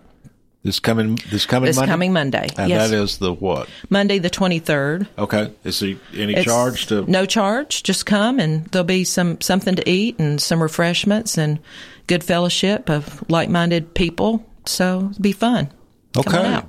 This 0.65 0.81
coming 0.81 1.19
this 1.31 1.47
coming 1.47 1.69
This 1.69 1.77
Monday? 1.77 1.91
coming 1.91 2.13
Monday, 2.13 2.49
and 2.59 2.69
yes. 2.69 2.91
that 2.91 2.97
is 2.97 3.19
the 3.19 3.33
what? 3.33 3.69
Monday 3.91 4.19
the 4.19 4.29
23rd. 4.29 5.07
Okay, 5.17 5.53
is 5.65 5.79
there 5.81 5.95
any 6.17 6.35
It's 6.35 6.45
charge 6.45 6.87
to? 6.87 7.09
no 7.11 7.25
charge 7.27 7.83
just 7.85 8.07
come 8.07 8.41
and 8.41 8.67
there'll 8.67 8.85
be 8.85 9.05
some 9.05 9.41
something 9.41 9.77
to 9.77 9.89
eat 9.89 10.19
and 10.19 10.43
some 10.43 10.61
refreshments 10.61 11.39
and 11.39 11.61
good 12.09 12.25
fellowship 12.25 12.91
of 12.91 13.23
like-minded 13.31 13.95
people 13.95 14.45
so 14.67 15.09
it'll 15.11 15.23
be 15.23 15.33
fun 15.33 15.71
Okay. 16.17 16.61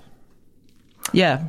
yeah 1.13 1.45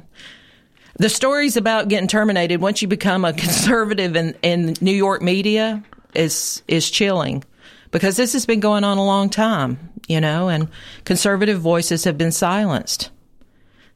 the 0.99 1.09
stories 1.09 1.57
about 1.57 1.89
getting 1.89 2.09
terminated 2.09 2.61
once 2.61 2.81
you 2.83 2.89
become 2.89 3.25
a 3.25 3.33
conservative 3.33 4.17
in, 4.17 4.35
in 4.43 4.75
new 4.81 4.93
york 4.95 5.21
media 5.23 5.83
is 6.15 6.63
is 6.69 6.91
chilling 6.91 7.45
because 7.91 8.17
this 8.17 8.33
has 8.33 8.47
been 8.47 8.61
going 8.61 8.85
on 8.85 8.97
a 8.97 9.05
long 9.05 9.29
time 9.29 9.90
you 10.11 10.21
know 10.21 10.49
and 10.49 10.69
conservative 11.05 11.61
voices 11.61 12.05
have 12.05 12.19
been 12.19 12.33
silenced 12.33 13.11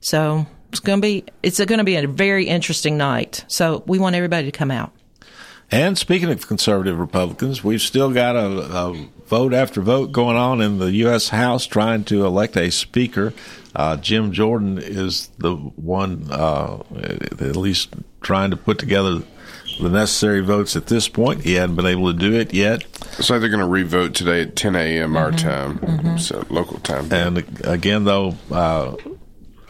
so 0.00 0.46
it's 0.74 0.80
going 0.80 1.00
to 1.00 1.06
be 1.06 1.24
it's 1.44 1.64
going 1.64 1.78
to 1.78 1.84
be 1.84 1.94
a 1.94 2.08
very 2.08 2.46
interesting 2.48 2.96
night. 2.96 3.44
So 3.46 3.84
we 3.86 4.00
want 4.00 4.16
everybody 4.16 4.50
to 4.50 4.56
come 4.56 4.72
out. 4.72 4.92
And 5.70 5.96
speaking 5.96 6.30
of 6.30 6.46
conservative 6.48 6.98
Republicans, 6.98 7.62
we've 7.62 7.80
still 7.80 8.12
got 8.12 8.34
a, 8.34 8.46
a 8.46 9.08
vote 9.26 9.54
after 9.54 9.80
vote 9.80 10.10
going 10.10 10.36
on 10.36 10.60
in 10.60 10.78
the 10.78 10.90
U.S. 10.92 11.28
House 11.28 11.66
trying 11.66 12.02
to 12.04 12.26
elect 12.26 12.56
a 12.56 12.70
speaker. 12.70 13.32
Uh, 13.74 13.96
Jim 13.96 14.32
Jordan 14.32 14.78
is 14.78 15.28
the 15.38 15.54
one, 15.54 16.26
uh, 16.30 16.82
at 16.92 17.56
least 17.56 17.94
trying 18.20 18.50
to 18.50 18.56
put 18.56 18.78
together 18.78 19.22
the 19.80 19.88
necessary 19.88 20.40
votes 20.40 20.76
at 20.76 20.86
this 20.86 21.08
point. 21.08 21.42
He 21.42 21.54
hadn't 21.54 21.76
been 21.76 21.86
able 21.86 22.12
to 22.12 22.18
do 22.18 22.32
it 22.34 22.52
yet. 22.52 22.84
So 23.20 23.38
they're 23.38 23.48
going 23.48 23.60
to 23.60 23.66
revote 23.66 24.14
today 24.14 24.42
at 24.42 24.56
10 24.56 24.76
a.m. 24.76 25.16
our 25.16 25.32
time, 25.32 26.18
so 26.18 26.44
local 26.50 26.78
time. 26.80 27.12
And 27.12 27.44
again, 27.64 28.04
though, 28.04 28.36
uh, 28.50 28.96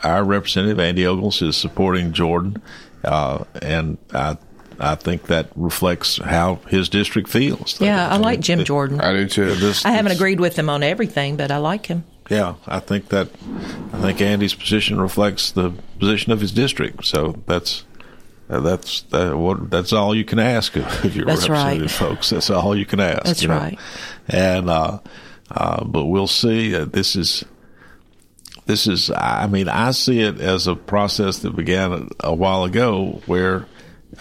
our 0.02 0.24
representative 0.24 0.78
Andy 0.80 1.06
Ogles 1.06 1.42
is 1.42 1.56
supporting 1.56 2.12
Jordan, 2.12 2.62
uh, 3.02 3.44
and 3.60 3.98
I 4.12 4.36
I 4.78 4.94
think 4.96 5.24
that 5.24 5.50
reflects 5.54 6.18
how 6.18 6.56
his 6.68 6.88
district 6.88 7.28
feels. 7.28 7.80
Yeah, 7.80 8.08
I 8.08 8.16
like 8.16 8.40
Jim 8.40 8.64
Jordan. 8.64 9.00
I 9.00 9.12
do 9.12 9.28
too. 9.28 9.54
This, 9.54 9.84
I 9.84 9.90
haven't 9.90 10.12
agreed 10.12 10.40
with 10.40 10.56
him 10.58 10.68
on 10.68 10.82
everything, 10.82 11.36
but 11.36 11.50
I 11.50 11.58
like 11.58 11.86
him. 11.86 12.04
Yeah, 12.30 12.54
I 12.66 12.80
think 12.80 13.08
that 13.08 13.28
I 13.92 14.00
think 14.00 14.20
Andy's 14.20 14.54
position 14.54 15.00
reflects 15.00 15.50
the 15.50 15.70
position 15.98 16.32
of 16.32 16.40
his 16.40 16.52
district. 16.52 17.04
So 17.04 17.42
that's 17.46 17.84
uh, 18.48 18.60
that's 18.60 19.02
that, 19.02 19.36
what 19.36 19.70
that's 19.70 19.92
all 19.92 20.14
you 20.14 20.24
can 20.24 20.38
ask 20.38 20.76
of, 20.76 21.16
your 21.16 21.24
That's 21.26 21.48
right. 21.48 21.90
folks. 21.90 22.30
That's 22.30 22.50
all 22.50 22.76
you 22.76 22.84
can 22.84 23.00
ask. 23.00 23.24
That's 23.24 23.42
you 23.42 23.48
know? 23.48 23.56
right. 23.56 23.78
And 24.28 24.68
uh, 24.68 24.98
uh, 25.50 25.84
but 25.84 26.06
we'll 26.06 26.26
see. 26.26 26.74
Uh, 26.74 26.84
this 26.84 27.16
is 27.16 27.44
this 28.66 28.86
is. 28.86 29.10
I 29.10 29.46
mean, 29.46 29.68
I 29.68 29.92
see 29.92 30.20
it 30.20 30.40
as 30.40 30.66
a 30.66 30.74
process 30.74 31.38
that 31.40 31.56
began 31.56 31.92
a, 31.92 32.28
a 32.28 32.34
while 32.34 32.64
ago, 32.64 33.22
where 33.26 33.66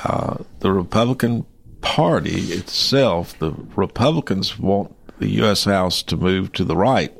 uh, 0.03 0.37
the 0.59 0.71
Republican 0.71 1.45
Party 1.81 2.53
itself, 2.53 3.37
the 3.39 3.51
Republicans 3.75 4.57
want 4.57 4.95
the 5.19 5.29
U.S. 5.31 5.65
House 5.65 6.01
to 6.03 6.15
move 6.15 6.53
to 6.53 6.63
the 6.63 6.77
right, 6.77 7.13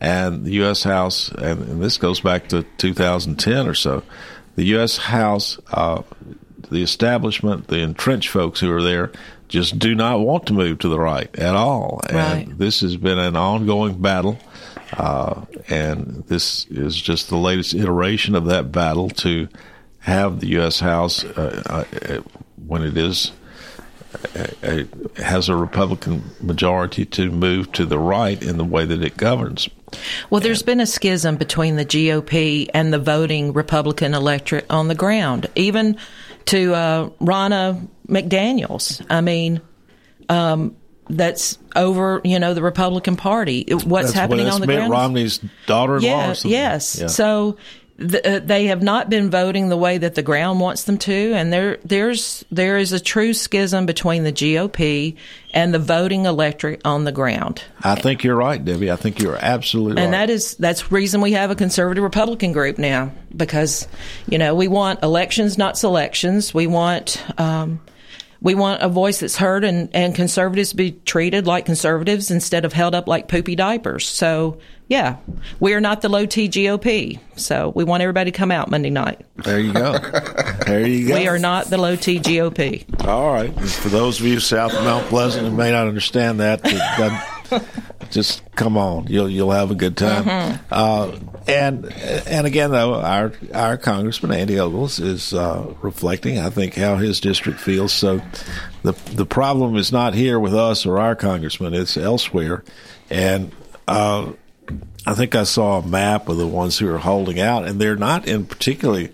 and 0.00 0.44
the 0.44 0.52
U.S. 0.52 0.82
House, 0.82 1.30
and, 1.30 1.62
and 1.62 1.82
this 1.82 1.98
goes 1.98 2.20
back 2.20 2.48
to 2.48 2.64
2010 2.78 3.68
or 3.68 3.74
so, 3.74 4.02
the 4.56 4.64
U.S. 4.64 4.96
House, 4.96 5.58
uh, 5.72 6.02
the 6.70 6.82
establishment, 6.82 7.68
the 7.68 7.78
entrenched 7.80 8.28
folks 8.28 8.60
who 8.60 8.72
are 8.72 8.82
there, 8.82 9.12
just 9.48 9.78
do 9.78 9.94
not 9.94 10.20
want 10.20 10.46
to 10.46 10.52
move 10.54 10.78
to 10.80 10.88
the 10.88 10.98
right 10.98 11.34
at 11.38 11.54
all. 11.54 12.00
And 12.08 12.58
this 12.58 12.80
has 12.80 12.96
been 12.96 13.18
an 13.18 13.36
ongoing 13.36 14.00
battle. 14.00 14.38
Uh, 14.92 15.44
and 15.68 16.24
this 16.26 16.66
is 16.66 17.00
just 17.00 17.28
the 17.28 17.36
latest 17.36 17.74
iteration 17.74 18.34
of 18.34 18.46
that 18.46 18.72
battle 18.72 19.08
to 19.08 19.48
have 20.00 20.40
the 20.40 20.48
U.S. 20.48 20.80
House, 20.80 21.24
uh, 21.24 21.84
uh, 22.08 22.20
when 22.66 22.82
it 22.82 22.96
is 22.96 23.32
a, 24.34 24.86
a, 25.16 25.22
has 25.22 25.48
a 25.48 25.56
Republican 25.56 26.22
majority, 26.40 27.04
to 27.06 27.30
move 27.30 27.72
to 27.72 27.84
the 27.84 27.98
right 27.98 28.42
in 28.42 28.58
the 28.58 28.64
way 28.64 28.84
that 28.84 29.02
it 29.02 29.16
governs. 29.16 29.68
Well, 30.30 30.40
there's 30.40 30.62
been 30.62 30.80
a 30.80 30.86
schism 30.86 31.36
between 31.36 31.76
the 31.76 31.84
GOP 31.84 32.68
and 32.72 32.92
the 32.92 32.98
voting 32.98 33.52
Republican 33.52 34.14
electorate 34.14 34.66
on 34.70 34.88
the 34.88 34.94
ground. 34.94 35.48
Even 35.54 35.98
to 36.46 36.74
uh, 36.74 37.08
Ronna 37.20 37.88
McDaniels. 38.08 39.04
I 39.08 39.20
mean, 39.20 39.60
um, 40.28 40.76
that's 41.08 41.58
over, 41.76 42.20
you 42.24 42.38
know, 42.38 42.54
the 42.54 42.62
Republican 42.62 43.16
Party. 43.16 43.66
What's 43.84 44.12
happening 44.12 44.46
what, 44.46 44.54
on 44.54 44.60
the 44.60 44.66
Mitt 44.66 44.76
ground? 44.76 44.90
Romney's 44.90 45.40
daughter-in-law. 45.66 46.08
Yeah, 46.08 46.34
yes. 46.44 46.98
Yeah. 47.00 47.06
So 47.08 47.56
th- 47.98 48.24
uh, 48.24 48.38
they 48.40 48.66
have 48.66 48.82
not 48.82 49.10
been 49.10 49.30
voting 49.30 49.68
the 49.68 49.76
way 49.76 49.98
that 49.98 50.14
the 50.14 50.22
ground 50.22 50.60
wants 50.60 50.84
them 50.84 50.98
to, 50.98 51.32
and 51.34 51.52
there 51.52 51.78
there's 51.84 52.44
there 52.50 52.78
is 52.78 52.92
a 52.92 53.00
true 53.00 53.32
schism 53.32 53.86
between 53.86 54.24
the 54.24 54.32
GOP 54.32 55.16
and 55.54 55.74
the 55.74 55.78
voting 55.78 56.24
electorate 56.26 56.80
on 56.84 57.04
the 57.04 57.12
ground. 57.12 57.62
I 57.82 57.94
think 57.94 58.24
you're 58.24 58.36
right, 58.36 58.62
Debbie. 58.62 58.90
I 58.90 58.96
think 58.96 59.20
you're 59.20 59.36
absolutely 59.36 60.02
And 60.02 60.12
right. 60.12 60.26
that 60.26 60.30
is 60.30 60.56
that's 60.56 60.90
reason 60.90 61.20
we 61.20 61.32
have 61.32 61.50
a 61.50 61.54
conservative 61.54 62.02
Republican 62.02 62.52
group 62.52 62.78
now 62.78 63.12
because 63.36 63.86
you 64.26 64.38
know 64.38 64.54
we 64.54 64.68
want 64.68 65.02
elections, 65.02 65.58
not 65.58 65.76
selections. 65.78 66.54
We 66.54 66.66
want 66.66 67.22
um, 67.38 67.80
we 68.42 68.54
want 68.54 68.82
a 68.82 68.88
voice 68.88 69.20
that's 69.20 69.36
heard, 69.36 69.64
and 69.64 69.88
and 69.94 70.14
conservatives 70.14 70.72
be 70.72 70.90
treated 70.92 71.46
like 71.46 71.64
conservatives 71.64 72.30
instead 72.30 72.64
of 72.64 72.72
held 72.72 72.94
up 72.94 73.06
like 73.08 73.28
poopy 73.28 73.54
diapers. 73.54 74.06
So 74.06 74.58
yeah, 74.88 75.16
we 75.60 75.72
are 75.74 75.80
not 75.80 76.02
the 76.02 76.08
low 76.08 76.26
T 76.26 76.48
GOP. 76.48 77.18
So 77.36 77.72
we 77.74 77.84
want 77.84 78.02
everybody 78.02 78.30
to 78.30 78.36
come 78.36 78.50
out 78.50 78.70
Monday 78.70 78.90
night. 78.90 79.24
There 79.36 79.60
you 79.60 79.72
go. 79.72 79.96
there 80.66 80.86
you 80.86 81.08
go. 81.08 81.14
We 81.14 81.28
are 81.28 81.38
not 81.38 81.66
the 81.66 81.78
low 81.78 81.96
T 81.96 82.18
GOP. 82.18 83.06
All 83.06 83.32
right. 83.32 83.56
And 83.56 83.70
For 83.70 83.88
those 83.88 84.20
of 84.20 84.26
you 84.26 84.40
south 84.40 84.74
of 84.74 84.84
Mount 84.84 85.06
Pleasant 85.06 85.46
who 85.48 85.54
may 85.56 85.70
not 85.70 85.86
understand 85.86 86.40
that- 86.40 86.62
that- 86.62 87.28
just 88.10 88.42
come 88.54 88.76
on. 88.76 89.06
You'll 89.08 89.28
you'll 89.28 89.50
have 89.50 89.70
a 89.70 89.74
good 89.74 89.96
time. 89.96 90.24
Mhm. 90.24 90.60
Uh, 90.70 91.18
and 91.46 91.86
and 92.26 92.46
again, 92.46 92.70
though, 92.70 92.94
our 92.94 93.32
our 93.54 93.76
Congressman 93.76 94.32
Andy 94.32 94.58
Ogles 94.58 94.98
is 94.98 95.32
uh, 95.34 95.72
reflecting, 95.82 96.38
I 96.38 96.50
think, 96.50 96.74
how 96.74 96.96
his 96.96 97.20
district 97.20 97.60
feels. 97.60 97.92
So 97.92 98.20
the 98.82 98.92
the 99.12 99.26
problem 99.26 99.76
is 99.76 99.92
not 99.92 100.14
here 100.14 100.38
with 100.38 100.54
us 100.54 100.86
or 100.86 100.98
our 100.98 101.14
congressman; 101.14 101.74
it's 101.74 101.96
elsewhere. 101.96 102.64
And 103.10 103.52
uh, 103.88 104.32
I 105.06 105.14
think 105.14 105.34
I 105.34 105.42
saw 105.44 105.78
a 105.78 105.86
map 105.86 106.28
of 106.28 106.36
the 106.36 106.46
ones 106.46 106.78
who 106.78 106.88
are 106.92 106.98
holding 106.98 107.40
out, 107.40 107.66
and 107.66 107.80
they're 107.80 107.96
not 107.96 108.26
in 108.26 108.46
particularly 108.46 109.10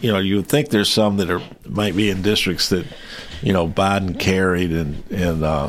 you 0.00 0.12
know, 0.12 0.18
you 0.18 0.36
would 0.36 0.48
think 0.48 0.68
there's 0.68 0.90
some 0.90 1.16
that 1.16 1.30
are 1.30 1.40
might 1.64 1.96
be 1.96 2.10
in 2.10 2.20
districts 2.20 2.68
that, 2.68 2.84
you 3.40 3.54
know, 3.54 3.66
Biden 3.66 4.20
carried 4.20 4.70
and 4.70 5.02
and 5.10 5.42
uh, 5.42 5.68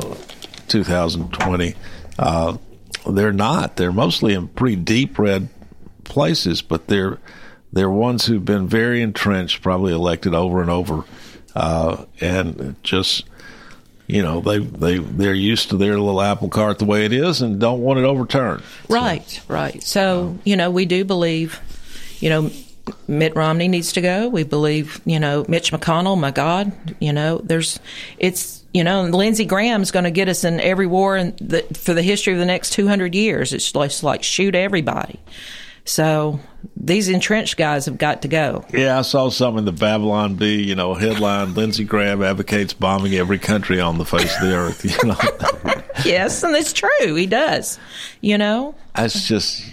2020. 0.68 1.74
Uh, 2.18 2.56
they're 3.08 3.32
not. 3.32 3.76
They're 3.76 3.92
mostly 3.92 4.34
in 4.34 4.48
pretty 4.48 4.76
deep 4.76 5.18
red 5.18 5.48
places, 6.04 6.62
but 6.62 6.86
they're 6.88 7.18
they're 7.72 7.90
ones 7.90 8.26
who've 8.26 8.44
been 8.44 8.68
very 8.68 9.02
entrenched, 9.02 9.62
probably 9.62 9.92
elected 9.92 10.34
over 10.34 10.60
and 10.62 10.70
over, 10.70 11.04
uh, 11.54 12.04
and 12.20 12.76
just 12.82 13.24
you 14.06 14.22
know 14.22 14.40
they 14.40 14.58
they 14.58 14.98
they're 14.98 15.34
used 15.34 15.70
to 15.70 15.76
their 15.76 15.98
little 15.98 16.22
apple 16.22 16.48
cart 16.48 16.78
the 16.78 16.84
way 16.84 17.04
it 17.04 17.12
is 17.12 17.42
and 17.42 17.60
don't 17.60 17.82
want 17.82 17.98
it 17.98 18.04
overturned. 18.04 18.62
Right, 18.88 19.40
right. 19.48 19.82
So, 19.82 20.38
you 20.44 20.56
know, 20.56 20.70
we 20.70 20.86
do 20.86 21.04
believe, 21.04 21.60
you 22.20 22.30
know, 22.30 22.50
Mitt 23.08 23.34
Romney 23.34 23.68
needs 23.68 23.92
to 23.92 24.00
go. 24.00 24.28
We 24.28 24.44
believe, 24.44 25.00
you 25.04 25.18
know, 25.18 25.44
Mitch 25.48 25.72
McConnell, 25.72 26.18
my 26.18 26.30
God, 26.30 26.72
you 27.00 27.12
know, 27.12 27.38
there's, 27.38 27.80
it's, 28.18 28.62
you 28.76 28.84
know, 28.84 29.04
and 29.04 29.14
Lindsey 29.14 29.46
Graham's 29.46 29.90
going 29.90 30.04
to 30.04 30.10
get 30.10 30.28
us 30.28 30.44
in 30.44 30.60
every 30.60 30.86
war 30.86 31.16
in 31.16 31.34
the, 31.40 31.62
for 31.62 31.94
the 31.94 32.02
history 32.02 32.34
of 32.34 32.38
the 32.38 32.44
next 32.44 32.74
200 32.74 33.14
years. 33.14 33.54
It's 33.54 33.74
like, 33.74 33.86
it's 33.86 34.02
like 34.02 34.22
shoot 34.22 34.54
everybody. 34.54 35.18
So 35.86 36.40
these 36.76 37.08
entrenched 37.08 37.56
guys 37.56 37.86
have 37.86 37.96
got 37.96 38.20
to 38.22 38.28
go. 38.28 38.66
Yeah, 38.74 38.98
I 38.98 39.02
saw 39.02 39.30
some 39.30 39.56
in 39.56 39.64
the 39.64 39.72
Babylon 39.72 40.34
Bee, 40.34 40.62
you 40.62 40.74
know, 40.74 40.92
headline 40.92 41.54
Lindsey 41.54 41.84
Graham 41.84 42.22
advocates 42.22 42.74
bombing 42.74 43.14
every 43.14 43.38
country 43.38 43.80
on 43.80 43.96
the 43.96 44.04
face 44.04 44.34
of 44.36 44.42
the 44.42 44.54
earth. 44.54 44.84
You 44.84 45.08
know, 45.08 45.82
yes, 46.04 46.42
and 46.42 46.54
it's 46.54 46.74
true. 46.74 47.14
He 47.14 47.26
does, 47.26 47.78
you 48.20 48.36
know. 48.36 48.74
that's 48.94 49.26
just, 49.26 49.64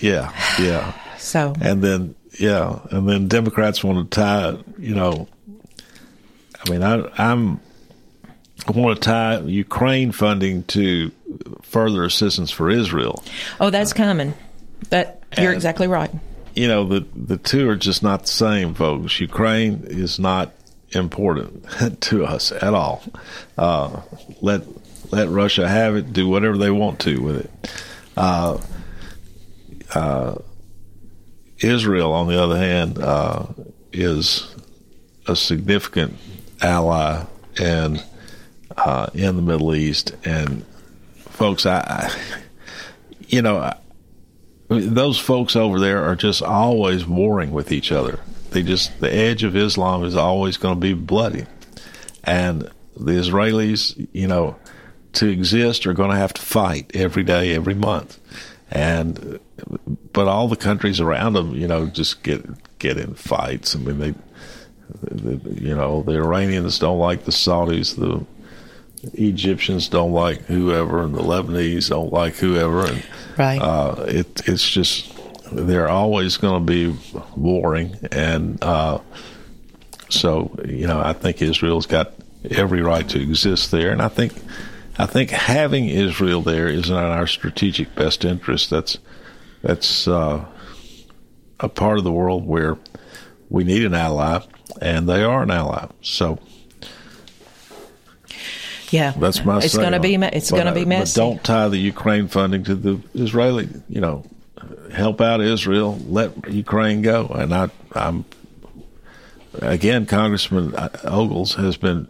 yeah, 0.00 0.32
yeah. 0.58 0.94
So, 1.18 1.54
and 1.60 1.82
then, 1.82 2.14
yeah, 2.38 2.78
and 2.92 3.08
then 3.08 3.26
Democrats 3.26 3.82
want 3.82 4.12
to 4.12 4.14
tie, 4.14 4.56
you 4.78 4.94
know, 4.94 5.26
I 6.64 6.70
mean, 6.70 6.84
I, 6.84 7.10
I'm, 7.18 7.58
I 8.66 8.72
want 8.72 8.96
to 8.96 9.00
tie 9.00 9.38
Ukraine 9.40 10.12
funding 10.12 10.64
to 10.64 11.12
further 11.62 12.04
assistance 12.04 12.50
for 12.50 12.68
Israel. 12.70 13.22
Oh, 13.60 13.70
that's 13.70 13.92
coming. 13.92 14.34
That 14.90 15.22
you're 15.36 15.46
And- 15.48 15.54
exactly 15.54 15.86
right. 15.86 16.10
you 16.54 16.68
know 16.68 16.84
the 16.84 17.04
the 17.14 17.36
two 17.36 17.68
are 17.68 17.76
just 17.76 18.02
not 18.02 18.22
the 18.22 18.28
same, 18.28 18.74
folks. 18.74 19.20
Ukraine 19.20 19.84
is 19.86 20.18
not 20.18 20.52
important 20.92 21.64
to 22.02 22.24
us 22.24 22.52
at 22.52 22.74
all. 22.74 23.02
Uh, 23.58 24.00
let 24.40 24.62
let 25.12 25.28
Russia 25.28 25.68
have 25.68 25.94
it. 25.96 26.12
Do 26.12 26.28
whatever 26.28 26.56
they 26.58 26.70
want 26.70 27.00
to 27.00 27.20
with 27.22 27.36
it. 27.44 27.50
Uh, 28.16 28.58
uh, 29.94 30.34
Israel, 31.58 32.12
on 32.12 32.26
the 32.28 32.42
other 32.42 32.56
hand, 32.58 32.98
uh, 32.98 33.46
is 33.92 34.54
a 35.26 35.36
significant 35.36 36.16
ally 36.60 37.24
and 37.60 38.02
uh, 38.76 39.08
in 39.14 39.36
the 39.36 39.42
Middle 39.42 39.74
East. 39.74 40.14
And 40.24 40.64
folks, 41.18 41.66
I, 41.66 41.78
I 41.80 42.16
you 43.28 43.42
know. 43.42 43.58
I, 43.58 43.78
those 44.68 45.18
folks 45.18 45.54
over 45.54 45.78
there 45.78 46.02
are 46.02 46.16
just 46.16 46.42
always 46.42 47.06
warring 47.06 47.52
with 47.52 47.70
each 47.70 47.92
other. 47.92 48.18
They 48.50 48.62
just 48.62 49.00
the 49.00 49.12
edge 49.12 49.44
of 49.44 49.54
Islam 49.54 50.04
is 50.04 50.16
always 50.16 50.56
going 50.56 50.74
to 50.74 50.80
be 50.80 50.92
bloody, 50.92 51.46
and 52.24 52.62
the 52.96 53.12
Israelis, 53.12 54.08
you 54.12 54.26
know, 54.26 54.56
to 55.14 55.28
exist 55.28 55.86
are 55.86 55.92
going 55.92 56.10
to 56.10 56.16
have 56.16 56.32
to 56.34 56.42
fight 56.42 56.90
every 56.94 57.22
day, 57.22 57.54
every 57.54 57.74
month, 57.74 58.18
and 58.70 59.38
but 60.12 60.26
all 60.26 60.48
the 60.48 60.56
countries 60.56 61.00
around 61.00 61.34
them, 61.34 61.54
you 61.54 61.68
know, 61.68 61.86
just 61.86 62.22
get 62.22 62.44
get 62.78 62.98
in 62.98 63.14
fights. 63.14 63.76
I 63.76 63.78
mean, 63.78 63.98
they, 63.98 64.14
the, 65.02 65.54
you 65.54 65.74
know, 65.74 66.02
the 66.02 66.14
Iranians 66.14 66.78
don't 66.78 66.98
like 66.98 67.24
the 67.24 67.32
Saudis, 67.32 67.96
the 67.96 68.24
Egyptians 69.02 69.88
don't 69.88 70.12
like 70.12 70.42
whoever, 70.42 71.02
and 71.02 71.14
the 71.14 71.22
Lebanese 71.22 71.90
don't 71.90 72.12
like 72.12 72.34
whoever, 72.34 72.86
and 72.86 73.06
right. 73.38 73.60
uh, 73.60 74.04
it 74.08 74.48
it's 74.48 74.68
just 74.68 75.12
they're 75.52 75.88
always 75.88 76.36
going 76.36 76.66
to 76.66 76.72
be 76.72 76.96
warring, 77.36 77.96
and 78.10 78.62
uh, 78.62 78.98
so 80.08 80.58
you 80.64 80.86
know 80.86 81.00
I 81.00 81.12
think 81.12 81.42
Israel's 81.42 81.86
got 81.86 82.14
every 82.50 82.82
right 82.82 83.08
to 83.10 83.20
exist 83.20 83.70
there, 83.70 83.90
and 83.92 84.02
I 84.02 84.08
think 84.08 84.32
I 84.98 85.06
think 85.06 85.30
having 85.30 85.88
Israel 85.88 86.42
there 86.42 86.68
is 86.68 86.88
in 86.88 86.96
our 86.96 87.26
strategic 87.26 87.94
best 87.94 88.24
interest. 88.24 88.70
That's 88.70 88.98
that's 89.62 90.08
uh, 90.08 90.44
a 91.60 91.68
part 91.68 91.98
of 91.98 92.04
the 92.04 92.12
world 92.12 92.46
where 92.46 92.78
we 93.48 93.64
need 93.64 93.84
an 93.84 93.94
ally, 93.94 94.40
and 94.80 95.08
they 95.08 95.22
are 95.22 95.42
an 95.42 95.50
ally. 95.50 95.88
So 96.02 96.38
Yeah, 98.90 99.12
that's 99.12 99.44
my. 99.44 99.58
It's 99.58 99.76
going 99.76 99.92
to 99.92 100.00
be 100.00 100.14
it. 100.14 100.34
it's 100.34 100.50
going 100.50 100.66
to 100.66 100.72
be 100.72 100.84
but 100.84 100.88
messy. 100.88 101.20
don't 101.20 101.42
tie 101.42 101.68
the 101.68 101.78
Ukraine 101.78 102.28
funding 102.28 102.64
to 102.64 102.74
the 102.74 103.00
Israeli. 103.14 103.68
You 103.88 104.00
know, 104.00 104.24
help 104.92 105.20
out 105.20 105.40
Israel. 105.40 105.98
Let 106.06 106.50
Ukraine 106.50 107.02
go. 107.02 107.26
And 107.26 107.54
I, 107.54 107.70
I'm 107.92 108.24
again, 109.60 110.06
Congressman 110.06 110.74
Ogles 111.04 111.54
has 111.54 111.76
been 111.76 112.08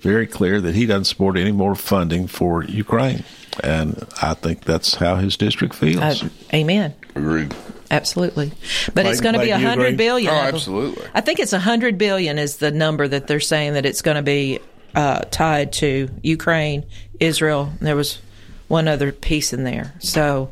very 0.00 0.26
clear 0.26 0.60
that 0.60 0.74
he 0.74 0.86
doesn't 0.86 1.04
support 1.04 1.36
any 1.36 1.52
more 1.52 1.74
funding 1.74 2.26
for 2.26 2.62
Ukraine, 2.64 3.24
and 3.62 4.06
I 4.20 4.34
think 4.34 4.64
that's 4.64 4.96
how 4.96 5.16
his 5.16 5.36
district 5.36 5.74
feels. 5.74 6.22
Uh, 6.22 6.28
amen. 6.52 6.94
Agreed. 7.14 7.54
Absolutely, 7.90 8.52
but 8.92 9.06
it's 9.06 9.20
going 9.20 9.34
to 9.34 9.40
be 9.40 9.50
a 9.50 9.54
Clayton, 9.54 9.60
you 9.60 9.68
hundred 9.68 9.84
agree? 9.86 9.96
billion. 9.96 10.32
Oh, 10.32 10.36
I 10.36 10.48
absolutely. 10.48 11.06
I 11.14 11.20
think 11.20 11.38
it's 11.38 11.52
a 11.52 11.60
hundred 11.60 11.96
billion 11.96 12.38
is 12.38 12.56
the 12.56 12.70
number 12.70 13.06
that 13.06 13.26
they're 13.26 13.40
saying 13.40 13.74
that 13.74 13.86
it's 13.86 14.02
going 14.02 14.16
to 14.16 14.22
be 14.22 14.58
uh, 14.94 15.20
tied 15.30 15.72
to 15.74 16.08
Ukraine, 16.22 16.84
Israel. 17.20 17.70
And 17.78 17.86
there 17.86 17.96
was 17.96 18.18
one 18.68 18.88
other 18.88 19.12
piece 19.12 19.52
in 19.52 19.64
there. 19.64 19.94
So 19.98 20.50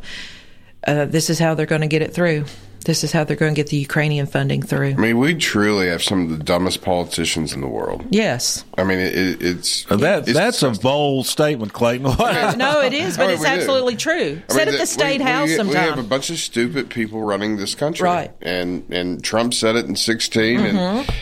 uh, 0.86 1.06
this 1.06 1.30
is 1.30 1.38
how 1.38 1.54
they're 1.54 1.66
going 1.66 1.80
to 1.82 1.86
get 1.86 2.02
it 2.02 2.12
through. 2.14 2.44
This 2.84 3.04
is 3.04 3.12
how 3.12 3.22
they're 3.22 3.36
going 3.36 3.54
to 3.54 3.56
get 3.56 3.68
the 3.68 3.76
Ukrainian 3.76 4.26
funding 4.26 4.60
through. 4.60 4.90
I 4.90 4.94
mean, 4.94 5.16
we 5.18 5.36
truly 5.36 5.86
have 5.86 6.02
some 6.02 6.24
of 6.24 6.36
the 6.36 6.42
dumbest 6.42 6.82
politicians 6.82 7.52
in 7.52 7.60
the 7.60 7.68
world. 7.68 8.04
Yes. 8.10 8.64
I 8.76 8.82
mean, 8.82 8.98
it, 8.98 9.14
it, 9.16 9.40
it's 9.40 9.84
that 9.84 10.26
that's 10.26 10.64
a 10.64 10.72
bold 10.72 11.28
statement, 11.28 11.72
Clayton. 11.72 12.02
no, 12.58 12.80
it 12.80 12.92
is, 12.92 13.16
but 13.16 13.22
I 13.22 13.26
mean, 13.26 13.34
it's 13.34 13.40
we 13.42 13.46
do. 13.46 13.52
absolutely 13.54 13.96
true. 13.96 14.42
I 14.48 14.52
Sit 14.52 14.58
mean, 14.58 14.68
at 14.68 14.72
the 14.72 14.78
we- 14.80 14.86
state 14.86 15.18
we, 15.20 15.24
house 15.24 15.48
we, 15.50 15.54
sometime. 15.54 15.74
We 15.84 15.90
have 15.90 15.98
a 16.00 16.02
bunch 16.02 16.30
of 16.30 16.38
stupid 16.38 16.90
people 16.90 17.22
running 17.22 17.56
this 17.56 17.76
country, 17.76 18.04
Right. 18.04 18.32
And 18.42 18.84
and 18.90 19.22
Trump 19.22 19.54
said 19.54 19.76
it 19.76 19.86
in 19.86 19.94
16 19.94 20.58
Mhm. 20.58 20.68
and 20.70 20.78
uh, 20.78 21.12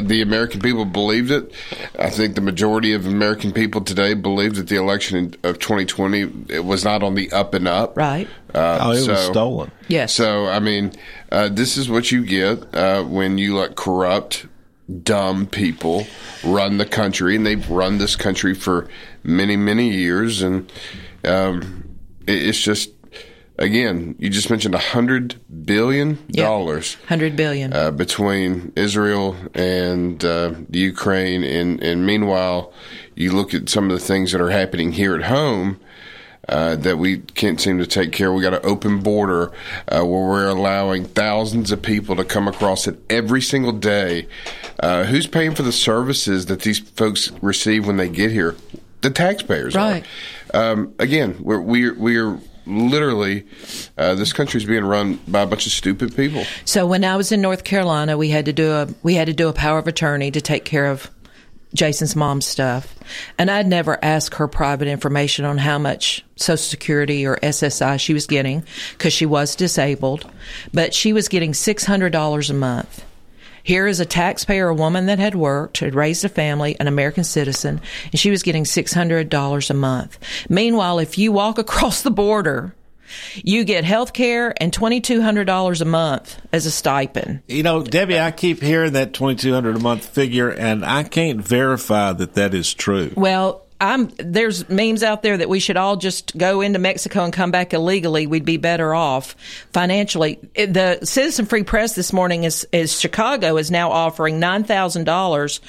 the 0.00 0.22
American 0.22 0.60
people 0.60 0.84
believed 0.84 1.30
it. 1.30 1.52
I 1.98 2.10
think 2.10 2.34
the 2.34 2.40
majority 2.40 2.92
of 2.92 3.06
American 3.06 3.52
people 3.52 3.80
today 3.80 4.14
believe 4.14 4.56
that 4.56 4.68
the 4.68 4.76
election 4.76 5.34
of 5.42 5.58
2020 5.58 6.46
it 6.48 6.64
was 6.64 6.84
not 6.84 7.02
on 7.02 7.14
the 7.14 7.30
up 7.32 7.54
and 7.54 7.66
up. 7.68 7.96
Right. 7.96 8.28
Uh, 8.54 8.78
Oh, 8.80 8.90
it 8.92 9.08
was 9.08 9.26
stolen. 9.26 9.70
Yes. 9.88 10.12
So 10.12 10.46
I 10.46 10.58
mean, 10.60 10.92
uh, 11.32 11.48
this 11.48 11.76
is 11.76 11.88
what 11.88 12.10
you 12.10 12.24
get 12.24 12.74
uh, 12.74 13.02
when 13.04 13.38
you 13.38 13.56
let 13.56 13.76
corrupt, 13.76 14.46
dumb 15.02 15.46
people 15.46 16.06
run 16.44 16.78
the 16.78 16.86
country, 16.86 17.36
and 17.36 17.44
they've 17.46 17.68
run 17.70 17.98
this 17.98 18.16
country 18.16 18.54
for 18.54 18.88
many, 19.24 19.56
many 19.56 19.90
years, 19.90 20.42
and 20.42 20.70
um, 21.24 21.96
it, 22.26 22.48
it's 22.48 22.60
just. 22.60 22.90
Again, 23.58 24.16
you 24.18 24.28
just 24.28 24.50
mentioned 24.50 24.74
a 24.74 24.78
hundred 24.78 25.36
billion 25.64 26.18
dollars 26.30 26.96
Hundred 27.08 27.36
billion. 27.36 27.72
uh, 27.72 27.90
between 27.90 28.72
Israel 28.76 29.34
and 29.54 30.22
uh, 30.24 30.52
the 30.68 30.78
Ukraine, 30.78 31.42
and 31.42 31.82
and 31.82 32.04
meanwhile, 32.04 32.72
you 33.14 33.32
look 33.32 33.54
at 33.54 33.68
some 33.70 33.90
of 33.90 33.98
the 33.98 34.04
things 34.04 34.32
that 34.32 34.40
are 34.42 34.50
happening 34.50 34.92
here 34.92 35.14
at 35.16 35.22
home. 35.24 35.80
Uh, 36.48 36.76
that 36.76 36.96
we 36.96 37.18
can't 37.18 37.60
seem 37.60 37.76
to 37.78 37.86
take 37.88 38.12
care. 38.12 38.28
of. 38.28 38.34
We 38.36 38.42
got 38.42 38.54
an 38.54 38.60
open 38.62 39.00
border 39.00 39.50
uh, 39.88 40.04
where 40.04 40.28
we're 40.28 40.46
allowing 40.46 41.04
thousands 41.04 41.72
of 41.72 41.82
people 41.82 42.14
to 42.14 42.24
come 42.24 42.46
across 42.46 42.86
it 42.86 43.00
every 43.10 43.42
single 43.42 43.72
day. 43.72 44.28
Uh, 44.78 45.02
who's 45.02 45.26
paying 45.26 45.56
for 45.56 45.64
the 45.64 45.72
services 45.72 46.46
that 46.46 46.60
these 46.60 46.78
folks 46.78 47.32
receive 47.42 47.84
when 47.84 47.96
they 47.96 48.08
get 48.08 48.30
here? 48.30 48.54
The 49.00 49.10
taxpayers, 49.10 49.74
are. 49.74 49.90
Right. 49.90 50.04
Um, 50.54 50.94
again, 51.00 51.34
we're 51.40 51.60
we're 51.60 51.94
we're 51.94 52.38
literally 52.66 53.46
uh, 53.96 54.14
this 54.14 54.32
country's 54.32 54.64
being 54.64 54.84
run 54.84 55.18
by 55.28 55.42
a 55.42 55.46
bunch 55.46 55.66
of 55.66 55.72
stupid 55.72 56.14
people. 56.16 56.44
So 56.64 56.86
when 56.86 57.04
I 57.04 57.16
was 57.16 57.32
in 57.32 57.40
North 57.40 57.64
Carolina, 57.64 58.16
we 58.16 58.28
had 58.28 58.46
to 58.46 58.52
do 58.52 58.72
a 58.72 58.88
we 59.02 59.14
had 59.14 59.26
to 59.26 59.32
do 59.32 59.48
a 59.48 59.52
power 59.52 59.78
of 59.78 59.86
attorney 59.86 60.30
to 60.30 60.40
take 60.40 60.64
care 60.64 60.86
of 60.86 61.10
Jason's 61.74 62.16
mom's 62.16 62.46
stuff, 62.46 62.94
and 63.38 63.50
I'd 63.50 63.66
never 63.66 64.02
ask 64.02 64.34
her 64.34 64.48
private 64.48 64.88
information 64.88 65.44
on 65.44 65.58
how 65.58 65.78
much 65.78 66.24
Social 66.36 66.56
Security 66.56 67.26
or 67.26 67.36
SSI 67.36 68.00
she 68.00 68.14
was 68.14 68.26
getting 68.26 68.64
because 68.92 69.12
she 69.12 69.26
was 69.26 69.54
disabled, 69.54 70.30
but 70.72 70.94
she 70.94 71.12
was 71.12 71.28
getting 71.28 71.54
six 71.54 71.84
hundred 71.84 72.10
dollars 72.10 72.50
a 72.50 72.54
month. 72.54 73.04
Here 73.66 73.88
is 73.88 73.98
a 73.98 74.06
taxpayer, 74.06 74.68
a 74.68 74.74
woman 74.76 75.06
that 75.06 75.18
had 75.18 75.34
worked, 75.34 75.78
had 75.78 75.96
raised 75.96 76.24
a 76.24 76.28
family, 76.28 76.76
an 76.78 76.86
American 76.86 77.24
citizen, 77.24 77.80
and 78.12 78.20
she 78.20 78.30
was 78.30 78.44
getting 78.44 78.62
$600 78.62 79.70
a 79.70 79.74
month. 79.74 80.18
Meanwhile, 80.48 81.00
if 81.00 81.18
you 81.18 81.32
walk 81.32 81.58
across 81.66 82.02
the 82.02 82.12
border, 82.12 82.76
you 83.34 83.64
get 83.64 83.82
health 83.82 84.12
care 84.12 84.54
and 84.62 84.70
$2,200 84.70 85.80
a 85.80 85.84
month 85.84 86.40
as 86.52 86.66
a 86.66 86.70
stipend. 86.70 87.42
You 87.48 87.64
know, 87.64 87.82
Debbie, 87.82 88.20
I 88.20 88.30
keep 88.30 88.62
hearing 88.62 88.92
that 88.92 89.12
$2,200 89.12 89.74
a 89.74 89.80
month 89.80 90.06
figure, 90.06 90.48
and 90.48 90.84
I 90.84 91.02
can't 91.02 91.40
verify 91.40 92.12
that 92.12 92.34
that 92.34 92.54
is 92.54 92.72
true. 92.72 93.10
Well, 93.16 93.65
I'm 93.80 94.10
there's 94.18 94.68
memes 94.68 95.02
out 95.02 95.22
there 95.22 95.36
that 95.36 95.48
we 95.48 95.60
should 95.60 95.76
all 95.76 95.96
just 95.96 96.36
go 96.36 96.60
into 96.62 96.78
Mexico 96.78 97.24
and 97.24 97.32
come 97.32 97.50
back 97.50 97.74
illegally. 97.74 98.26
We'd 98.26 98.44
be 98.44 98.56
better 98.56 98.94
off 98.94 99.36
financially. 99.72 100.38
The 100.54 101.00
Citizen 101.04 101.46
Free 101.46 101.62
Press 101.64 101.94
this 101.94 102.12
morning 102.12 102.44
is 102.44 102.66
is 102.72 102.98
Chicago 102.98 103.56
is 103.58 103.70
now 103.70 103.90
offering 103.90 104.40
nine 104.40 104.64
thousand 104.64 105.04
dollars 105.04 105.60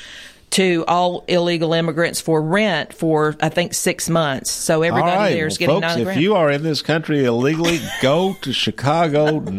to 0.49 0.85
all 0.87 1.25
illegal 1.27 1.73
immigrants 1.73 2.21
for 2.21 2.41
rent 2.41 2.93
for 2.93 3.35
I 3.41 3.49
think 3.49 3.73
six 3.73 4.09
months. 4.09 4.49
So 4.49 4.81
everybody 4.81 5.13
right, 5.17 5.33
there 5.33 5.47
is 5.47 5.59
well, 5.59 5.81
getting 5.81 5.89
folks, 5.89 5.99
if 5.99 6.05
grand. 6.05 6.21
you 6.21 6.35
are 6.35 6.49
in 6.49 6.63
this 6.63 6.81
country 6.81 7.25
illegally, 7.25 7.81
go 8.01 8.33
to 8.43 8.53
Chicago 8.53 9.39
now. 9.41 9.51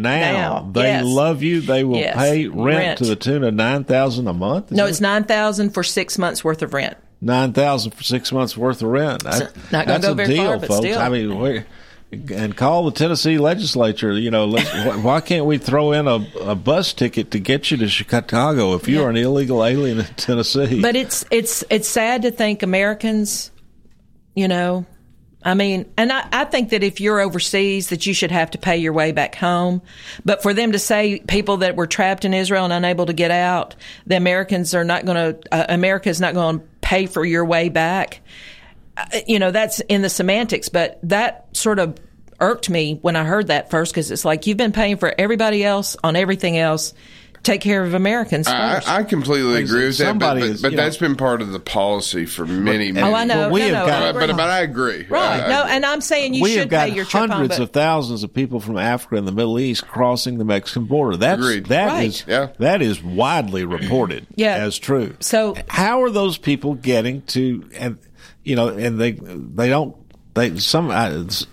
Now, 0.63 0.71
They 0.73 0.85
yes. 0.85 1.05
love 1.05 1.43
you. 1.43 1.61
They 1.61 1.85
will 1.85 1.99
Yes, 1.99 2.17
pay 2.17 2.47
rent, 2.47 2.57
rent. 2.79 2.99
to 3.01 3.05
the 3.05 3.17
tune 3.17 3.45
of 3.45 3.53
nine 3.53 3.85
thousand 3.85 4.29
a 4.29 4.33
month. 4.33 4.71
no, 4.71 4.87
it's 4.87 5.03
nine 5.03 5.25
thousand 5.25 5.71
for 5.75 5.85
six 5.85 6.17
months 6.17 6.43
worth 6.43 6.63
of 6.63 6.73
rent. 6.73 6.97
Nine 7.21 7.53
thousand 7.53 7.93
for 7.93 8.03
six 8.03 8.33
months 8.33 8.57
worth 8.57 8.83
of 8.83 8.89
rent. 8.89 9.25
That, 9.25 9.53
not 9.73 9.87
that's 9.87 10.07
go 10.07 10.13
a 10.13 10.27
deal, 10.27 10.59
far, 10.59 10.59
folks. 10.61 10.77
still. 10.77 10.99
I 10.99 11.09
mean, 11.09 11.39
we 11.39 11.65
and 12.11 12.57
call 12.57 12.85
the 12.85 12.93
Tennessee 12.93 13.39
legislature. 13.39 14.13
You 14.13 14.31
know, 14.31 14.51
why 14.51 15.21
can't 15.21 15.45
we 15.45 15.59
throw 15.59 15.93
in 15.93 16.09
a, 16.09 16.27
a 16.41 16.55
bus 16.55 16.93
ticket 16.93 17.33
to 17.33 17.39
get 17.39 17.71
you 17.71 17.77
to 17.79 17.89
Chicago 17.89 18.75
if 18.75 18.89
you 18.89 19.03
are 19.03 19.11
an 19.11 19.17
illegal 19.17 19.65
alien 19.65 20.01
in 20.01 20.07
Tennessee? 20.17 20.81
But 20.81 20.97
it's 20.97 21.25
it's 21.31 21.65
it's 21.71 21.89
sad 21.89 22.23
to 22.23 22.31
think 22.31 22.63
Americans, 22.63 23.51
you 24.35 24.49
know, 24.49 24.87
I 25.43 25.55
mean, 25.55 25.91
and 25.97 26.13
I, 26.13 26.27
I 26.33 26.45
think 26.45 26.71
that 26.71 26.83
if 26.83 27.01
you're 27.01 27.21
overseas, 27.21 27.91
that 27.91 28.07
you 28.07 28.13
should 28.13 28.33
have 28.33 28.51
to 28.53 28.59
pay 28.59 28.79
your 28.79 28.93
way 28.93 29.13
back 29.13 29.37
home. 29.37 29.83
But 30.25 30.43
for 30.43 30.53
them 30.53 30.73
to 30.73 30.79
say 30.79 31.21
people 31.21 31.59
that 31.59 31.77
were 31.77 31.87
trapped 31.87 32.25
in 32.25 32.35
Israel 32.35 32.65
and 32.65 32.73
unable 32.73 33.07
to 33.07 33.13
get 33.13 33.31
out, 33.31 33.77
the 34.07 34.17
Americans 34.17 34.75
are 34.75 34.85
not 34.85 35.05
going 35.05 35.35
to, 35.35 35.55
uh, 35.55 35.67
America 35.69 36.09
is 36.09 36.21
not 36.21 36.35
going 36.35 36.59
to 36.59 36.67
pay 36.89 37.05
for 37.05 37.23
your 37.23 37.45
way 37.45 37.69
back. 37.69 38.23
Uh, 38.97 39.05
you 39.27 39.39
know, 39.39 39.51
that's 39.51 39.81
in 39.81 40.01
the 40.01 40.09
semantics, 40.09 40.71
but 40.71 40.99
that 41.03 41.55
sort 41.55 41.79
of 41.79 41.99
irked 42.41 42.71
me 42.71 42.99
when 43.03 43.15
I 43.15 43.25
heard 43.25 43.49
that 43.49 43.71
first 43.71 43.93
because 43.93 44.11
it's 44.11 44.25
like 44.25 44.47
you've 44.47 44.57
been 44.57 44.73
paying 44.73 44.97
for 44.97 45.15
everybody 45.19 45.63
else 45.63 45.99
on 46.03 46.17
everything 46.17 46.57
else. 46.57 46.95
Take 47.43 47.61
care 47.61 47.83
of 47.85 47.95
Americans 47.95 48.47
I, 48.47 48.75
first. 48.75 48.89
I 48.89 49.03
completely 49.05 49.63
agree 49.63 49.87
with 49.87 49.99
that, 49.99 50.19
but, 50.19 50.35
but, 50.41 50.61
but 50.63 50.71
you 50.73 50.77
know- 50.77 50.83
that's 50.83 50.97
been 50.97 51.17
part 51.17 51.41
of 51.41 51.51
the 51.53 51.61
policy 51.61 52.27
for 52.27 52.45
many, 52.45 52.93
many 52.93 53.07
Oh, 53.11 53.15
I 53.15 53.25
know. 53.25 53.41
years. 53.43 53.53
we 53.53 53.61
no, 53.61 53.67
have 53.67 53.75
no, 53.75 53.87
got- 53.87 54.03
I 54.03 54.13
but, 54.27 54.37
but 54.37 54.51
I 54.51 54.61
agree. 54.61 55.07
Right. 55.09 55.45
I- 55.45 55.49
no, 55.49 55.65
and 55.65 55.87
I'm 55.87 56.01
saying 56.01 56.35
you 56.35 56.43
we 56.43 56.51
should 56.51 56.61
have 56.61 56.69
got 56.69 56.89
pay 56.89 56.95
your 56.97 57.05
trip 57.05 57.23
home, 57.23 57.31
hundreds 57.31 57.57
but 57.59 57.63
of 57.65 57.71
thousands 57.71 58.23
of 58.23 58.35
people 58.35 58.61
from 58.61 58.77
Africa 58.77 59.17
and 59.17 59.27
the 59.27 59.33
Middle 59.33 59.59
East 59.59 59.87
crossing 59.87 60.39
the 60.39 60.45
Mexican 60.45 60.85
border. 60.85 61.17
That's 61.17 61.41
Agreed. 61.41 61.67
that 61.67 61.87
Right. 61.89 62.09
is- 62.09 62.25
Yeah. 62.27 62.49
that 62.59 62.83
is 62.83 63.03
widely 63.03 63.65
reported 63.65 64.27
Yeah. 64.35 64.55
as 64.57 64.79
true. 64.79 65.15
So- 65.21 65.55
how 65.69 66.03
are 66.03 66.11
those 66.11 66.39
people 66.39 66.75
getting 66.75 67.23
to 67.29 67.69
and 67.77 67.99
you 68.45 68.57
know 68.57 68.69
and 68.69 69.01
they 69.01 69.13
they 69.13 69.69
don't 69.69 69.95
they 70.35 70.57
some 70.59 70.91
I, 70.91 71.07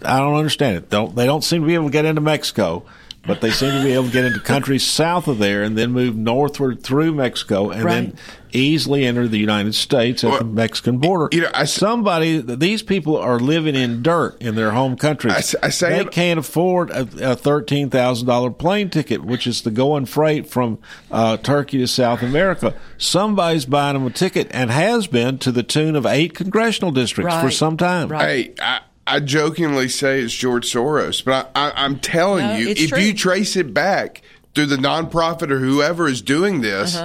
I 0.03 0.19
don't 0.19 0.35
understand 0.35 0.77
it. 0.77 0.89
Don't 0.89 1.15
they 1.15 1.25
don't 1.25 1.43
seem 1.43 1.61
to 1.61 1.67
be 1.67 1.73
able 1.75 1.85
to 1.85 1.91
get 1.91 2.05
into 2.05 2.21
Mexico. 2.21 2.85
But 3.27 3.41
they 3.41 3.49
seem 3.49 3.71
to 3.71 3.83
be 3.83 3.93
able 3.93 4.05
to 4.05 4.11
get 4.11 4.23
into 4.25 4.39
countries 4.39 4.83
south 4.85 5.27
of 5.27 5.39
there 5.39 5.63
and 5.63 5.75
then 5.77 5.91
move 5.91 6.15
northward 6.15 6.83
through 6.83 7.13
Mexico 7.15 7.71
and 7.71 7.83
then 7.89 8.17
easily 8.53 9.03
enter 9.03 9.27
the 9.27 9.39
United 9.39 9.73
States 9.75 10.23
at 10.23 10.37
the 10.39 10.45
Mexican 10.45 10.99
border. 10.99 11.27
you 11.35 11.41
know, 11.41 11.49
I 11.53 11.63
s- 11.63 11.73
Somebody, 11.73 12.37
these 12.39 12.83
people 12.83 13.17
are 13.17 13.39
living 13.39 13.75
in 13.75 14.01
dirt 14.03 14.41
in 14.41 14.53
their 14.55 14.71
home 14.71 14.95
countries. 14.95 15.33
I 15.33 15.37
s- 15.39 15.55
I 15.63 15.69
say 15.69 15.89
they 15.89 15.99
it- 16.01 16.11
can't 16.11 16.39
afford 16.39 16.91
a, 16.91 17.31
a 17.31 17.35
thirteen 17.35 17.89
thousand 17.89 18.27
dollar 18.27 18.51
plane 18.51 18.89
ticket, 18.91 19.25
which 19.25 19.47
is 19.47 19.63
the 19.63 19.71
going 19.71 20.05
freight 20.05 20.47
from 20.47 20.77
uh, 21.11 21.37
Turkey 21.37 21.79
to 21.79 21.87
South 21.87 22.21
America. 22.21 22.75
Somebody's 22.97 23.65
buying 23.65 23.95
them 23.95 24.05
a 24.05 24.11
ticket 24.11 24.47
and 24.51 24.69
has 24.69 25.07
been 25.07 25.37
to 25.39 25.51
the 25.51 25.63
tune 25.63 25.95
of 25.95 26.05
eight 26.05 26.33
congressional 26.35 26.91
districts 26.91 27.33
for 27.41 27.49
some 27.51 27.75
time. 27.75 28.09
Right. 28.09 28.55
Hey, 28.57 28.79
I, 29.07 29.15
I 29.15 29.19
jokingly 29.19 29.89
say 29.89 30.21
it's 30.21 30.33
George 30.33 30.71
Soros, 30.71 31.23
but 31.23 31.51
I, 31.55 31.69
I, 31.69 31.85
I'm 31.85 31.99
telling 31.99 32.45
No, 32.45 32.57
you, 32.57 32.69
if 32.69 32.89
true. 32.89 32.99
you 32.99 33.13
trace 33.13 33.55
it 33.55 33.73
back 33.73 34.21
through 34.53 34.67
the 34.67 34.77
nonprofit 34.77 35.51
or 35.51 35.59
whoever 35.59 36.07
is 36.07 36.21
doing 36.21 36.61
this, 36.61 36.97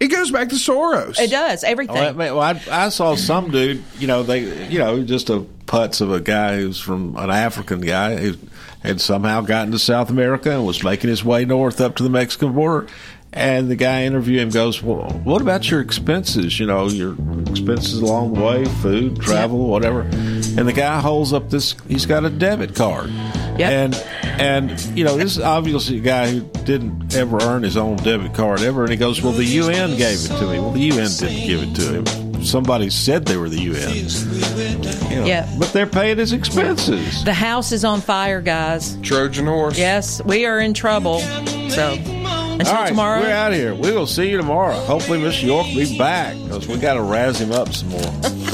it 0.00 0.08
goes 0.08 0.30
back 0.30 0.48
to 0.50 0.54
Soros. 0.56 1.10
Uh-huh. 1.10 1.22
it 1.22 1.30
does 1.30 1.64
everything. 1.64 1.96
Oh, 1.96 2.00
I, 2.00 2.12
mean, 2.12 2.16
well, 2.16 2.40
I, 2.40 2.60
I 2.70 2.88
saw 2.88 3.14
some 3.14 3.50
dude, 3.50 3.82
you 3.98 4.06
know, 4.06 4.22
they, 4.22 4.68
you 4.68 4.78
know, 4.78 5.02
just 5.02 5.28
a 5.30 5.40
putz 5.66 6.00
of 6.00 6.10
a 6.12 6.20
guy 6.20 6.56
who's 6.56 6.80
from 6.80 7.14
an 7.16 7.30
African 7.30 7.80
guy 7.80 8.16
who 8.16 8.34
had 8.82 9.00
somehow 9.00 9.40
gotten 9.40 9.72
to 9.72 9.78
South 9.78 10.08
America 10.08 10.50
and 10.52 10.64
was 10.64 10.82
making 10.84 11.10
his 11.10 11.24
way 11.24 11.44
north 11.44 11.80
up 11.80 11.96
to 11.96 12.02
the 12.02 12.10
Mexican 12.10 12.52
border. 12.52 12.86
And 13.30 13.68
the 13.70 13.76
guy 13.76 14.04
interviewing 14.04 14.44
him 14.44 14.48
goes, 14.50 14.82
"Well, 14.82 15.10
what 15.22 15.42
about 15.42 15.70
your 15.70 15.82
expenses? 15.82 16.58
You 16.58 16.64
know, 16.64 16.88
your 16.88 17.12
expenses 17.50 18.00
along 18.00 18.32
the 18.32 18.40
way, 18.40 18.64
food, 18.64 19.20
travel, 19.20 19.66
whatever." 19.68 20.08
And 20.58 20.66
the 20.66 20.72
guy 20.72 21.00
holds 21.00 21.32
up 21.32 21.50
this. 21.50 21.76
He's 21.86 22.04
got 22.04 22.24
a 22.24 22.30
debit 22.30 22.74
card, 22.74 23.10
Yep. 23.58 23.60
and 23.60 23.94
and 24.24 24.80
you 24.98 25.04
know 25.04 25.16
this 25.16 25.36
is 25.36 25.40
obviously 25.42 25.98
a 25.98 26.00
guy 26.00 26.30
who 26.32 26.40
didn't 26.64 27.14
ever 27.14 27.38
earn 27.42 27.62
his 27.62 27.76
own 27.76 27.96
debit 27.98 28.34
card 28.34 28.62
ever. 28.62 28.82
And 28.82 28.90
he 28.90 28.96
goes, 28.96 29.22
"Well, 29.22 29.32
the 29.32 29.44
UN 29.44 29.96
gave 29.96 30.18
it 30.24 30.28
to 30.36 30.46
me." 30.50 30.58
Well, 30.58 30.72
the 30.72 30.80
UN 30.80 31.10
didn't 31.16 31.46
give 31.46 31.62
it 31.62 31.74
to 31.76 31.94
him. 32.02 32.42
Somebody 32.44 32.90
said 32.90 33.24
they 33.26 33.36
were 33.36 33.48
the 33.48 33.60
UN. 33.60 33.94
You 35.10 35.16
know, 35.20 35.26
Yeah. 35.26 35.48
but 35.58 35.72
they're 35.72 35.86
paying 35.86 36.18
his 36.18 36.32
expenses. 36.32 37.22
the 37.24 37.34
house 37.34 37.70
is 37.72 37.84
on 37.84 38.00
fire, 38.00 38.40
guys. 38.40 38.96
Trojan 39.02 39.46
horse. 39.46 39.78
Yes, 39.78 40.20
we 40.24 40.44
are 40.44 40.58
in 40.60 40.74
trouble. 40.74 41.20
So 41.68 41.92
until 41.92 42.66
All 42.68 42.74
right, 42.82 42.88
tomorrow. 42.88 43.20
we're 43.20 43.30
out 43.30 43.52
of 43.52 43.58
here. 43.58 43.74
We 43.74 43.92
will 43.92 44.06
see 44.08 44.28
you 44.30 44.36
tomorrow. 44.36 44.74
Hopefully, 44.74 45.20
Miss 45.20 45.40
York 45.42 45.66
will 45.68 45.74
be 45.76 45.96
back 45.98 46.34
because 46.44 46.66
we 46.66 46.78
got 46.78 46.94
to 46.94 47.02
razz 47.02 47.40
him 47.40 47.52
up 47.52 47.72
some 47.72 47.90
more. 47.90 48.00